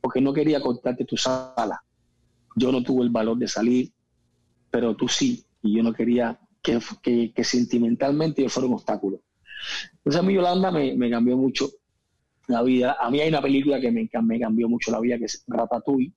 porque 0.00 0.20
no 0.20 0.32
quería 0.32 0.60
cortarte 0.60 1.04
tu 1.04 1.16
sala. 1.16 1.82
Yo 2.54 2.72
no 2.72 2.82
tuve 2.82 3.02
el 3.02 3.10
valor 3.10 3.36
de 3.36 3.48
salir, 3.48 3.92
pero 4.70 4.94
tú 4.94 5.08
sí, 5.08 5.44
y 5.62 5.76
yo 5.76 5.82
no 5.82 5.92
quería 5.92 6.38
que, 6.62 7.32
que, 7.34 7.44
sentimentalmente 7.44 8.42
yo 8.42 8.48
fuera 8.48 8.68
un 8.68 8.74
obstáculo. 8.74 9.20
Entonces 9.98 10.20
a 10.20 10.22
mí 10.22 10.34
Yolanda 10.34 10.70
me, 10.70 10.96
me, 10.96 11.10
cambió 11.10 11.36
mucho 11.36 11.70
la 12.48 12.62
vida. 12.62 12.96
A 13.00 13.10
mí 13.10 13.20
hay 13.20 13.28
una 13.28 13.42
película 13.42 13.80
que 13.80 13.90
me, 13.90 14.08
me 14.22 14.40
cambió 14.40 14.68
mucho 14.68 14.90
la 14.90 15.00
vida, 15.00 15.18
que 15.18 15.26
es 15.26 15.44
Ratatouille, 15.46 16.12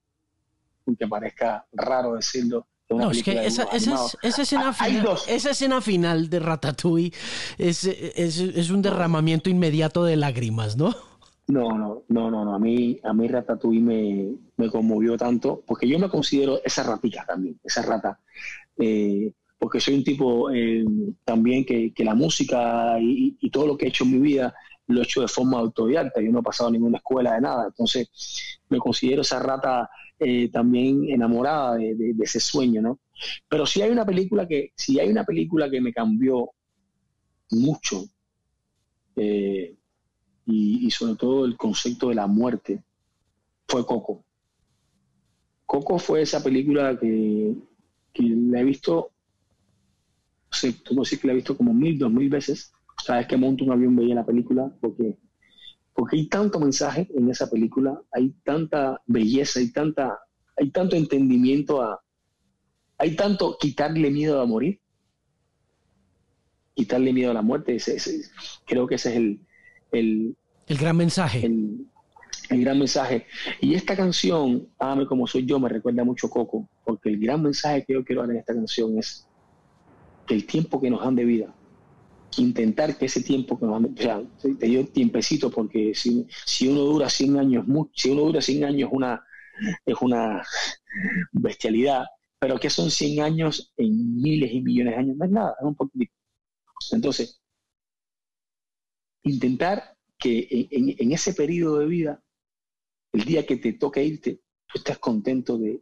aunque 0.86 1.08
parezca 1.08 1.66
raro 1.72 2.16
decirlo, 2.16 2.68
no, 2.90 3.12
es 3.12 3.24
que 3.24 3.46
esa, 3.46 3.64
escena 3.66 4.74
final, 4.74 5.18
esa 5.28 5.52
escena 5.52 5.82
final 5.82 6.30
de 6.30 6.40
Ratatouille 6.40 7.14
es, 7.58 7.84
es, 7.86 8.70
un 8.72 8.82
derramamiento 8.82 9.50
inmediato 9.50 10.04
de 10.04 10.16
lágrimas, 10.16 10.76
¿no? 10.76 10.96
No, 11.48 11.78
no, 11.78 12.04
no, 12.08 12.32
no, 12.32 12.46
no. 12.46 12.56
A 12.56 12.60
mí, 12.60 13.00
a 13.04 13.14
mí 13.14 13.28
Ratatouille 13.28 13.82
me, 13.82 14.32
me 14.58 14.70
conmovió 14.70 15.18
tanto, 15.18 15.64
porque 15.66 15.88
yo 15.88 16.00
me 16.00 16.10
considero 16.10 16.62
esa 16.64 16.84
ratica 16.84 17.26
también, 17.28 17.60
esa 17.64 17.82
rata. 17.84 18.20
Eh, 18.78 19.34
porque 19.58 19.80
soy 19.80 19.96
un 19.96 20.04
tipo 20.04 20.50
eh, 20.52 20.86
también 21.26 21.66
que, 21.66 21.94
que, 21.94 22.06
la 22.06 22.16
música 22.16 22.98
y, 23.00 23.38
y, 23.40 23.50
todo 23.50 23.68
lo 23.68 23.78
que 23.78 23.86
he 23.86 23.90
hecho 23.90 24.06
en 24.06 24.12
mi 24.12 24.20
vida 24.20 24.56
lo 24.88 25.02
he 25.02 25.04
hecho 25.04 25.22
de 25.22 25.28
forma 25.28 25.60
autodidacta. 25.60 26.22
Yo 26.22 26.32
no 26.32 26.40
he 26.40 26.44
pasado 26.44 26.72
ninguna 26.72 26.98
escuela 26.98 27.34
de 27.34 27.42
nada. 27.42 27.66
Entonces, 27.68 28.10
me 28.70 28.78
considero 28.78 29.22
esa 29.22 29.40
rata 29.40 29.90
eh, 30.20 30.50
también 30.50 31.10
enamorada 31.10 31.76
de, 31.76 32.16
ese 32.22 32.40
sueño, 32.40 32.82
¿no? 32.82 33.00
Pero 33.48 33.66
si 33.66 33.82
hay 33.82 33.90
una 33.90 34.06
película 34.06 34.48
que, 34.48 34.72
si 34.76 35.00
hay 35.00 35.10
una 35.10 35.24
película 35.24 35.70
que 35.70 35.82
me 35.82 35.94
cambió 35.94 36.52
mucho, 37.52 38.06
eh, 39.16 39.76
y, 40.46 40.90
sobre 40.90 41.16
todo 41.16 41.46
el 41.46 41.56
concepto 41.56 42.10
de 42.10 42.16
la 42.16 42.26
muerte, 42.26 42.84
fue 43.68 43.86
Coco. 43.86 44.26
Coco 45.66 46.00
fue 46.00 46.22
esa 46.22 46.44
película 46.44 46.98
que, 47.00 47.56
la 48.16 48.60
he 48.60 48.64
visto, 48.64 49.12
no 50.52 50.58
sé, 50.58 50.76
decir 50.90 51.20
que 51.20 51.28
la 51.28 51.34
he 51.34 51.38
visto 51.38 51.56
como 51.56 51.74
mil, 51.74 52.00
dos 52.00 52.12
mil 52.12 52.30
veces. 52.30 52.74
Sabes 53.06 53.28
que 53.28 53.38
monto 53.38 53.64
un 53.64 53.72
avión 53.72 53.96
veía 53.96 54.16
la 54.16 54.26
película 54.26 54.72
porque 54.82 55.18
porque 56.00 56.16
hay 56.16 56.28
tanto 56.28 56.62
mensaje 56.62 57.10
en 57.14 57.30
esa 57.30 57.50
película, 57.50 58.02
hay 58.14 58.34
tanta 58.46 59.02
belleza, 59.06 59.60
hay, 59.60 59.70
tanta, 59.70 60.18
hay 60.56 60.72
tanto 60.72 60.96
entendimiento 60.96 61.82
a... 61.82 62.02
Hay 62.98 63.18
tanto 63.18 63.58
quitarle 63.60 64.10
miedo 64.10 64.40
a 64.40 64.46
morir, 64.46 64.80
quitarle 66.74 67.12
miedo 67.12 67.32
a 67.32 67.34
la 67.34 67.42
muerte. 67.42 67.76
creo 68.66 68.88
que 68.88 68.96
ese 68.96 69.10
es 69.10 69.16
el... 69.18 69.42
El, 69.92 70.38
gran 70.78 70.96
mensaje. 70.96 71.46
El, 71.46 71.86
gran 72.50 72.80
mensaje. 72.80 73.26
Y 73.60 73.74
esta 73.74 73.94
canción, 73.94 74.70
Ame 74.80 75.06
como 75.06 75.28
soy 75.28 75.46
yo, 75.46 75.60
me 75.60 75.68
recuerda 75.68 76.06
mucho 76.06 76.30
Coco, 76.30 76.70
porque 76.86 77.10
el 77.10 77.20
gran 77.20 77.44
mensaje 77.44 77.84
que 77.84 77.92
yo 77.92 78.06
quiero 78.06 78.22
dar 78.22 78.32
en 78.32 78.38
esta 78.38 78.54
canción 78.54 78.98
es 78.98 79.28
que 80.26 80.34
el 80.34 80.46
tiempo 80.46 80.80
que 80.80 80.90
nos 80.90 81.04
dan 81.04 81.18
de 81.18 81.26
vida 81.26 81.54
intentar 82.38 82.98
que 82.98 83.06
ese 83.06 83.22
tiempo 83.24 83.60
que 83.60 83.66
nos 83.66 83.84
o 83.84 83.98
sea, 83.98 84.22
te 84.42 84.66
dio 84.66 84.88
tiempecito 84.88 85.50
porque 85.50 85.94
si, 85.96 86.28
si 86.46 86.68
uno 86.68 86.82
dura 86.82 87.10
100 87.10 87.38
años, 87.38 87.66
si 87.94 88.10
uno 88.10 88.22
dura 88.24 88.42
100 88.42 88.66
años 88.66 88.90
una, 88.92 89.24
es 89.86 89.96
una 90.02 90.44
bestialidad, 91.32 92.06
pero 92.40 92.60
que 92.60 92.70
son 92.70 92.92
100 92.92 93.22
años 93.22 93.74
en 93.78 94.22
miles 94.22 94.52
y 94.54 94.62
millones 94.62 94.94
de 94.94 95.00
años, 95.00 95.18
no 95.18 95.26
es 95.26 95.32
nada, 95.32 95.56
es 95.60 95.66
un 95.66 95.76
poquito. 95.76 96.14
Entonces, 96.92 97.42
intentar 99.24 99.98
que 100.18 100.68
en, 100.72 101.12
ese 101.12 101.34
periodo 101.34 101.80
de 101.80 101.86
vida, 101.88 102.24
el 103.14 103.26
día 103.26 103.46
que 103.46 103.58
te 103.58 103.74
toque 103.74 104.04
irte, 104.04 104.42
tú 104.68 104.78
estés 104.80 104.98
contento 105.00 105.58
de 105.58 105.82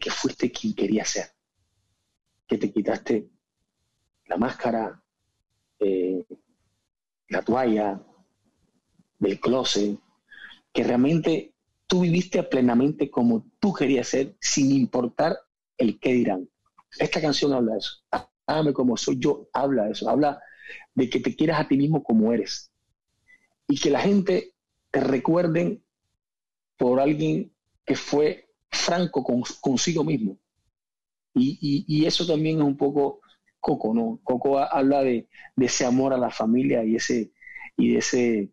que 0.00 0.10
fuiste 0.10 0.50
quien 0.50 0.74
quería 0.74 1.04
ser, 1.04 1.26
que 2.48 2.56
te 2.56 2.72
quitaste 2.72 3.28
la 4.26 4.38
máscara 4.38 5.02
eh, 5.84 6.24
la 7.28 7.42
toalla, 7.42 8.00
del 9.18 9.40
closet, 9.40 9.98
que 10.72 10.84
realmente 10.84 11.54
tú 11.86 12.00
viviste 12.00 12.42
plenamente 12.42 13.10
como 13.10 13.46
tú 13.60 13.72
querías 13.72 14.08
ser, 14.08 14.36
sin 14.40 14.72
importar 14.72 15.38
el 15.78 15.98
qué 15.98 16.12
dirán. 16.12 16.48
Esta 16.98 17.20
canción 17.20 17.52
habla 17.52 17.72
de 17.72 17.78
eso. 17.78 17.92
Hágame 18.46 18.72
como 18.72 18.96
soy 18.96 19.18
yo, 19.18 19.48
habla 19.52 19.84
de 19.84 19.92
eso. 19.92 20.10
Habla 20.10 20.40
de 20.94 21.08
que 21.08 21.20
te 21.20 21.34
quieras 21.34 21.60
a 21.60 21.68
ti 21.68 21.76
mismo 21.76 22.02
como 22.02 22.32
eres. 22.32 22.70
Y 23.68 23.78
que 23.78 23.90
la 23.90 24.00
gente 24.00 24.54
te 24.90 25.00
recuerden 25.00 25.82
por 26.76 27.00
alguien 27.00 27.52
que 27.84 27.94
fue 27.94 28.48
franco 28.70 29.24
consigo 29.60 30.04
mismo. 30.04 30.38
y, 31.34 32.04
eso 32.04 32.26
también 32.26 32.58
es 32.58 32.64
un 32.64 32.76
poco 32.76 33.21
Coco, 33.62 33.94
¿no? 33.94 34.18
Coco 34.24 34.58
habla 34.58 35.02
de, 35.02 35.28
ese 35.56 35.84
amor 35.84 36.12
a 36.12 36.18
la 36.18 36.30
familia 36.30 36.84
y 36.84 36.96
ese, 36.96 37.30
y 37.76 37.92
de 37.92 37.98
ese, 37.98 38.50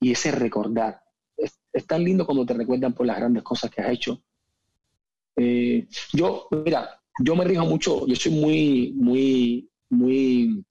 y 0.00 0.12
ese 0.12 0.30
recordar. 0.30 1.02
Es, 1.36 1.58
tan 1.86 2.04
lindo 2.04 2.24
cuando 2.24 2.46
te 2.46 2.54
recuerdan 2.54 2.94
por 2.94 3.04
las 3.04 3.18
grandes 3.18 3.42
cosas 3.42 3.68
que 3.68 3.82
has 3.82 3.90
hecho. 3.90 4.22
Eh, 5.36 5.88
yo, 6.12 6.46
mira, 6.64 7.00
yo 7.18 7.34
me 7.34 7.44
rijo 7.44 7.66
mucho, 7.66 8.06
yo 8.06 8.14
soy 8.14 8.32
muy, 8.32 8.92
muy, 8.94 9.68
muy, 9.90 10.64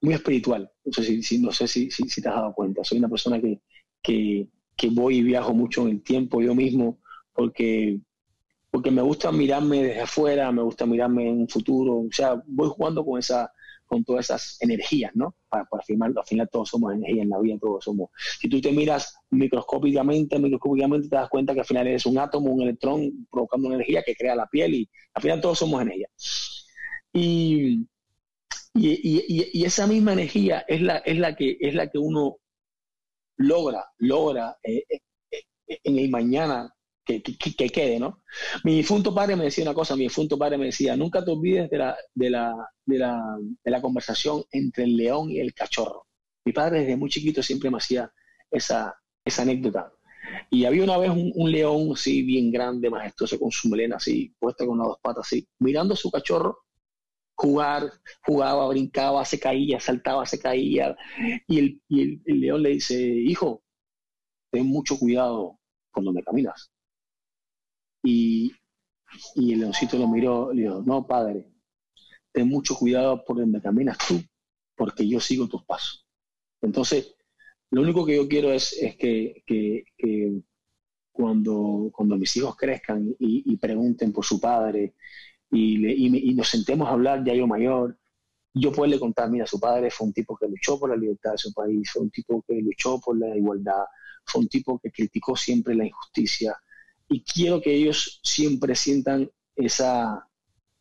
muy 0.00 0.14
espiritual. 0.14 0.70
No 0.84 0.92
sé 0.92 1.22
si, 1.22 1.38
no 1.40 1.52
sé 1.52 1.68
si, 1.68 1.90
si, 1.90 2.22
te 2.22 2.28
has 2.28 2.36
dado 2.36 2.54
cuenta. 2.54 2.82
Soy 2.84 2.98
una 2.98 3.08
persona 3.10 3.38
que, 3.38 3.60
que, 4.02 4.48
que 4.74 4.88
voy 4.88 5.18
y 5.18 5.22
viajo 5.22 5.52
mucho 5.52 5.82
en 5.82 5.90
el 5.90 6.02
tiempo 6.02 6.40
yo 6.40 6.54
mismo, 6.54 7.00
porque 7.34 8.00
porque 8.72 8.90
me 8.90 9.02
gusta 9.02 9.30
mirarme 9.30 9.82
desde 9.82 10.00
afuera, 10.00 10.50
me 10.50 10.62
gusta 10.62 10.86
mirarme 10.86 11.28
en 11.28 11.40
un 11.40 11.48
futuro, 11.48 11.98
o 11.98 12.08
sea, 12.10 12.42
voy 12.46 12.70
jugando 12.70 13.04
con 13.04 13.18
esa 13.18 13.52
con 13.84 14.02
todas 14.04 14.24
esas 14.24 14.56
energías, 14.62 15.14
¿no? 15.14 15.34
Para, 15.50 15.66
para 15.66 15.82
al 15.82 16.24
final 16.24 16.48
todos 16.50 16.70
somos 16.70 16.94
energía 16.94 17.24
en 17.24 17.28
la 17.28 17.38
vida, 17.38 17.58
todos 17.60 17.84
somos. 17.84 18.08
Si 18.40 18.48
tú 18.48 18.58
te 18.58 18.72
miras 18.72 19.18
microscópicamente, 19.28 20.38
microscópicamente 20.38 21.10
te 21.10 21.16
das 21.16 21.28
cuenta 21.28 21.52
que 21.52 21.60
al 21.60 21.66
final 21.66 21.86
eres 21.86 22.06
un 22.06 22.16
átomo, 22.16 22.50
un 22.50 22.62
electrón 22.62 23.26
provocando 23.30 23.68
una 23.68 23.76
energía 23.76 24.02
que 24.02 24.16
crea 24.16 24.34
la 24.34 24.46
piel 24.46 24.74
y 24.74 24.90
al 25.12 25.20
final 25.20 25.42
todos 25.42 25.58
somos 25.58 25.82
energía. 25.82 26.08
Y, 27.12 27.86
y, 28.72 29.64
esa 29.66 29.86
misma 29.86 30.14
energía 30.14 30.64
es 30.66 30.80
la, 30.80 30.96
es 30.96 31.18
la, 31.18 31.36
que, 31.36 31.58
es 31.60 31.74
la 31.74 31.90
que 31.90 31.98
uno 31.98 32.38
logra, 33.36 33.84
logra 33.98 34.56
eh, 34.62 34.84
eh, 34.88 35.00
eh, 35.68 35.78
en 35.84 35.98
el 35.98 36.08
mañana 36.08 36.74
que, 37.04 37.22
que, 37.22 37.68
quede, 37.70 37.98
¿no? 37.98 38.22
Mi 38.64 38.76
difunto 38.76 39.14
padre 39.14 39.36
me 39.36 39.44
decía 39.44 39.64
una 39.64 39.74
cosa, 39.74 39.96
mi 39.96 40.04
difunto 40.04 40.38
padre 40.38 40.58
me 40.58 40.66
decía, 40.66 40.96
nunca 40.96 41.24
te 41.24 41.30
olvides 41.30 41.70
de 41.70 41.78
la, 41.78 41.96
de 42.14 42.30
la, 42.30 42.54
de 42.86 42.98
la, 42.98 43.38
de 43.64 43.70
la 43.70 43.80
conversación 43.80 44.44
entre 44.50 44.84
el 44.84 44.96
león 44.96 45.30
y 45.30 45.40
el 45.40 45.54
cachorro. 45.54 46.06
Mi 46.44 46.52
padre 46.52 46.80
desde 46.80 46.96
muy 46.96 47.10
chiquito 47.10 47.42
siempre 47.42 47.70
me 47.70 47.78
hacía 47.78 48.10
esa, 48.50 48.94
esa 49.24 49.42
anécdota. 49.42 49.92
Y 50.50 50.64
había 50.64 50.84
una 50.84 50.98
vez 50.98 51.10
un, 51.10 51.50
león 51.50 51.90
así 51.92 52.22
bien 52.22 52.50
grande, 52.52 52.90
majestuoso, 52.90 53.38
con 53.38 53.50
su 53.50 53.68
melena 53.68 53.96
así, 53.96 54.34
puesta 54.38 54.64
con 54.66 54.78
las 54.78 54.88
dos 54.88 54.98
patas 55.02 55.26
así, 55.26 55.46
mirando 55.58 55.94
a 55.94 55.96
su 55.96 56.10
cachorro 56.10 56.58
jugar, 57.34 57.90
jugaba, 58.24 58.68
brincaba, 58.68 59.24
se 59.24 59.40
caía, 59.40 59.80
saltaba, 59.80 60.24
se 60.26 60.38
caía. 60.38 60.96
Y 61.48 61.58
el, 61.58 61.82
y 61.88 62.02
el, 62.02 62.22
el 62.24 62.40
león 62.40 62.62
le 62.62 62.70
dice, 62.70 63.02
hijo, 63.02 63.64
ten 64.52 64.66
mucho 64.66 64.96
cuidado 64.98 65.58
cuando 65.90 66.12
me 66.12 66.22
caminas. 66.22 66.71
Y, 68.02 68.52
el 69.36 69.60
leoncito 69.60 69.98
lo 69.98 70.08
miró, 70.08 70.52
le 70.52 70.62
dijo, 70.62 70.82
no, 70.84 71.06
padre, 71.06 71.46
ten 72.32 72.48
mucho 72.48 72.74
cuidado 72.76 73.24
por 73.24 73.36
donde 73.36 73.60
caminas 73.60 73.98
tú, 73.98 74.22
porque 74.74 75.06
yo 75.06 75.20
sigo 75.20 75.48
tus 75.48 75.64
pasos. 75.64 76.06
Entonces, 76.62 77.14
lo 77.70 77.82
único 77.82 78.04
que 78.06 78.16
yo 78.16 78.28
quiero 78.28 78.52
es, 78.52 78.72
es 78.74 78.96
que, 78.96 79.42
cuando, 81.12 81.90
cuando 81.92 82.16
mis 82.16 82.36
hijos 82.36 82.56
crezcan 82.56 83.14
y, 83.18 83.56
pregunten 83.56 84.12
por 84.12 84.24
su 84.24 84.40
padre 84.40 84.94
y, 85.50 86.34
nos 86.34 86.48
sentemos 86.48 86.88
a 86.88 86.92
hablar, 86.92 87.24
ya 87.24 87.34
yo 87.34 87.46
mayor, 87.46 87.98
yo 88.54 88.72
puedo 88.72 88.98
contar, 89.00 89.30
mira, 89.30 89.46
su 89.46 89.58
padre 89.58 89.90
fue 89.90 90.06
un 90.06 90.12
tipo 90.12 90.36
que 90.36 90.48
luchó 90.48 90.78
por 90.78 90.90
la 90.90 90.96
libertad 90.96 91.32
de 91.32 91.38
su 91.38 91.52
país, 91.52 91.90
fue 91.90 92.02
un 92.02 92.10
tipo 92.10 92.44
que 92.46 92.60
luchó 92.60 93.00
por 93.00 93.18
la 93.18 93.34
igualdad, 93.36 93.84
fue 94.24 94.42
un 94.42 94.48
tipo 94.48 94.78
que 94.78 94.90
criticó 94.90 95.36
siempre 95.36 95.74
la 95.74 95.86
injusticia. 95.86 96.54
Y 97.12 97.20
quiero 97.24 97.60
que 97.60 97.74
ellos 97.74 98.20
siempre 98.22 98.74
sientan 98.74 99.30
esa, 99.54 100.26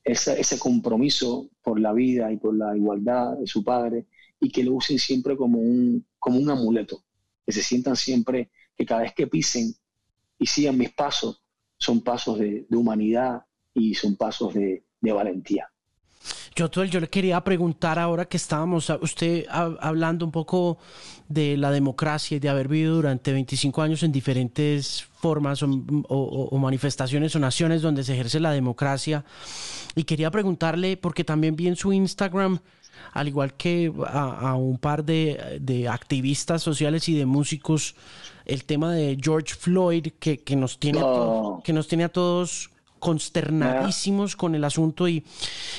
ese 0.06 0.58
compromiso 0.58 1.50
por 1.62 1.78
la 1.78 1.92
vida 1.92 2.32
y 2.32 2.38
por 2.38 2.56
la 2.56 2.76
igualdad 2.76 3.38
de 3.38 3.48
su 3.48 3.66
padre 3.66 4.06
y 4.40 4.50
que 4.50 4.64
lo 4.64 4.76
usen 4.76 4.98
siempre 4.98 5.36
como 5.36 5.60
un, 5.60 6.08
como 6.18 6.40
un 6.40 6.50
amuleto, 6.50 7.04
que 7.46 7.52
se 7.52 7.62
sientan 7.62 7.98
siempre 7.98 8.50
que 8.78 8.86
cada 8.86 9.02
vez 9.02 9.14
que 9.14 9.28
pisen 9.28 9.74
y 10.40 10.46
sigan 10.46 10.78
mis 10.78 10.94
pasos, 10.94 11.44
son 11.78 12.02
pasos 12.02 12.40
de, 12.40 12.66
humanidad 12.72 13.42
y 13.74 13.94
son 13.94 14.16
pasos 14.16 14.54
de, 14.54 14.86
valentía. 15.02 15.70
Yo, 16.56 16.68
yo 16.70 17.00
le 17.00 17.08
quería 17.08 17.42
preguntar 17.42 17.98
ahora 17.98 18.26
que 18.26 18.36
estábamos, 18.36 18.90
usted 19.02 19.46
hablando 19.50 20.26
un 20.26 20.32
poco 20.32 20.78
de 21.30 21.56
la 21.56 21.72
democracia 21.72 22.36
y 22.36 22.40
de 22.42 22.50
haber 22.50 22.68
vivido 22.68 22.96
durante 22.96 23.32
25 23.32 23.82
años 23.82 24.04
en 24.04 24.12
diferentes 24.12 25.08
formas 25.22 25.64
o, 25.64 26.58
manifestaciones 26.58 27.36
o 27.36 27.40
naciones 27.40 27.82
donde 27.82 28.04
se 28.04 28.14
ejerce 28.14 28.42
la 28.42 28.52
democracia. 28.52 29.24
Y 29.96 30.04
quería 30.04 30.30
preguntarle, 30.30 30.98
porque 30.98 31.24
también 31.24 31.56
vi 31.56 31.68
en 31.68 31.78
su 31.78 31.94
Instagram, 31.94 32.60
al 33.14 33.28
igual 33.30 33.54
que 33.54 33.94
a, 34.08 34.56
un 34.56 34.78
par 34.78 35.06
de, 35.06 35.88
activistas 35.90 36.62
sociales 36.62 37.08
y 37.08 37.16
de 37.16 37.26
músicos, 37.26 37.96
el 38.46 38.66
tema 38.66 38.92
de 38.92 39.18
George 39.22 39.56
Floyd, 39.56 40.08
que, 40.20 40.40
que 40.40 40.58
nos, 40.58 40.80
tiene 40.80 41.02
que 41.64 41.72
nos 41.72 41.88
tiene 41.88 42.04
a 42.04 42.10
todos 42.10 42.72
consternadísimos 43.02 44.38
con 44.38 44.56
el 44.56 44.64
asunto 44.64 45.10
y, 45.10 45.26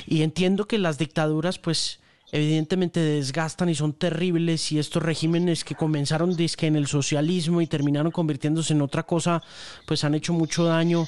y 0.06 0.20
entiendo 0.20 0.66
que 0.66 0.76
las 0.76 0.98
dictaduras 0.98 1.58
pues 1.58 2.02
evidentemente 2.32 2.98
desgastan 2.98 3.68
y 3.68 3.74
son 3.74 3.92
terribles 3.92 4.72
y 4.72 4.78
estos 4.78 5.02
regímenes 5.02 5.64
que 5.64 5.74
comenzaron 5.74 6.34
que 6.34 6.66
en 6.66 6.76
el 6.76 6.86
socialismo 6.86 7.60
y 7.60 7.66
terminaron 7.66 8.10
convirtiéndose 8.10 8.72
en 8.72 8.80
otra 8.80 9.02
cosa, 9.02 9.42
pues 9.86 10.02
han 10.02 10.14
hecho 10.14 10.32
mucho 10.32 10.64
daño. 10.64 11.04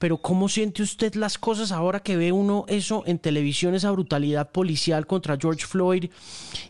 Pero 0.00 0.16
¿cómo 0.16 0.48
siente 0.48 0.82
usted 0.82 1.14
las 1.14 1.36
cosas 1.36 1.72
ahora 1.72 2.00
que 2.00 2.16
ve 2.16 2.32
uno 2.32 2.64
eso 2.68 3.04
en 3.06 3.18
televisión, 3.18 3.74
esa 3.74 3.90
brutalidad 3.90 4.50
policial 4.50 5.06
contra 5.06 5.36
George 5.38 5.66
Floyd 5.66 6.10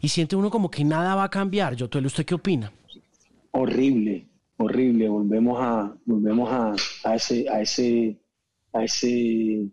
y 0.01 0.09
siente 0.09 0.35
uno 0.35 0.51
como 0.51 0.69
que 0.69 0.85
nada 0.85 1.15
va 1.15 1.25
a 1.25 1.31
cambiar? 1.31 1.77
Yo, 1.77 1.89
¿usted 2.05 2.27
qué 2.27 2.35
opina? 2.35 2.73
Horrible, 3.53 4.27
horrible. 4.57 5.09
Volvemos 5.09 5.59
a, 5.61 5.95
volvemos 6.05 6.51
a, 6.51 6.75
a 7.05 7.15
ese, 7.15 7.49
a 7.49 7.61
ese, 7.61 8.17
a 8.73 8.85
ese 8.85 9.67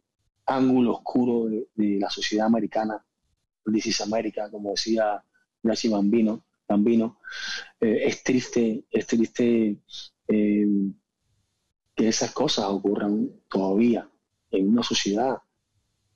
ángulo 0.45 0.93
oscuro 0.93 1.47
de 1.47 1.99
la 1.99 2.09
sociedad 2.09 2.47
americana 2.47 3.03
This 3.71 4.01
América, 4.01 4.49
como 4.49 4.71
decía 4.71 5.23
Nachi 5.63 5.89
Bambino, 5.89 6.43
Bambino. 6.67 7.19
Eh, 7.79 8.03
es 8.05 8.23
triste, 8.23 8.85
es 8.89 9.07
triste 9.07 9.77
eh, 10.27 10.67
que 11.95 12.07
esas 12.07 12.31
cosas 12.31 12.65
ocurran 12.65 13.29
todavía 13.49 14.09
en 14.51 14.69
una 14.69 14.83
sociedad 14.83 15.37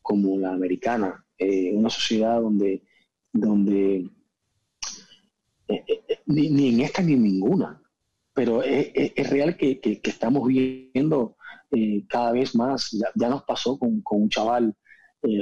como 0.01 0.37
la 0.37 0.53
americana, 0.53 1.25
eh, 1.37 1.71
una 1.73 1.89
sociedad 1.89 2.41
donde, 2.41 2.83
donde 3.31 4.09
ni, 6.25 6.69
en 6.69 6.81
esta 6.81 7.01
ni 7.01 7.13
en 7.13 7.23
ninguna, 7.23 7.81
pero 8.33 8.63
es, 8.63 9.29
real 9.29 9.55
que, 9.57 9.79
estamos 10.03 10.47
viendo 10.47 11.37
cada 12.07 12.31
vez 12.31 12.55
más, 12.55 12.91
ya, 13.15 13.29
nos 13.29 13.43
pasó 13.43 13.77
con, 13.77 14.01
con 14.01 14.23
un 14.23 14.29
chaval 14.29 14.75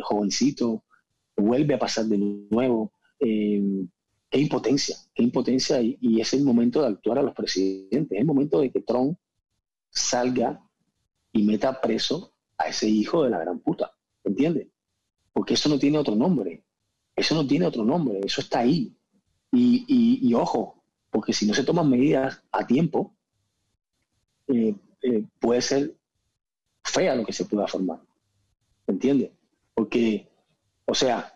jovencito 0.03 0.83
vuelve 1.41 1.73
a 1.73 1.79
pasar 1.79 2.05
de 2.05 2.17
nuevo. 2.17 2.93
Eh, 3.19 3.85
qué 4.29 4.39
impotencia, 4.39 4.95
qué 5.13 5.23
impotencia 5.23 5.81
y, 5.81 6.21
es 6.21 6.33
el 6.33 6.43
momento 6.43 6.81
de 6.81 6.87
actuar 6.87 7.19
a 7.19 7.23
los 7.23 7.33
presidentes, 7.33 8.11
es 8.11 8.19
el 8.19 8.25
momento 8.25 8.61
de 8.61 8.71
que 8.71 8.81
Trump 8.81 9.17
salga 9.89 10.61
y 11.33 11.43
meta 11.43 11.81
preso 11.81 12.33
a 12.57 12.69
ese 12.69 12.87
hijo 12.87 13.23
de 13.23 13.29
la 13.29 13.39
gran 13.39 13.59
puta, 13.59 13.91
¿entiendes? 14.23 14.67
Porque 15.33 15.55
eso 15.55 15.67
no 15.69 15.77
tiene 15.77 15.97
otro 15.97 16.15
nombre, 16.15 16.63
eso 17.15 17.35
no 17.35 17.45
tiene 17.45 17.65
otro 17.65 17.83
nombre, 17.83 18.21
eso 18.23 18.41
está 18.41 18.59
ahí. 18.59 18.95
Y, 19.53 20.33
ojo, 20.33 20.81
porque 21.09 21.33
si 21.33 21.45
no 21.45 21.53
se 21.53 21.65
toman 21.65 21.89
medidas 21.89 22.41
a 22.53 22.65
tiempo, 22.65 23.13
eh, 24.47 24.73
eh, 25.01 25.25
puede 25.39 25.61
ser 25.61 25.97
fea 26.91 27.15
lo 27.15 27.25
que 27.25 27.33
se 27.33 27.45
pueda 27.45 27.67
formar, 27.67 27.99
¿entiendes? 28.87 29.31
Porque 29.73 30.31
o 30.91 30.93
sea, 30.93 31.33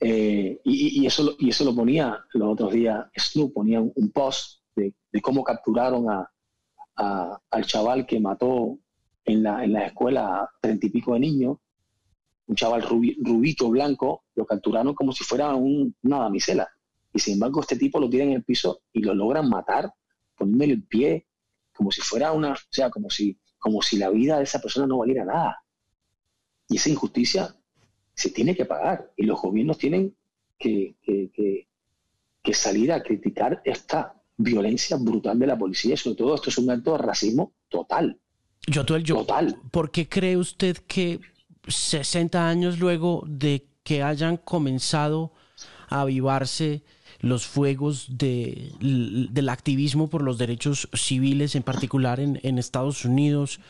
eh, 0.00 0.60
y, 0.64 1.06
eso, 1.06 1.34
y 1.38 1.48
eso 1.48 1.64
lo 1.64 1.74
ponía 1.74 2.22
los 2.34 2.52
otros 2.52 2.74
días, 2.74 3.06
Snoop 3.16 3.54
ponía 3.54 3.80
un, 3.80 4.10
post 4.12 4.60
de, 4.76 4.92
cómo 5.22 5.42
capturaron 5.42 6.10
a, 6.10 6.30
al 7.50 7.64
chaval 7.64 8.04
que 8.04 8.20
mató 8.20 8.78
en 9.24 9.42
la, 9.42 9.64
en 9.64 9.72
la 9.72 9.86
escuela 9.86 10.42
a 10.42 10.50
treinta 10.60 10.86
y 10.86 10.90
pico 10.90 11.14
de 11.14 11.20
niños, 11.20 11.56
un 12.46 12.54
chaval 12.54 12.82
rubito, 12.82 13.70
blanco, 13.70 14.24
lo 14.34 14.44
capturaron 14.44 14.94
como 14.94 15.12
si 15.12 15.24
fuera 15.24 15.54
una 15.54 16.18
damisela. 16.18 16.68
Y 17.14 17.18
sin 17.18 17.34
embargo, 17.34 17.62
este 17.62 17.76
tipo 17.76 17.98
lo 17.98 18.10
tiene 18.10 18.26
en 18.26 18.32
el 18.32 18.44
piso 18.44 18.82
y 18.92 19.00
lo 19.00 19.14
logran 19.14 19.48
matar, 19.48 19.90
poniéndole 20.36 20.74
el 20.74 20.82
pie, 20.82 21.26
como 21.74 21.90
si 21.90 22.02
fuera 22.02 22.32
una, 22.32 22.52
o 22.52 22.56
sea, 22.70 22.90
como 22.90 23.08
si, 23.08 23.38
como 23.58 23.82
si 23.82 23.96
la 23.96 24.10
vida 24.10 24.38
de 24.38 24.44
esa 24.44 24.60
persona 24.60 24.86
no 24.86 24.98
valiera 24.98 25.24
nada. 25.24 25.62
Y 26.68 26.76
esa 26.76 26.90
injusticia 26.90 27.54
se 28.14 28.30
tiene 28.30 28.54
que 28.54 28.64
pagar 28.64 29.12
y 29.16 29.24
los 29.24 29.40
gobiernos 29.40 29.78
tienen 29.78 30.14
que, 30.58 30.96
salir 32.52 32.90
a 32.92 33.02
criticar 33.02 33.62
esta 33.64 34.14
violencia 34.36 34.96
brutal 34.96 35.38
de 35.38 35.46
la 35.46 35.58
policía 35.58 35.94
y 35.94 35.96
sobre 35.96 36.16
todo 36.16 36.34
esto 36.34 36.50
es 36.50 36.58
un 36.58 36.70
acto 36.70 36.92
de 36.92 36.98
racismo 36.98 37.52
total. 37.68 38.18
Yo, 38.66 38.84
total. 38.84 39.60
¿Por 39.70 39.90
qué 39.90 40.08
cree 40.08 40.36
usted 40.36 40.76
que 40.78 41.20
60 41.66 42.48
años 42.48 42.78
luego 42.78 43.22
de 43.26 43.68
que 43.82 44.02
hayan 44.02 44.38
comenzado 44.38 45.32
a 45.88 46.00
avivarse 46.02 46.82
los 47.20 47.46
fuegos 47.46 48.06
de, 48.18 48.72
del 48.80 49.48
activismo 49.48 50.08
por 50.08 50.22
los 50.22 50.38
derechos 50.38 50.88
civiles, 50.94 51.54
en 51.54 51.62
particular 51.62 52.20
en, 52.20 52.40
en 52.42 52.58
Estados 52.58 53.04
Unidos, 53.04 53.60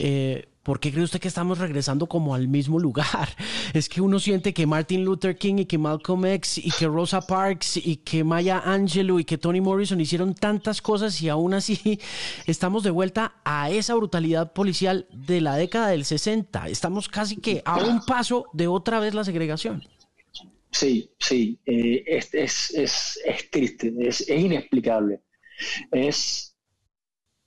eh, 0.00 0.48
¿por 0.62 0.78
qué 0.78 0.92
cree 0.92 1.02
usted 1.02 1.18
que 1.18 1.26
estamos 1.26 1.58
regresando 1.58 2.06
como 2.06 2.34
al 2.34 2.46
mismo 2.46 2.78
lugar? 2.78 3.28
Es 3.74 3.88
que 3.88 4.00
uno 4.00 4.18
siente 4.20 4.54
que 4.54 4.66
Martin 4.66 5.04
Luther 5.04 5.36
King 5.36 5.56
y 5.58 5.64
que 5.66 5.76
Malcolm 5.76 6.24
X 6.24 6.58
y 6.58 6.70
que 6.70 6.86
Rosa 6.86 7.20
Parks 7.20 7.76
y 7.76 7.96
que 7.96 8.22
Maya 8.22 8.62
Angelou 8.64 9.18
y 9.18 9.24
que 9.24 9.38
Toni 9.38 9.60
Morrison 9.60 10.00
hicieron 10.00 10.34
tantas 10.34 10.80
cosas 10.80 11.20
y 11.20 11.28
aún 11.28 11.52
así 11.52 12.00
estamos 12.46 12.84
de 12.84 12.90
vuelta 12.90 13.34
a 13.44 13.70
esa 13.70 13.94
brutalidad 13.94 14.52
policial 14.52 15.06
de 15.12 15.40
la 15.40 15.56
década 15.56 15.88
del 15.88 16.04
60. 16.04 16.68
Estamos 16.68 17.08
casi 17.08 17.36
que 17.36 17.60
a 17.64 17.78
un 17.78 18.04
paso 18.06 18.46
de 18.52 18.68
otra 18.68 19.00
vez 19.00 19.14
la 19.14 19.24
segregación. 19.24 19.82
Sí, 20.70 21.10
sí, 21.18 21.60
eh, 21.66 22.04
es, 22.06 22.34
es, 22.34 22.70
es, 22.74 23.20
es, 23.24 23.50
triste, 23.50 23.94
es, 24.00 24.28
inexplicable. 24.28 25.22
Es, 25.90 26.54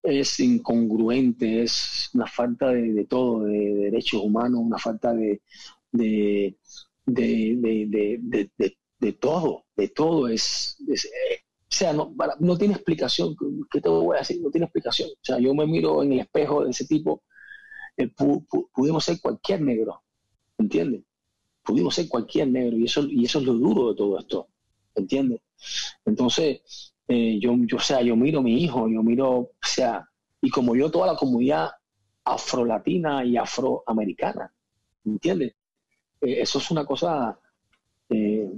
es 0.03 0.39
incongruente, 0.39 1.63
es 1.63 2.09
una 2.13 2.28
falta 2.28 2.69
de, 2.72 3.05
todo, 3.05 3.45
de, 3.45 3.74
derechos 3.76 4.22
humanos, 4.24 4.61
una 4.63 4.78
falta 4.78 5.13
de, 5.13 5.41
de, 5.91 6.57
de, 7.05 9.13
todo, 9.19 9.65
de 9.76 9.88
todo. 9.89 10.28
Es, 10.28 10.78
eh, 10.89 11.41
o 11.72 11.76
sea, 11.76 11.93
no, 11.93 12.13
no 12.39 12.57
tiene 12.57 12.74
explicación. 12.74 13.36
¿Qué 13.72 13.82
te 13.82 13.89
voy 13.89 14.15
a 14.17 14.19
decir? 14.19 14.41
No 14.41 14.51
tiene 14.51 14.65
explicación. 14.65 15.09
O 15.09 15.24
sea, 15.24 15.39
yo 15.39 15.53
me 15.53 15.67
miro 15.67 16.03
en 16.03 16.13
el 16.13 16.19
espejo 16.22 16.65
de 16.65 16.72
ese 16.72 16.86
tipo, 16.86 17.24
eh, 17.97 18.09
pudimos 18.74 19.05
ser 19.05 19.19
cualquier 19.22 19.61
negro, 19.61 20.03
¿entiendes? 20.57 21.03
Pudimos 21.64 21.95
ser 21.95 22.07
cualquier 22.07 22.47
negro 22.47 22.78
y 22.78 22.86
eso, 22.86 23.03
y 23.07 23.26
eso 23.26 23.39
es 23.39 23.45
lo 23.45 23.53
duro 23.53 23.89
de 23.89 23.95
todo 23.95 24.20
esto, 24.20 24.47
¿entiendes? 24.95 25.41
Entonces, 26.05 26.62
eh, 27.07 27.39
yo, 27.39 27.55
yo, 27.68 27.80
sea, 27.80 28.01
yo 28.01 28.16
miro 28.16 28.39
a 28.39 28.43
mi 28.43 28.64
hijo, 28.64 28.88
yo 28.88 29.03
miro, 29.03 29.32
o 29.32 29.51
sea, 29.62 30.07
y 30.41 30.49
como 30.49 30.76
yo, 30.76 30.89
toda 30.89 31.07
la 31.07 31.16
comunidad 31.16 31.72
afrolatina 32.24 33.26
y 33.26 33.38
afroamericana, 33.38 34.51
¿entiendes? 35.05 35.55
Eh, 36.22 36.41
eso 36.41 36.59
es 36.59 36.72
una 36.72 36.86
cosa... 36.86 37.39
Eh, 38.09 38.49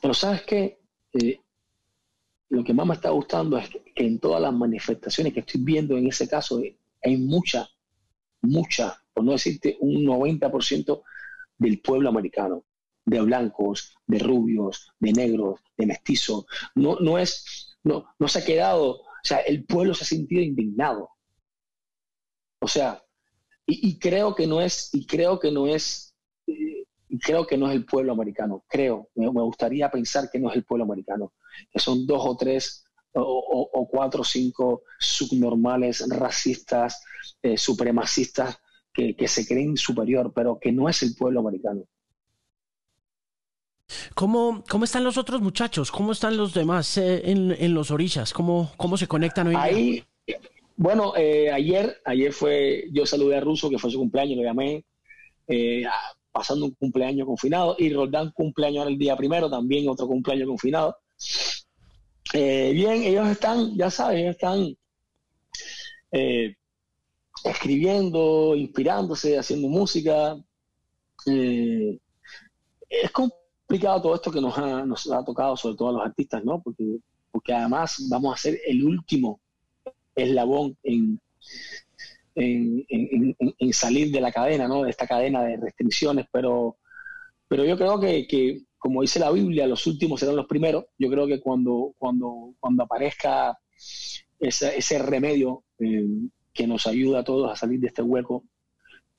pero 0.00 0.14
sabes 0.14 0.42
qué? 0.42 0.78
lo 2.50 2.62
que 2.62 2.74
más 2.74 2.86
me 2.86 2.94
está 2.94 3.10
gustando 3.10 3.56
es 3.56 3.68
que, 3.68 3.82
en 3.96 4.18
todas 4.18 4.40
las 4.40 4.52
manifestaciones 4.52 5.32
que 5.32 5.40
estoy 5.40 5.62
viendo 5.62 5.96
en 5.96 6.06
ese 6.06 6.28
caso 6.28 6.60
hay 7.02 7.16
mucha, 7.16 7.68
mucha, 8.42 9.02
por 9.12 9.24
no 9.24 9.32
decirte 9.32 9.76
un 9.80 10.04
90% 10.04 11.02
del 11.58 11.80
pueblo 11.80 12.08
americano 12.08 12.64
de 13.06 13.20
blancos, 13.20 13.96
de 14.06 14.18
rubios, 14.18 14.92
de 14.98 15.12
negros, 15.12 15.60
de 15.76 15.86
mestizos. 15.86 16.44
No, 16.74 16.96
no, 16.96 17.18
es, 17.18 17.78
no, 17.84 18.04
no 18.18 18.28
se 18.28 18.40
ha 18.40 18.44
quedado, 18.44 18.90
o 18.90 19.04
sea, 19.22 19.38
el 19.38 19.64
pueblo 19.64 19.94
se 19.94 20.04
ha 20.04 20.06
sentido 20.06 20.42
indignado. 20.42 21.10
O 22.60 22.68
sea, 22.68 23.00
y, 23.64 23.98
creo 23.98 24.34
que 24.34 24.46
no 24.46 24.60
es, 24.60 24.90
y 24.92 25.06
creo 25.06 25.38
que 25.38 25.50
no 25.50 25.66
es, 25.66 26.14
eh, 26.46 26.84
creo 27.20 27.46
que 27.46 27.56
no 27.56 27.68
es 27.68 27.76
el 27.76 27.84
pueblo 27.84 28.12
americano, 28.12 28.64
creo, 28.68 29.08
me, 29.14 29.28
gustaría 29.28 29.90
pensar 29.90 30.28
que 30.30 30.38
no 30.38 30.50
es 30.50 30.56
el 30.56 30.64
pueblo 30.64 30.84
americano, 30.84 31.32
que 31.70 31.78
son 31.78 32.06
dos 32.06 32.22
o 32.24 32.36
tres 32.36 32.84
o, 33.12 33.88
cuatro 33.90 34.20
o 34.20 34.24
cinco 34.24 34.82
subnormales, 34.98 36.06
racistas, 36.08 37.02
eh, 37.42 37.56
supremacistas 37.56 38.58
que, 38.96 39.14
que 39.14 39.28
se 39.28 39.46
creen 39.46 39.76
superior, 39.76 40.32
pero 40.34 40.58
que 40.58 40.72
no 40.72 40.88
es 40.88 41.02
el 41.02 41.14
pueblo 41.14 41.40
americano. 41.40 41.82
¿Cómo, 44.14 44.64
¿Cómo 44.68 44.84
están 44.84 45.04
los 45.04 45.18
otros 45.18 45.40
muchachos? 45.40 45.92
¿Cómo 45.92 46.12
están 46.12 46.36
los 46.36 46.54
demás 46.54 46.96
eh, 46.96 47.30
en, 47.30 47.52
en, 47.52 47.74
los 47.74 47.90
orillas? 47.90 48.32
¿Cómo, 48.32 48.72
¿Cómo 48.76 48.96
se 48.96 49.06
conectan 49.06 49.48
hoy? 49.48 49.54
Ahí, 49.56 50.04
bueno, 50.76 51.12
eh, 51.16 51.50
ayer, 51.52 51.98
ayer 52.04 52.32
fue, 52.32 52.84
yo 52.92 53.06
saludé 53.06 53.36
a 53.36 53.40
Russo, 53.40 53.70
que 53.70 53.78
fue 53.78 53.90
su 53.90 53.98
cumpleaños, 53.98 54.38
lo 54.38 54.42
llamé, 54.42 54.84
eh, 55.46 55.84
pasando 56.32 56.64
un 56.64 56.72
cumpleaños 56.72 57.26
confinado, 57.26 57.76
y 57.78 57.92
Roldán 57.92 58.32
cumpleaños 58.32 58.86
el 58.88 58.98
día 58.98 59.16
primero, 59.16 59.50
también 59.50 59.88
otro 59.88 60.08
cumpleaños 60.08 60.48
confinado. 60.48 60.96
bien, 62.32 63.02
ellos 63.04 63.28
están, 63.28 63.76
ya 63.76 63.90
sabes, 63.90 64.20
ellos 64.20 64.36
están 64.36 64.74
escribiendo, 67.50 68.54
inspirándose, 68.56 69.38
haciendo 69.38 69.68
música. 69.68 70.36
es 71.26 73.10
complicado 73.12 74.02
todo 74.02 74.14
esto 74.14 74.30
que 74.30 74.40
nos 74.40 74.56
ha, 74.58 74.84
nos 74.84 75.10
ha 75.10 75.24
tocado, 75.24 75.56
sobre 75.56 75.76
todo 75.76 75.88
a 75.90 75.92
los 75.92 76.02
artistas, 76.02 76.44
¿no? 76.44 76.62
Porque, 76.62 76.98
porque 77.30 77.52
además 77.52 78.06
vamos 78.08 78.34
a 78.34 78.38
ser 78.38 78.58
el 78.66 78.84
último 78.84 79.40
eslabón 80.14 80.76
en, 80.82 81.20
en, 82.34 83.36
en, 83.38 83.72
salir 83.72 84.10
de 84.10 84.20
la 84.20 84.32
cadena, 84.32 84.68
¿no? 84.68 84.84
De 84.84 84.90
esta 84.90 85.06
cadena 85.06 85.42
de 85.42 85.56
restricciones, 85.56 86.26
pero, 86.30 86.76
pero 87.48 87.64
yo 87.64 87.76
creo 87.76 87.98
que, 88.00 88.26
que, 88.26 88.62
como 88.78 89.02
dice 89.02 89.18
la 89.18 89.30
Biblia, 89.30 89.66
los 89.66 89.86
últimos 89.86 90.20
serán 90.20 90.36
los 90.36 90.46
primeros. 90.46 90.84
Yo 90.98 91.10
creo 91.10 91.26
que 91.26 91.40
cuando, 91.40 91.94
cuando, 91.98 92.54
cuando 92.60 92.84
aparezca 92.84 93.58
ese, 94.38 94.78
ese 94.78 94.98
remedio 94.98 95.64
eh, 95.78 96.06
que 96.56 96.66
nos 96.66 96.86
ayuda 96.86 97.20
a 97.20 97.24
todos 97.24 97.52
a 97.52 97.56
salir 97.56 97.78
de 97.78 97.88
este 97.88 98.02
hueco, 98.02 98.44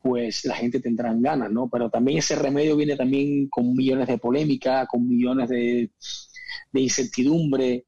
pues 0.01 0.45
la 0.45 0.55
gente 0.55 0.79
tendrá 0.79 1.13
ganas, 1.13 1.51
¿no? 1.51 1.69
Pero 1.69 1.89
también 1.89 2.19
ese 2.19 2.35
remedio 2.35 2.75
viene 2.75 2.95
también 2.95 3.47
con 3.49 3.73
millones 3.73 4.07
de 4.07 4.17
polémica, 4.17 4.85
con 4.85 5.07
millones 5.07 5.49
de, 5.49 5.91
incertidumbre, 6.73 7.85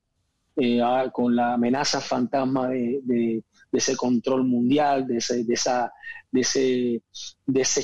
eh, 0.55 0.81
con 1.13 1.35
la 1.35 1.53
amenaza 1.53 2.01
fantasma 2.01 2.69
de, 2.69 3.43
ese 3.71 3.95
control 3.95 4.45
mundial, 4.45 5.05
de 5.07 5.17
ese, 5.17 5.45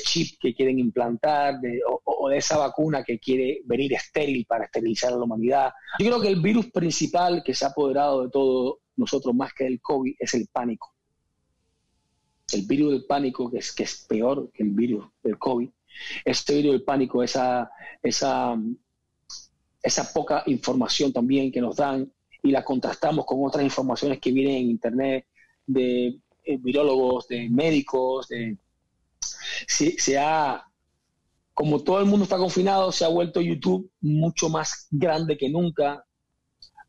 chip 0.04 0.40
que 0.42 0.56
quieren 0.56 0.80
implantar, 0.80 1.60
o, 1.88 2.02
o, 2.04 2.30
de 2.30 2.38
esa 2.38 2.58
vacuna 2.58 3.04
que 3.04 3.20
quiere 3.20 3.62
venir 3.66 3.94
estéril 3.94 4.46
para 4.48 4.66
esterilizar 4.66 5.14
a 5.14 5.18
la 5.18 5.24
humanidad. 5.24 5.72
Yo 6.00 6.08
creo 6.08 6.22
que 6.22 6.30
el 6.30 6.42
virus 6.42 6.72
principal 6.72 7.44
que 7.46 7.54
se 7.54 7.66
ha 7.66 7.70
apoderado 7.70 8.24
de 8.24 8.32
todos 8.32 8.78
nosotros 8.98 9.36
más 9.36 9.54
que 9.54 9.68
el 9.68 9.80
COVID 9.80 10.16
es 10.20 10.34
el 10.34 10.48
pánico 10.52 10.95
el 12.54 12.62
virus 12.64 12.92
del 12.92 13.06
pánico, 13.06 13.50
que 13.50 13.58
es, 13.60 13.72
que 13.74 13.84
es 13.84 14.06
peor 14.08 14.52
que 14.54 14.64
el 14.64 14.70
virus 14.70 15.06
del 15.24 15.38
COVID, 15.38 15.70
este 16.24 16.56
virus 16.56 16.74
del 16.74 16.84
pánico, 16.84 17.24
esa, 17.24 17.70
esa, 18.04 18.56
esa 19.82 20.14
poca 20.14 20.44
información 20.48 21.12
también 21.12 21.52
que 21.52 21.62
nos 21.62 21.76
dan 21.76 22.12
y 22.44 22.52
la 22.52 22.64
contrastamos 22.64 23.26
con 23.26 23.44
otras 23.44 23.64
informaciones 23.64 24.20
que 24.20 24.32
vienen 24.32 24.58
en 24.58 24.70
Internet 24.70 25.26
de 25.66 26.20
eh, 26.44 26.58
virólogos, 26.58 27.28
de 27.28 27.50
médicos, 27.50 28.28
de, 28.28 28.58
se, 29.68 29.98
se 29.98 30.18
ha, 30.18 30.64
como 31.54 31.84
todo 31.84 32.00
el 32.00 32.06
mundo 32.06 32.24
está 32.24 32.38
confinado, 32.38 32.92
se 32.92 33.06
ha 33.06 33.08
vuelto 33.08 33.42
YouTube 33.42 33.90
mucho 34.02 34.50
más 34.50 34.88
grande 34.92 35.38
que 35.38 35.50
nunca, 35.50 36.05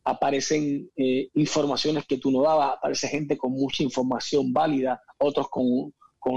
aparecen 0.07 0.89
eh, 0.97 1.31
informaciones 1.35 2.07
que 2.07 2.19
tú 2.19 2.31
no 2.31 2.43
dabas, 2.43 2.77
aparece 2.77 3.09
gente 3.09 3.37
con 3.37 3.51
mucha 3.51 3.83
información 3.83 4.53
válida, 4.53 5.03
otros 5.19 5.49
con, 5.51 5.93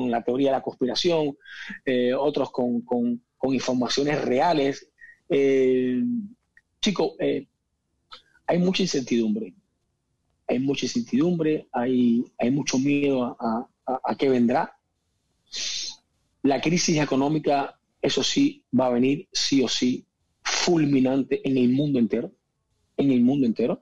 la 0.09 0.23
teoría 0.23 0.49
de 0.49 0.57
la 0.57 0.61
conspiración, 0.61 1.37
eh, 1.85 2.13
otros 2.15 2.51
con, 2.51 2.83
informaciones 3.43 4.25
reales. 4.25 4.89
Eh, 5.29 6.01
chicos, 6.81 7.13
hay 8.47 8.57
mucha 8.57 8.81
incertidumbre, 8.81 9.53
hay 10.47 10.59
mucha 10.59 10.85
incertidumbre, 10.87 11.67
hay, 11.71 12.23
hay 12.39 12.51
mucho 12.51 12.79
miedo 12.79 13.37
a, 13.39 13.67
a 14.03 14.15
qué 14.15 14.29
vendrá. 14.29 14.75
La 16.41 16.59
crisis 16.59 16.99
económica, 16.99 17.79
eso 18.01 18.23
sí, 18.23 18.63
va 18.77 18.87
a 18.87 18.91
venir 18.91 19.27
sí 19.31 19.61
o 19.61 19.67
sí 19.67 20.05
fulminante 20.41 21.47
en 21.47 21.57
el 21.57 21.69
mundo 21.69 21.99
entero 21.99 22.31
en 22.99 23.11
el 23.11 23.21
mundo 23.21 23.47
entero. 23.47 23.81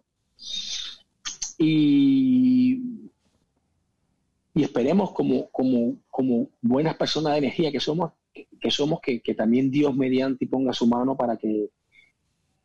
Y, 1.57 3.09
y 4.53 4.63
esperemos 4.63 5.11
como, 5.11 5.49
como, 5.49 5.97
como 6.09 6.49
buenas 6.61 6.95
personas 6.95 7.33
de 7.33 7.39
energía 7.39 7.71
que 7.71 7.79
somos, 7.79 8.11
que 8.33 8.71
somos, 8.71 8.99
que, 9.01 9.19
también 9.35 9.71
Dios 9.71 9.95
mediante 9.95 10.45
y 10.45 10.47
ponga 10.47 10.71
su 10.71 10.85
mano 10.85 11.17
para 11.17 11.35
que, 11.37 11.69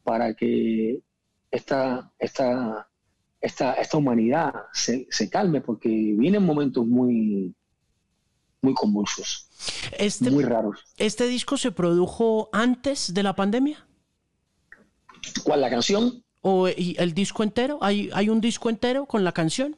para 0.05 0.35
que 0.35 1.01
esta, 1.51 2.13
esta, 2.19 2.89
esta, 3.41 3.75
esta 3.75 3.97
humanidad 3.97 4.53
se, 4.73 5.07
se 5.11 5.31
calme, 5.31 5.63
porque 5.63 5.89
vienen 5.89 6.45
momentos 6.45 6.87
muy, 6.87 7.55
muy 8.61 8.75
convulsos, 8.75 9.49
este, 9.99 10.31
muy 10.31 10.45
raros. 10.45 10.85
¿Este 10.99 11.27
disco 11.27 11.57
se 11.57 11.73
produjo 11.73 12.51
antes 12.53 13.15
de 13.15 13.23
la 13.23 13.35
pandemia? 13.35 13.87
¿Cuál 15.45 15.63
la 15.63 15.71
canción? 15.71 16.23
¿O 16.43 16.66
el 16.66 17.14
disco 17.14 17.43
entero? 17.43 17.78
¿Hay, 17.80 18.11
¿Hay 18.12 18.28
un 18.28 18.40
disco 18.40 18.68
entero 18.68 19.07
con 19.07 19.24
la 19.24 19.32
canción? 19.32 19.76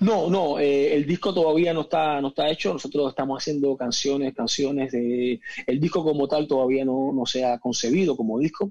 No, 0.00 0.28
no, 0.28 0.58
eh, 0.58 0.94
el 0.94 1.06
disco 1.06 1.32
todavía 1.32 1.72
no 1.72 1.82
está, 1.82 2.20
no 2.20 2.28
está 2.28 2.50
hecho. 2.50 2.72
Nosotros 2.72 3.10
estamos 3.10 3.42
haciendo 3.42 3.76
canciones, 3.76 4.34
canciones 4.34 4.92
de. 4.92 5.40
El 5.66 5.80
disco 5.80 6.04
como 6.04 6.28
tal 6.28 6.46
todavía 6.46 6.84
no, 6.84 7.12
no 7.12 7.24
se 7.26 7.44
ha 7.44 7.58
concebido 7.58 8.16
como 8.16 8.38
disco. 8.38 8.70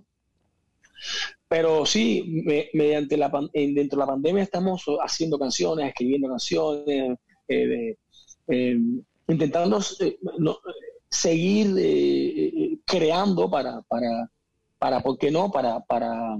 Pero 1.47 1.85
sí, 1.85 2.43
mediante 2.73 3.17
la 3.17 3.29
dentro 3.53 3.97
de 3.97 4.05
la 4.05 4.07
pandemia 4.07 4.43
estamos 4.43 4.83
haciendo 5.01 5.39
canciones, 5.39 5.87
escribiendo 5.87 6.27
canciones, 6.27 7.17
eh, 7.47 7.95
eh, 8.47 8.77
intentando 9.27 9.79
seguir 11.09 12.81
creando 12.85 13.49
para, 13.49 13.81
para, 13.83 14.29
para, 14.77 14.99
¿por 15.01 15.17
qué 15.17 15.31
no? 15.31 15.49
Para, 15.49 15.79
para 15.79 16.37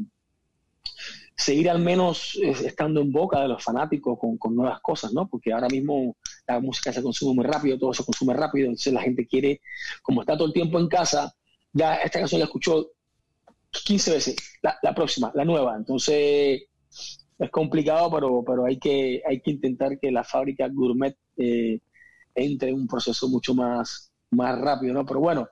seguir 1.38 1.70
al 1.70 1.80
menos 1.80 2.36
estando 2.42 3.00
en 3.00 3.12
boca 3.12 3.40
de 3.40 3.48
los 3.48 3.64
fanáticos 3.64 4.18
con, 4.40 4.56
nuevas 4.56 4.82
cosas, 4.82 5.14
¿no? 5.14 5.28
Porque 5.28 5.54
ahora 5.54 5.68
mismo 5.68 6.18
la 6.48 6.60
música 6.60 6.92
se 6.92 7.04
consume 7.04 7.36
muy 7.36 7.46
rápido, 7.46 7.78
todo 7.78 7.94
se 7.94 8.04
consume 8.04 8.34
rápido, 8.34 8.66
entonces 8.66 8.92
la 8.92 9.02
gente 9.02 9.28
quiere, 9.28 9.62
como 10.02 10.22
está 10.22 10.36
todo 10.36 10.48
el 10.48 10.54
tiempo 10.54 10.80
en 10.80 10.88
casa, 10.88 11.32
ya 11.72 11.96
esta 11.98 12.20
canción 12.20 12.40
la 12.40 12.46
escuchó 12.46 12.88
15 13.86 14.12
veces, 14.14 14.36
la, 14.64 14.96
próxima, 14.96 15.32
la 15.36 15.46
nueva, 15.46 15.76
entonces 15.78 16.64
es 17.38 17.52
complicado, 17.52 18.10
pero, 18.12 18.44
pero 18.44 18.66
hay, 18.66 18.80
que, 18.80 19.22
hay 19.28 19.40
que 19.40 19.52
intentar 19.52 20.00
que 20.00 20.12
la 20.12 20.24
fábrica 20.24 20.68
gourmet 20.68 21.16
eh, 21.38 21.80
entre 22.34 22.70
en 22.70 22.76
un 22.76 22.88
proceso 22.88 23.30
mucho 23.30 23.54
más, 23.54 24.12
más 24.32 24.60
rápido, 24.60 24.96
¿no? 24.96 25.06
Pero 25.06 25.20
bueno, 25.20 25.48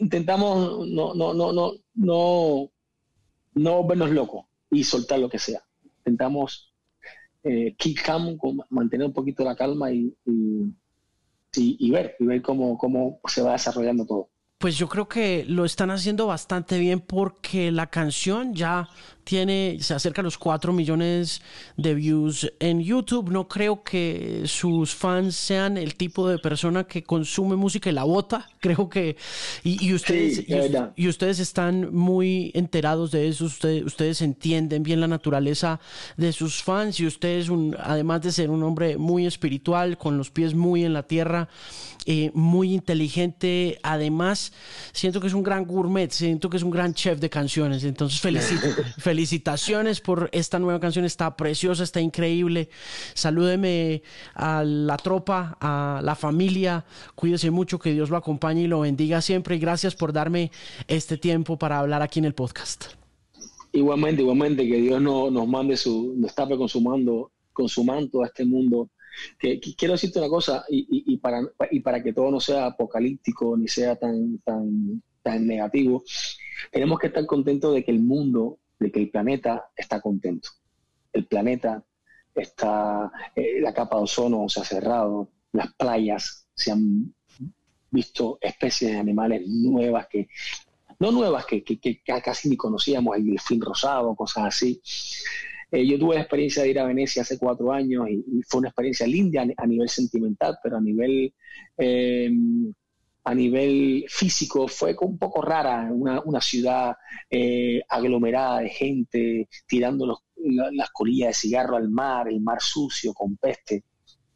intentamos 0.00 0.86
no, 0.86 1.14
no, 1.14 1.32
no, 1.32 1.52
no, 1.52 1.72
no 1.94 2.70
no 3.54 3.86
vernos 3.86 4.10
locos 4.10 4.46
y 4.70 4.84
soltar 4.84 5.18
lo 5.18 5.28
que 5.28 5.38
sea. 5.38 5.62
Intentamos 5.98 6.72
eh, 7.42 7.74
keep 7.76 7.98
calm, 8.04 8.38
mantener 8.68 9.06
un 9.06 9.12
poquito 9.12 9.44
la 9.44 9.56
calma 9.56 9.90
y, 9.92 10.14
y, 10.24 11.90
ver, 11.90 12.16
y 12.18 12.26
ver 12.26 12.42
cómo, 12.42 12.76
cómo 12.76 13.20
se 13.26 13.42
va 13.42 13.52
desarrollando 13.52 14.06
todo. 14.06 14.28
Pues 14.58 14.76
yo 14.76 14.88
creo 14.90 15.08
que 15.08 15.46
lo 15.48 15.64
están 15.64 15.90
haciendo 15.90 16.26
bastante 16.26 16.78
bien 16.78 17.00
porque 17.00 17.72
la 17.72 17.86
canción 17.88 18.52
ya 18.52 18.90
tiene, 19.30 19.76
se 19.78 19.94
acerca 19.94 20.22
a 20.22 20.24
los 20.24 20.36
4 20.38 20.72
millones 20.72 21.40
de 21.76 21.94
views 21.94 22.52
en 22.58 22.80
YouTube. 22.80 23.30
No 23.30 23.46
creo 23.46 23.84
que 23.84 24.42
sus 24.46 24.92
fans 24.92 25.36
sean 25.36 25.76
el 25.76 25.94
tipo 25.94 26.28
de 26.28 26.40
persona 26.40 26.82
que 26.82 27.04
consume 27.04 27.54
música 27.54 27.88
y 27.88 27.92
la 27.92 28.02
bota. 28.02 28.48
Creo 28.60 28.90
que, 28.90 29.16
y, 29.62 29.94
ustedes, 29.94 30.44
y, 30.96 31.08
ustedes 31.08 31.38
están 31.38 31.94
muy 31.94 32.50
enterados 32.54 33.12
de 33.12 33.28
eso. 33.28 33.44
Ustedes, 33.44 33.84
ustedes 33.84 34.20
entienden 34.20 34.82
bien 34.82 35.00
la 35.00 35.06
naturaleza 35.06 35.80
de 36.16 36.32
sus 36.32 36.62
fans 36.62 37.00
y 37.00 37.06
ustedes, 37.06 37.48
un, 37.48 37.76
además 37.80 38.20
de 38.22 38.32
ser 38.32 38.50
un 38.50 38.64
hombre 38.64 38.98
muy 38.98 39.26
espiritual, 39.26 39.96
con 39.96 40.18
los 40.18 40.30
pies 40.30 40.54
muy 40.54 40.84
en 40.84 40.92
la 40.92 41.04
tierra, 41.04 41.48
eh, 42.04 42.32
muy 42.34 42.74
inteligente. 42.74 43.78
Además, 43.82 44.52
siento 44.92 45.20
que 45.20 45.28
es 45.28 45.34
un 45.34 45.44
gran 45.44 45.64
gourmet, 45.64 46.10
siento 46.10 46.50
que 46.50 46.56
es 46.56 46.62
un 46.64 46.70
gran 46.70 46.92
chef 46.92 47.18
de 47.18 47.30
canciones. 47.30 47.84
Entonces, 47.84 48.20
felicito. 48.20 48.66
felicito 48.98 49.19
felicitaciones 49.20 50.00
por 50.00 50.30
esta 50.32 50.58
nueva 50.58 50.80
canción, 50.80 51.04
está 51.04 51.36
preciosa, 51.36 51.84
está 51.84 52.00
increíble. 52.00 52.70
Salúdeme 53.12 54.02
a 54.32 54.64
la 54.64 54.96
tropa, 54.96 55.58
a 55.60 56.00
la 56.02 56.14
familia, 56.14 56.86
cuídese 57.14 57.50
mucho, 57.50 57.78
que 57.78 57.92
Dios 57.92 58.08
lo 58.08 58.16
acompañe 58.16 58.62
y 58.62 58.66
lo 58.66 58.80
bendiga 58.80 59.20
siempre 59.20 59.56
y 59.56 59.58
gracias 59.58 59.94
por 59.94 60.14
darme 60.14 60.50
este 60.88 61.18
tiempo 61.18 61.58
para 61.58 61.80
hablar 61.80 62.00
aquí 62.00 62.18
en 62.18 62.24
el 62.24 62.32
podcast. 62.32 62.84
Igualmente, 63.72 64.22
igualmente, 64.22 64.66
que 64.66 64.76
Dios 64.76 65.02
no, 65.02 65.30
nos 65.30 65.46
mande 65.46 65.76
su, 65.76 66.14
nos 66.16 66.34
tape 66.34 66.56
con 66.56 66.70
su, 66.70 66.80
mando, 66.80 67.30
con 67.52 67.66
este 68.24 68.46
mundo. 68.46 68.88
Que, 69.38 69.60
quiero 69.60 69.92
decirte 69.92 70.18
una 70.18 70.30
cosa, 70.30 70.64
y, 70.70 71.14
para, 71.18 71.42
y 71.70 71.80
para 71.80 72.02
que 72.02 72.14
todo 72.14 72.30
no 72.30 72.40
sea 72.40 72.64
apocalíptico 72.64 73.54
ni 73.58 73.68
sea 73.68 73.96
tan, 73.96 74.38
tan, 74.38 75.02
tan 75.22 75.46
negativo, 75.46 76.02
tenemos 76.72 76.98
que 76.98 77.08
estar 77.08 77.26
contentos 77.26 77.74
de 77.74 77.84
que 77.84 77.90
el 77.90 78.00
mundo, 78.00 78.59
de 78.80 78.90
que 78.90 79.00
el 79.00 79.10
planeta 79.10 79.70
está 79.76 80.00
contento. 80.00 80.48
El 81.12 81.26
planeta 81.26 81.84
está, 82.34 83.12
eh, 83.36 83.60
la 83.60 83.72
capa 83.72 83.96
de 83.96 84.02
ozono 84.02 84.48
se 84.48 84.60
ha 84.60 84.64
cerrado, 84.64 85.30
las 85.52 85.72
playas 85.74 86.48
se 86.54 86.72
han 86.72 87.14
visto 87.90 88.38
especies 88.40 88.92
de 88.92 88.98
animales 88.98 89.42
nuevas 89.46 90.06
que, 90.08 90.28
no 90.98 91.12
nuevas, 91.12 91.46
que, 91.46 91.64
casi 92.22 92.48
ni 92.48 92.56
conocíamos, 92.56 93.16
el 93.16 93.26
delfín 93.26 93.60
rosado, 93.60 94.14
cosas 94.14 94.44
así. 94.44 94.82
Eh, 95.72 95.86
yo 95.86 95.98
tuve 95.98 96.16
la 96.16 96.22
experiencia 96.22 96.62
de 96.62 96.70
ir 96.70 96.78
a 96.78 96.84
Venecia 96.84 97.22
hace 97.22 97.38
cuatro 97.38 97.72
años 97.72 98.08
y, 98.08 98.42
fue 98.46 98.58
una 98.58 98.68
experiencia 98.68 99.06
linda 99.06 99.46
a, 99.56 99.66
nivel 99.66 99.88
sentimental, 99.88 100.58
pero 100.62 100.76
a 100.76 100.80
nivel 100.80 101.32
eh, 101.78 102.30
a 103.24 103.34
nivel 103.34 104.04
físico 104.08 104.66
fue 104.68 104.96
un 105.00 105.18
poco 105.18 105.42
rara, 105.42 105.88
una, 105.92 106.40
ciudad 106.40 106.96
eh, 107.28 107.82
aglomerada 107.88 108.60
de 108.60 108.70
gente 108.70 109.48
tirando 109.66 110.20
las 110.72 110.90
colillas 110.90 111.28
de 111.28 111.34
cigarro 111.34 111.76
al 111.76 111.90
mar, 111.90 112.28
el 112.28 112.40
mar 112.40 112.60
sucio, 112.60 113.12
con 113.12 113.36
peste. 113.36 113.84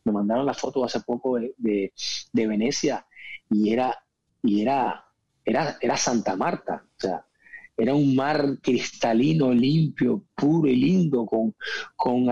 Me 0.05 0.13
mandaron 0.13 0.45
la 0.45 0.55
foto 0.55 0.85
hace 0.85 1.01
poco 1.01 1.39
de, 1.39 1.93
Venecia 2.33 3.07
y 3.51 3.73
era, 3.73 3.99
y 4.43 4.63
era, 4.63 5.05
era, 5.45 5.79
era 5.81 5.97
Santa 5.97 6.37
Marta, 6.37 6.85
o 6.85 7.01
sea, 7.01 7.27
era 7.77 7.95
un 7.95 8.15
mar 8.15 8.59
cristalino, 8.63 9.53
limpio, 9.53 10.25
puro 10.37 10.69
y 10.69 10.77
lindo, 10.77 11.27
con, 11.27 11.55
con, 11.97 12.27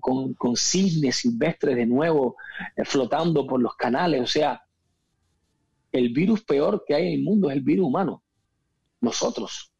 con, 0.00 0.34
con, 0.34 0.56
cisnes 0.56 1.16
silvestres 1.16 1.76
de 1.76 1.86
nuevo 1.86 2.36
eh, 2.76 2.84
flotando 2.84 3.46
por 3.46 3.62
los 3.62 3.74
canales, 3.76 4.20
o 4.20 4.26
sea, 4.26 4.62
el 5.92 6.10
virus 6.10 6.42
peor 6.42 6.84
que 6.86 6.94
hay 6.94 7.08
en 7.08 7.12
el 7.14 7.22
mundo 7.22 7.50
es 7.50 7.56
el 7.56 7.62
virus 7.62 7.86
humano, 7.86 8.22
nosotros. 9.00 9.72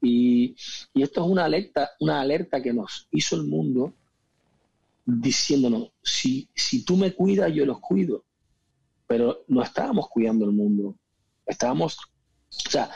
Y, 0.00 0.54
esto 0.94 1.24
es 1.24 1.30
una 1.30 1.44
alerta, 1.44 1.90
una 2.00 2.20
alerta 2.20 2.62
que 2.62 2.72
nos 2.72 3.08
hizo 3.10 3.36
el 3.36 3.44
mundo 3.44 3.94
diciéndonos, 5.04 5.90
si, 6.02 6.48
si 6.54 6.84
tú 6.84 6.96
me 6.96 7.12
cuidas, 7.12 7.52
yo 7.52 7.64
los 7.64 7.80
cuido. 7.80 8.24
Pero 9.06 9.44
no 9.48 9.62
estábamos 9.62 10.08
cuidando 10.08 10.44
el 10.44 10.52
mundo. 10.52 10.94
Estábamos, 11.46 11.96
o 11.96 12.70
sea, 12.70 12.90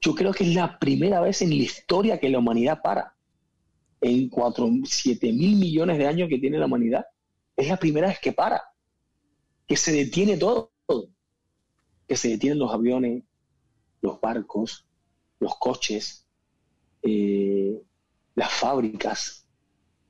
yo 0.00 0.14
creo 0.14 0.32
que 0.32 0.44
es 0.44 0.54
la 0.54 0.78
primera 0.78 1.20
vez 1.20 1.42
en 1.42 1.50
la 1.50 1.54
historia 1.54 2.18
que 2.18 2.28
la 2.28 2.40
humanidad 2.40 2.80
para. 2.82 3.14
En 4.00 4.28
cuatro, 4.28 4.68
siete 4.84 5.32
mil 5.32 5.56
millones 5.56 5.96
de 5.96 6.06
años 6.06 6.28
que 6.28 6.38
tiene 6.38 6.58
la 6.58 6.66
humanidad, 6.66 7.06
es 7.56 7.68
la 7.68 7.76
primera 7.76 8.08
vez 8.08 8.18
que 8.18 8.32
para, 8.32 8.60
que 9.66 9.76
se 9.76 9.92
detiene 9.92 10.36
todo 10.36 10.72
que 12.06 12.16
se 12.16 12.28
detienen 12.28 12.58
los 12.58 12.72
aviones, 12.72 13.24
los 14.00 14.20
barcos, 14.20 14.86
los 15.40 15.54
coches, 15.58 16.26
eh, 17.02 17.82
las 18.34 18.52
fábricas. 18.52 19.46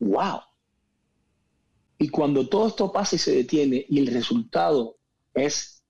¡Wow! 0.01 0.40
Y 1.99 2.09
cuando 2.09 2.49
todo 2.49 2.66
esto 2.66 2.92
pasa 2.92 3.16
y 3.16 3.18
se 3.18 3.34
detiene 3.34 3.86
y 3.88 4.01
el 4.01 4.09
resultado 4.09 4.97
es 5.32 5.84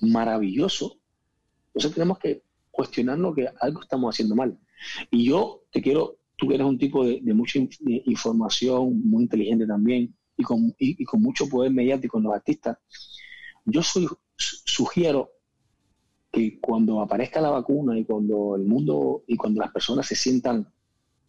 maravilloso, 0.00 0.98
entonces 1.68 1.92
tenemos 1.94 2.18
que 2.18 2.42
cuestionarnos 2.70 3.34
que 3.34 3.48
algo 3.60 3.82
estamos 3.82 4.14
haciendo 4.14 4.34
mal. 4.34 4.58
Y 5.10 5.26
yo 5.26 5.64
te 5.70 5.82
quiero, 5.82 6.16
tú 6.36 6.48
que 6.48 6.54
eres 6.54 6.66
un 6.66 6.78
tipo 6.78 7.04
de, 7.04 7.20
mucha 7.34 7.58
información, 8.06 9.02
muy 9.08 9.24
inteligente 9.24 9.66
también, 9.66 10.16
y 10.36 10.42
con, 10.42 10.74
y 10.78 11.04
con 11.04 11.20
mucho 11.20 11.48
poder 11.48 11.70
mediático 11.70 12.16
en 12.16 12.24
los 12.24 12.34
artistas, 12.34 12.78
yo 13.64 13.82
soy, 13.82 14.08
sugiero 14.36 15.30
que 16.32 16.60
cuando 16.60 17.00
aparezca 17.00 17.40
la 17.40 17.50
vacuna 17.50 17.98
y 17.98 18.04
cuando 18.04 18.54
el 18.56 18.62
mundo 18.62 19.24
y 19.26 19.36
cuando 19.36 19.60
las 19.60 19.72
personas 19.72 20.06
se 20.06 20.14
sientan 20.14 20.72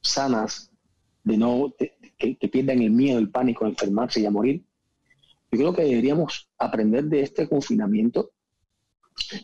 sanas, 0.01 0.71
de 1.23 1.37
no 1.37 1.73
que, 2.17 2.49
pierdan 2.49 2.81
el 2.81 2.91
miedo, 2.91 3.19
el 3.19 3.29
pánico 3.29 3.65
enfermarse 3.65 4.21
y 4.21 4.25
a 4.25 4.31
morir, 4.31 4.63
yo 5.51 5.59
creo 5.59 5.73
que 5.73 5.83
deberíamos 5.83 6.49
aprender 6.57 7.05
de 7.05 7.21
este 7.21 7.47
confinamiento. 7.47 8.31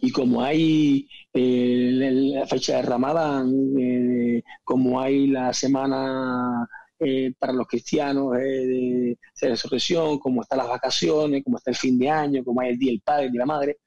Y 0.01 0.11
como 0.11 0.41
hay 0.41 1.07
eh, 1.33 1.91
la 2.33 2.47
fecha 2.47 2.77
de 2.77 2.81
Ramadán, 2.83 3.53
eh, 3.77 4.43
como 4.63 4.99
hay 4.99 5.27
la 5.27 5.53
semana 5.53 6.67
eh, 7.00 7.34
para 7.38 7.54
los 7.54 7.68
cristianos 7.68 8.36
eh, 8.38 9.18
de, 9.39 9.50
resurrección, 9.50 10.20
como 10.20 10.41
están 10.41 10.60
las 10.60 10.68
vacaciones, 10.68 11.43
como 11.43 11.58
está 11.58 11.72
el 11.72 11.78
fin 11.78 11.98
de 11.98 12.10
año, 12.10 12.43
como 12.43 12.62
hay 12.62 12.70
el 12.70 12.80
Día 12.80 12.91
del 12.91 13.02
Padre, 13.02 13.28
y 13.28 13.32
de 13.32 13.38
la 13.38 13.45
Madre. 13.45 13.80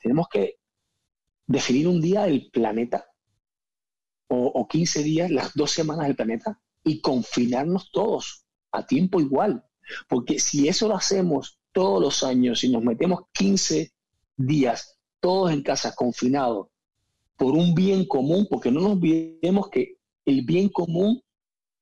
Tenemos 0.00 0.28
que 0.28 0.58
definir 1.46 1.88
un 1.88 2.00
día 2.00 2.22
del 2.24 2.50
planeta 2.50 3.06
o, 4.28 4.46
o 4.46 4.68
15 4.68 5.02
días, 5.02 5.30
las 5.30 5.54
dos 5.54 5.70
semanas 5.70 6.06
del 6.06 6.16
planeta 6.16 6.60
y 6.84 7.00
confinarnos 7.00 7.90
todos 7.90 8.44
a 8.72 8.86
tiempo 8.86 9.20
igual. 9.20 9.64
Porque 10.08 10.38
si 10.38 10.68
eso 10.68 10.88
lo 10.88 10.96
hacemos 10.96 11.58
todos 11.72 12.00
los 12.00 12.22
años, 12.24 12.60
si 12.60 12.70
nos 12.70 12.82
metemos 12.82 13.20
15 13.32 13.92
días 14.36 14.98
todos 15.20 15.52
en 15.52 15.62
casa 15.62 15.94
confinados 15.94 16.68
por 17.36 17.52
un 17.54 17.74
bien 17.74 18.06
común, 18.06 18.46
porque 18.50 18.70
no 18.70 18.80
nos 18.80 18.92
olvidemos 18.92 19.68
que 19.70 19.98
el 20.24 20.44
bien 20.44 20.68
común 20.68 21.22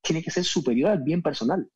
tiene 0.04 0.22
que 0.22 0.30
ser 0.30 0.44
superior 0.44 0.90
al 0.90 1.02
bien 1.02 1.22
personal. 1.22 1.68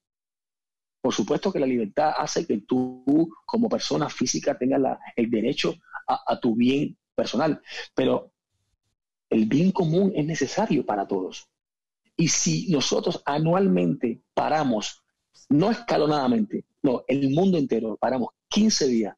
Por 1.01 1.15
supuesto 1.15 1.53
que 1.53 1.59
la 1.59 1.67
libertad 1.67 2.13
hace 2.17 2.47
que 2.47 2.59
tú 2.59 3.33
como 3.47 3.69
persona 3.69 4.09
física 4.09 4.59
tengas 4.59 4.99
el 5.17 5.31
derecho 5.31 5.75
a, 6.07 6.39
tu 6.41 6.55
bien 6.55 6.97
personal, 7.15 7.61
pero 7.95 8.33
el 9.31 9.47
bien 9.47 9.73
común 9.73 10.13
es 10.15 10.25
necesario 10.25 10.85
para 10.85 11.07
todos. 11.07 11.49
Y 12.17 12.29
si 12.29 12.71
nosotros 12.71 13.23
anualmente 13.25 14.23
paramos, 14.35 15.03
no 15.49 15.71
escalonadamente, 15.71 16.65
no, 16.83 17.05
el 17.07 17.31
mundo 17.31 17.59
entero, 17.59 17.97
paramos 17.97 18.31
15 18.49 18.89
días, 18.89 19.17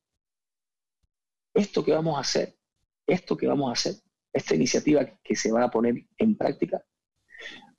esto 1.55 1.85
que 1.85 1.93
vamos 1.93 2.17
a 2.17 2.21
hacer, 2.21 2.57
esto 3.07 3.37
que 3.37 3.47
vamos 3.47 3.69
a 3.69 3.73
hacer, 3.73 3.95
esta 4.33 4.55
iniciativa 4.55 5.05
que 5.23 5.35
se 5.35 5.51
va 5.51 5.65
a 5.65 5.71
poner 5.71 6.07
en 6.19 6.37
práctica, 6.37 6.85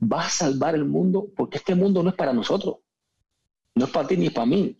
va 0.02 0.26
a 0.26 0.30
salvar 0.30 0.76
el 0.76 0.86
mundo 0.86 1.32
porque 1.36 1.58
este 1.58 1.76
mundo 1.76 2.02
no 2.04 2.10
es 2.10 2.16
para 2.16 2.34
nosotros, 2.34 2.78
no 3.76 3.86
es 3.86 3.92
para 3.92 4.08
ti 4.08 4.18
ni 4.18 4.30
para 4.30 4.46
mí, 4.46 4.78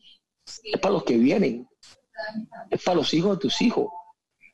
es 0.64 0.80
para 0.80 0.94
los 0.94 1.04
que 1.04 1.18
vienen, 1.18 1.68
es 2.70 2.84
para 2.84 2.96
los 2.96 3.14
hijos 3.14 3.38
de 3.38 3.42
tus 3.42 3.62
hijos, 3.62 3.88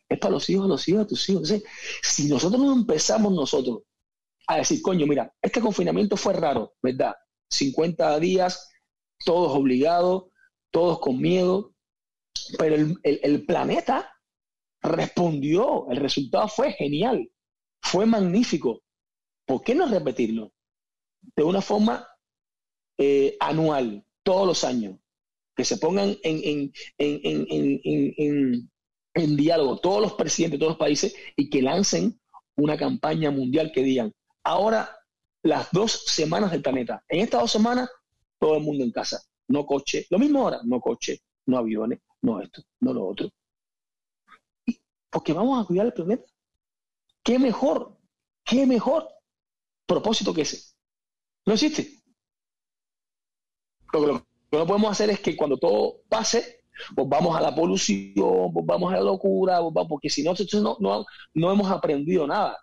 es 0.09 0.19
para 0.19 0.34
los 0.34 0.49
hijos 0.49 0.65
de 0.65 0.69
los 0.69 0.88
hijos 0.88 1.01
de 1.01 1.09
tus 1.09 1.30
hijos. 1.30 1.53
si 2.01 2.28
nosotros 2.28 2.61
no 2.61 2.73
empezamos 2.73 3.34
nosotros 3.34 3.84
a 4.47 4.57
decir, 4.57 4.82
coño, 4.82 5.05
mira, 5.05 5.34
este 5.41 5.59
confinamiento 5.59 6.15
fue 6.15 6.34
raro, 6.34 6.73
¿verdad? 6.82 7.15
50 7.49 8.19
días, 8.19 8.69
todos 9.25 9.57
obligados, 9.57 10.25
todos 10.71 10.99
con 10.99 11.19
miedo, 11.19 11.73
pero 12.57 12.75
el 13.03 13.45
planeta 13.45 14.13
respondió, 14.82 15.89
el 15.89 15.97
resultado 15.97 16.47
fue 16.47 16.71
genial, 16.73 17.30
fue 17.82 18.05
magnífico. 18.05 18.82
¿Por 19.48 19.64
qué 19.64 19.74
no 19.74 19.88
repetirlo? 19.88 20.52
de 21.36 21.43
una 21.43 21.62
forma 21.62 22.08
eh, 22.98 23.38
anual, 23.39 24.04
todos 24.24 24.48
los 24.48 24.64
años, 24.64 24.98
que 25.56 25.66
se 25.66 25.78
pongan 25.78 26.16
en, 26.24 26.72
en, 26.98 28.34
diálogo 29.36 29.80
todos 29.80 30.02
los 30.02 30.14
presidentes 30.14 30.60
de 30.60 30.64
todos 30.64 30.72
los 30.74 30.80
países 30.80 31.16
y 31.36 31.50
que 31.50 31.62
lancen 31.62 32.20
una 32.56 32.78
campaña 32.78 33.32
mundial 33.32 33.72
que 33.74 33.84
digan, 33.84 34.14
ahora 34.43 34.95
las 35.43 35.72
dos 35.72 36.06
semanas 36.06 36.52
del 36.52 36.62
planeta, 36.62 37.04
en 37.08 37.22
estas 37.22 37.41
dos 37.41 37.52
semanas, 37.52 37.89
todo 38.39 38.58
el 38.58 38.64
mundo 38.64 38.84
en 38.84 38.91
casa, 38.91 39.22
no 39.48 39.66
coche, 39.66 40.06
lo 40.10 40.20
mismo 40.20 40.41
ahora, 40.43 40.60
no 40.64 40.80
coche, 40.80 41.20
no 41.48 41.58
aviones, 41.58 42.00
no 42.22 42.41
esto, 42.41 42.62
no 42.82 42.93
lo 42.93 43.08
otro. 43.08 43.30
Porque 45.10 45.34
vamos 45.34 45.64
a 45.64 45.66
cuidar 45.66 45.86
el 45.88 45.93
planeta. 45.93 46.26
¿Qué 47.24 47.39
mejor? 47.39 47.98
¿Qué 48.43 48.68
mejor 48.68 49.16
propósito 49.88 50.33
que 50.33 50.41
ese? 50.41 50.61
No 51.45 51.53
existe. 51.53 51.89
Lo 53.93 54.01
que, 54.01 54.23
no 54.51 54.67
podemos 54.67 54.91
hacer 54.91 55.09
es 55.09 55.19
que 55.19 55.35
cuando 55.35 55.57
todo 55.57 56.01
pase, 56.09 56.61
vamos 56.95 57.35
a 57.35 57.41
la 57.41 57.55
polución, 57.55 58.51
vamos 58.65 58.93
a 58.93 58.97
la 58.97 59.03
locura, 59.03 59.59
porque 59.88 60.09
si 60.09 60.23
no, 60.23 60.33
no, 60.79 61.05
no, 61.33 61.51
hemos 61.51 61.71
aprendido 61.71 62.27
nada. 62.27 62.57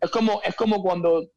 es 0.00 0.10
como, 0.10 0.40
es 0.42 0.54
como 0.54 0.82
cuando 0.82 1.30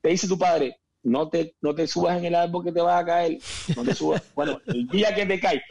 te 0.00 0.10
dice 0.10 0.28
tu 0.28 0.38
padre, 0.38 0.76
no 1.02 1.28
te, 1.28 1.56
no 1.60 1.74
te 1.74 1.86
subas 1.86 2.18
en 2.18 2.26
el 2.26 2.34
árbol 2.34 2.64
que 2.64 2.72
te 2.72 2.80
va 2.80 2.98
a 2.98 3.04
caer, 3.04 3.38
no 3.76 3.82
te 3.82 3.94
subas. 3.94 4.22
bueno, 4.34 4.60
el 4.66 4.86
día 4.86 5.14
que 5.14 5.26
te 5.26 5.40
caes 5.40 5.62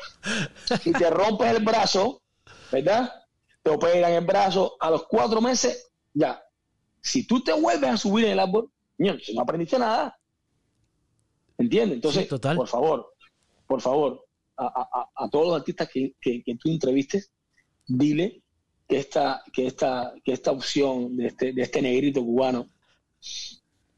y 0.85 0.91
te 0.91 1.09
rompes 1.09 1.55
el 1.55 1.63
brazo, 1.63 2.21
¿verdad? 2.71 3.11
Te 3.63 3.71
operan 3.71 4.11
el 4.11 4.25
brazo, 4.25 4.75
a 4.79 4.89
los 4.89 5.05
cuatro 5.07 5.39
meses, 5.41 5.91
ya. 6.13 6.41
Si 7.01 7.25
tú 7.25 7.43
te 7.43 7.53
vuelves 7.53 7.89
a 7.89 7.97
subir 7.97 8.25
en 8.25 8.31
el 8.31 8.39
árbol, 8.39 8.71
no 8.97 9.41
aprendiste 9.41 9.79
nada. 9.79 10.17
¿Entiendes? 11.57 11.95
Entonces, 11.95 12.27
por 12.27 12.67
favor, 12.67 13.13
por 13.67 13.81
favor, 13.81 14.25
a, 14.57 15.29
todos 15.31 15.47
los 15.47 15.55
artistas 15.57 15.89
que, 15.89 16.15
que, 16.19 16.43
tú 16.59 16.69
entrevistes, 16.69 17.31
dile 17.87 18.43
que 18.87 18.97
esta, 18.97 19.43
que 19.51 19.67
esta, 19.67 20.13
que 20.23 20.33
esta 20.33 20.51
opción 20.51 21.15
de 21.17 21.27
este, 21.27 21.53
de 21.53 21.61
este 21.61 21.81
negrito 21.81 22.23
cubano 22.23 22.69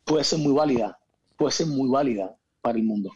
puede 0.06 0.24
ser 0.24 0.40
muy 0.40 0.54
válida, 0.54 1.00
puede 1.38 1.52
ser 1.52 1.68
muy 1.68 1.90
válida 1.90 2.36
para 2.62 2.78
el 2.78 2.84
mundo, 2.84 3.12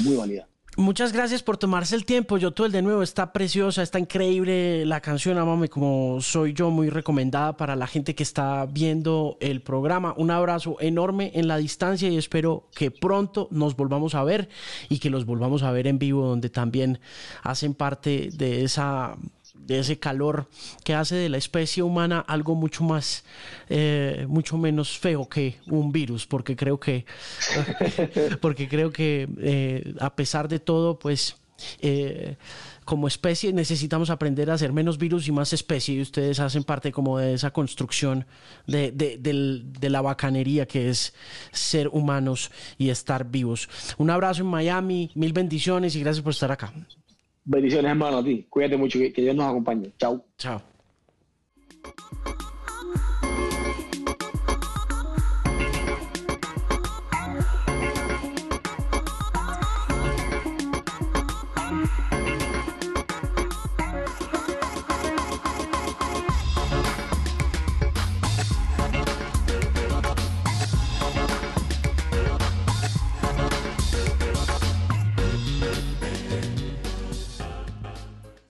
muy 0.00 0.16
válida. 0.16 0.49
Muchas 0.76 1.12
gracias 1.12 1.42
por 1.42 1.56
tomarse 1.56 1.96
el 1.96 2.04
tiempo. 2.04 2.38
Yo 2.38 2.52
todo 2.52 2.64
el 2.64 2.72
de 2.72 2.80
nuevo 2.80 3.02
está 3.02 3.32
preciosa, 3.32 3.82
está 3.82 3.98
increíble 3.98 4.86
la 4.86 5.00
canción 5.00 5.36
Amame 5.36 5.68
como 5.68 6.20
soy 6.20 6.52
yo, 6.52 6.70
muy 6.70 6.90
recomendada 6.90 7.56
para 7.56 7.74
la 7.74 7.88
gente 7.88 8.14
que 8.14 8.22
está 8.22 8.66
viendo 8.66 9.36
el 9.40 9.62
programa. 9.62 10.14
Un 10.16 10.30
abrazo 10.30 10.76
enorme 10.78 11.32
en 11.34 11.48
la 11.48 11.56
distancia 11.56 12.08
y 12.08 12.16
espero 12.16 12.68
que 12.72 12.92
pronto 12.92 13.48
nos 13.50 13.74
volvamos 13.74 14.14
a 14.14 14.22
ver 14.22 14.48
y 14.88 15.00
que 15.00 15.10
los 15.10 15.26
volvamos 15.26 15.64
a 15.64 15.72
ver 15.72 15.88
en 15.88 15.98
vivo 15.98 16.24
donde 16.24 16.50
también 16.50 17.00
hacen 17.42 17.74
parte 17.74 18.30
de 18.32 18.62
esa 18.62 19.16
de 19.66 19.78
ese 19.78 19.98
calor 19.98 20.48
que 20.84 20.94
hace 20.94 21.16
de 21.16 21.28
la 21.28 21.38
especie 21.38 21.82
humana 21.82 22.20
algo 22.20 22.54
mucho 22.54 22.84
más, 22.84 23.24
eh, 23.68 24.26
mucho 24.28 24.58
menos 24.58 24.98
feo 24.98 25.28
que 25.28 25.56
un 25.66 25.92
virus, 25.92 26.26
porque 26.26 26.56
creo 26.56 26.78
que, 26.78 27.04
porque 28.40 28.68
creo 28.68 28.92
que 28.92 29.28
eh, 29.38 29.94
a 30.00 30.14
pesar 30.14 30.48
de 30.48 30.58
todo, 30.58 30.98
pues 30.98 31.36
eh, 31.80 32.36
como 32.84 33.06
especie 33.06 33.52
necesitamos 33.52 34.10
aprender 34.10 34.50
a 34.50 34.58
ser 34.58 34.72
menos 34.72 34.98
virus 34.98 35.28
y 35.28 35.32
más 35.32 35.52
especie 35.52 35.94
y 35.94 36.00
ustedes 36.00 36.40
hacen 36.40 36.64
parte 36.64 36.90
como 36.90 37.18
de 37.18 37.34
esa 37.34 37.52
construcción 37.52 38.26
de, 38.66 38.90
de, 38.90 39.90
la 39.90 40.00
bacanería 40.00 40.66
que 40.66 40.88
es 40.88 41.14
ser 41.52 41.88
humanos 41.88 42.50
y 42.78 42.88
estar 42.88 43.30
vivos. 43.30 43.68
Un 43.98 44.10
abrazo 44.10 44.42
en 44.42 44.48
Miami, 44.48 45.10
mil 45.14 45.32
bendiciones 45.32 45.94
y 45.94 46.00
gracias 46.00 46.22
por 46.22 46.32
estar 46.32 46.50
acá. 46.50 46.72
Bendiciones, 47.44 47.90
hermano, 47.90 48.18
a 48.18 48.24
ti. 48.24 48.46
Cuídate 48.48 48.76
mucho, 48.76 48.98
que, 48.98 49.12
que 49.12 49.22
Dios 49.22 49.34
nos 49.34 49.46
acompañe. 49.46 49.92
Chao. 49.98 50.24
Chao. 50.36 50.60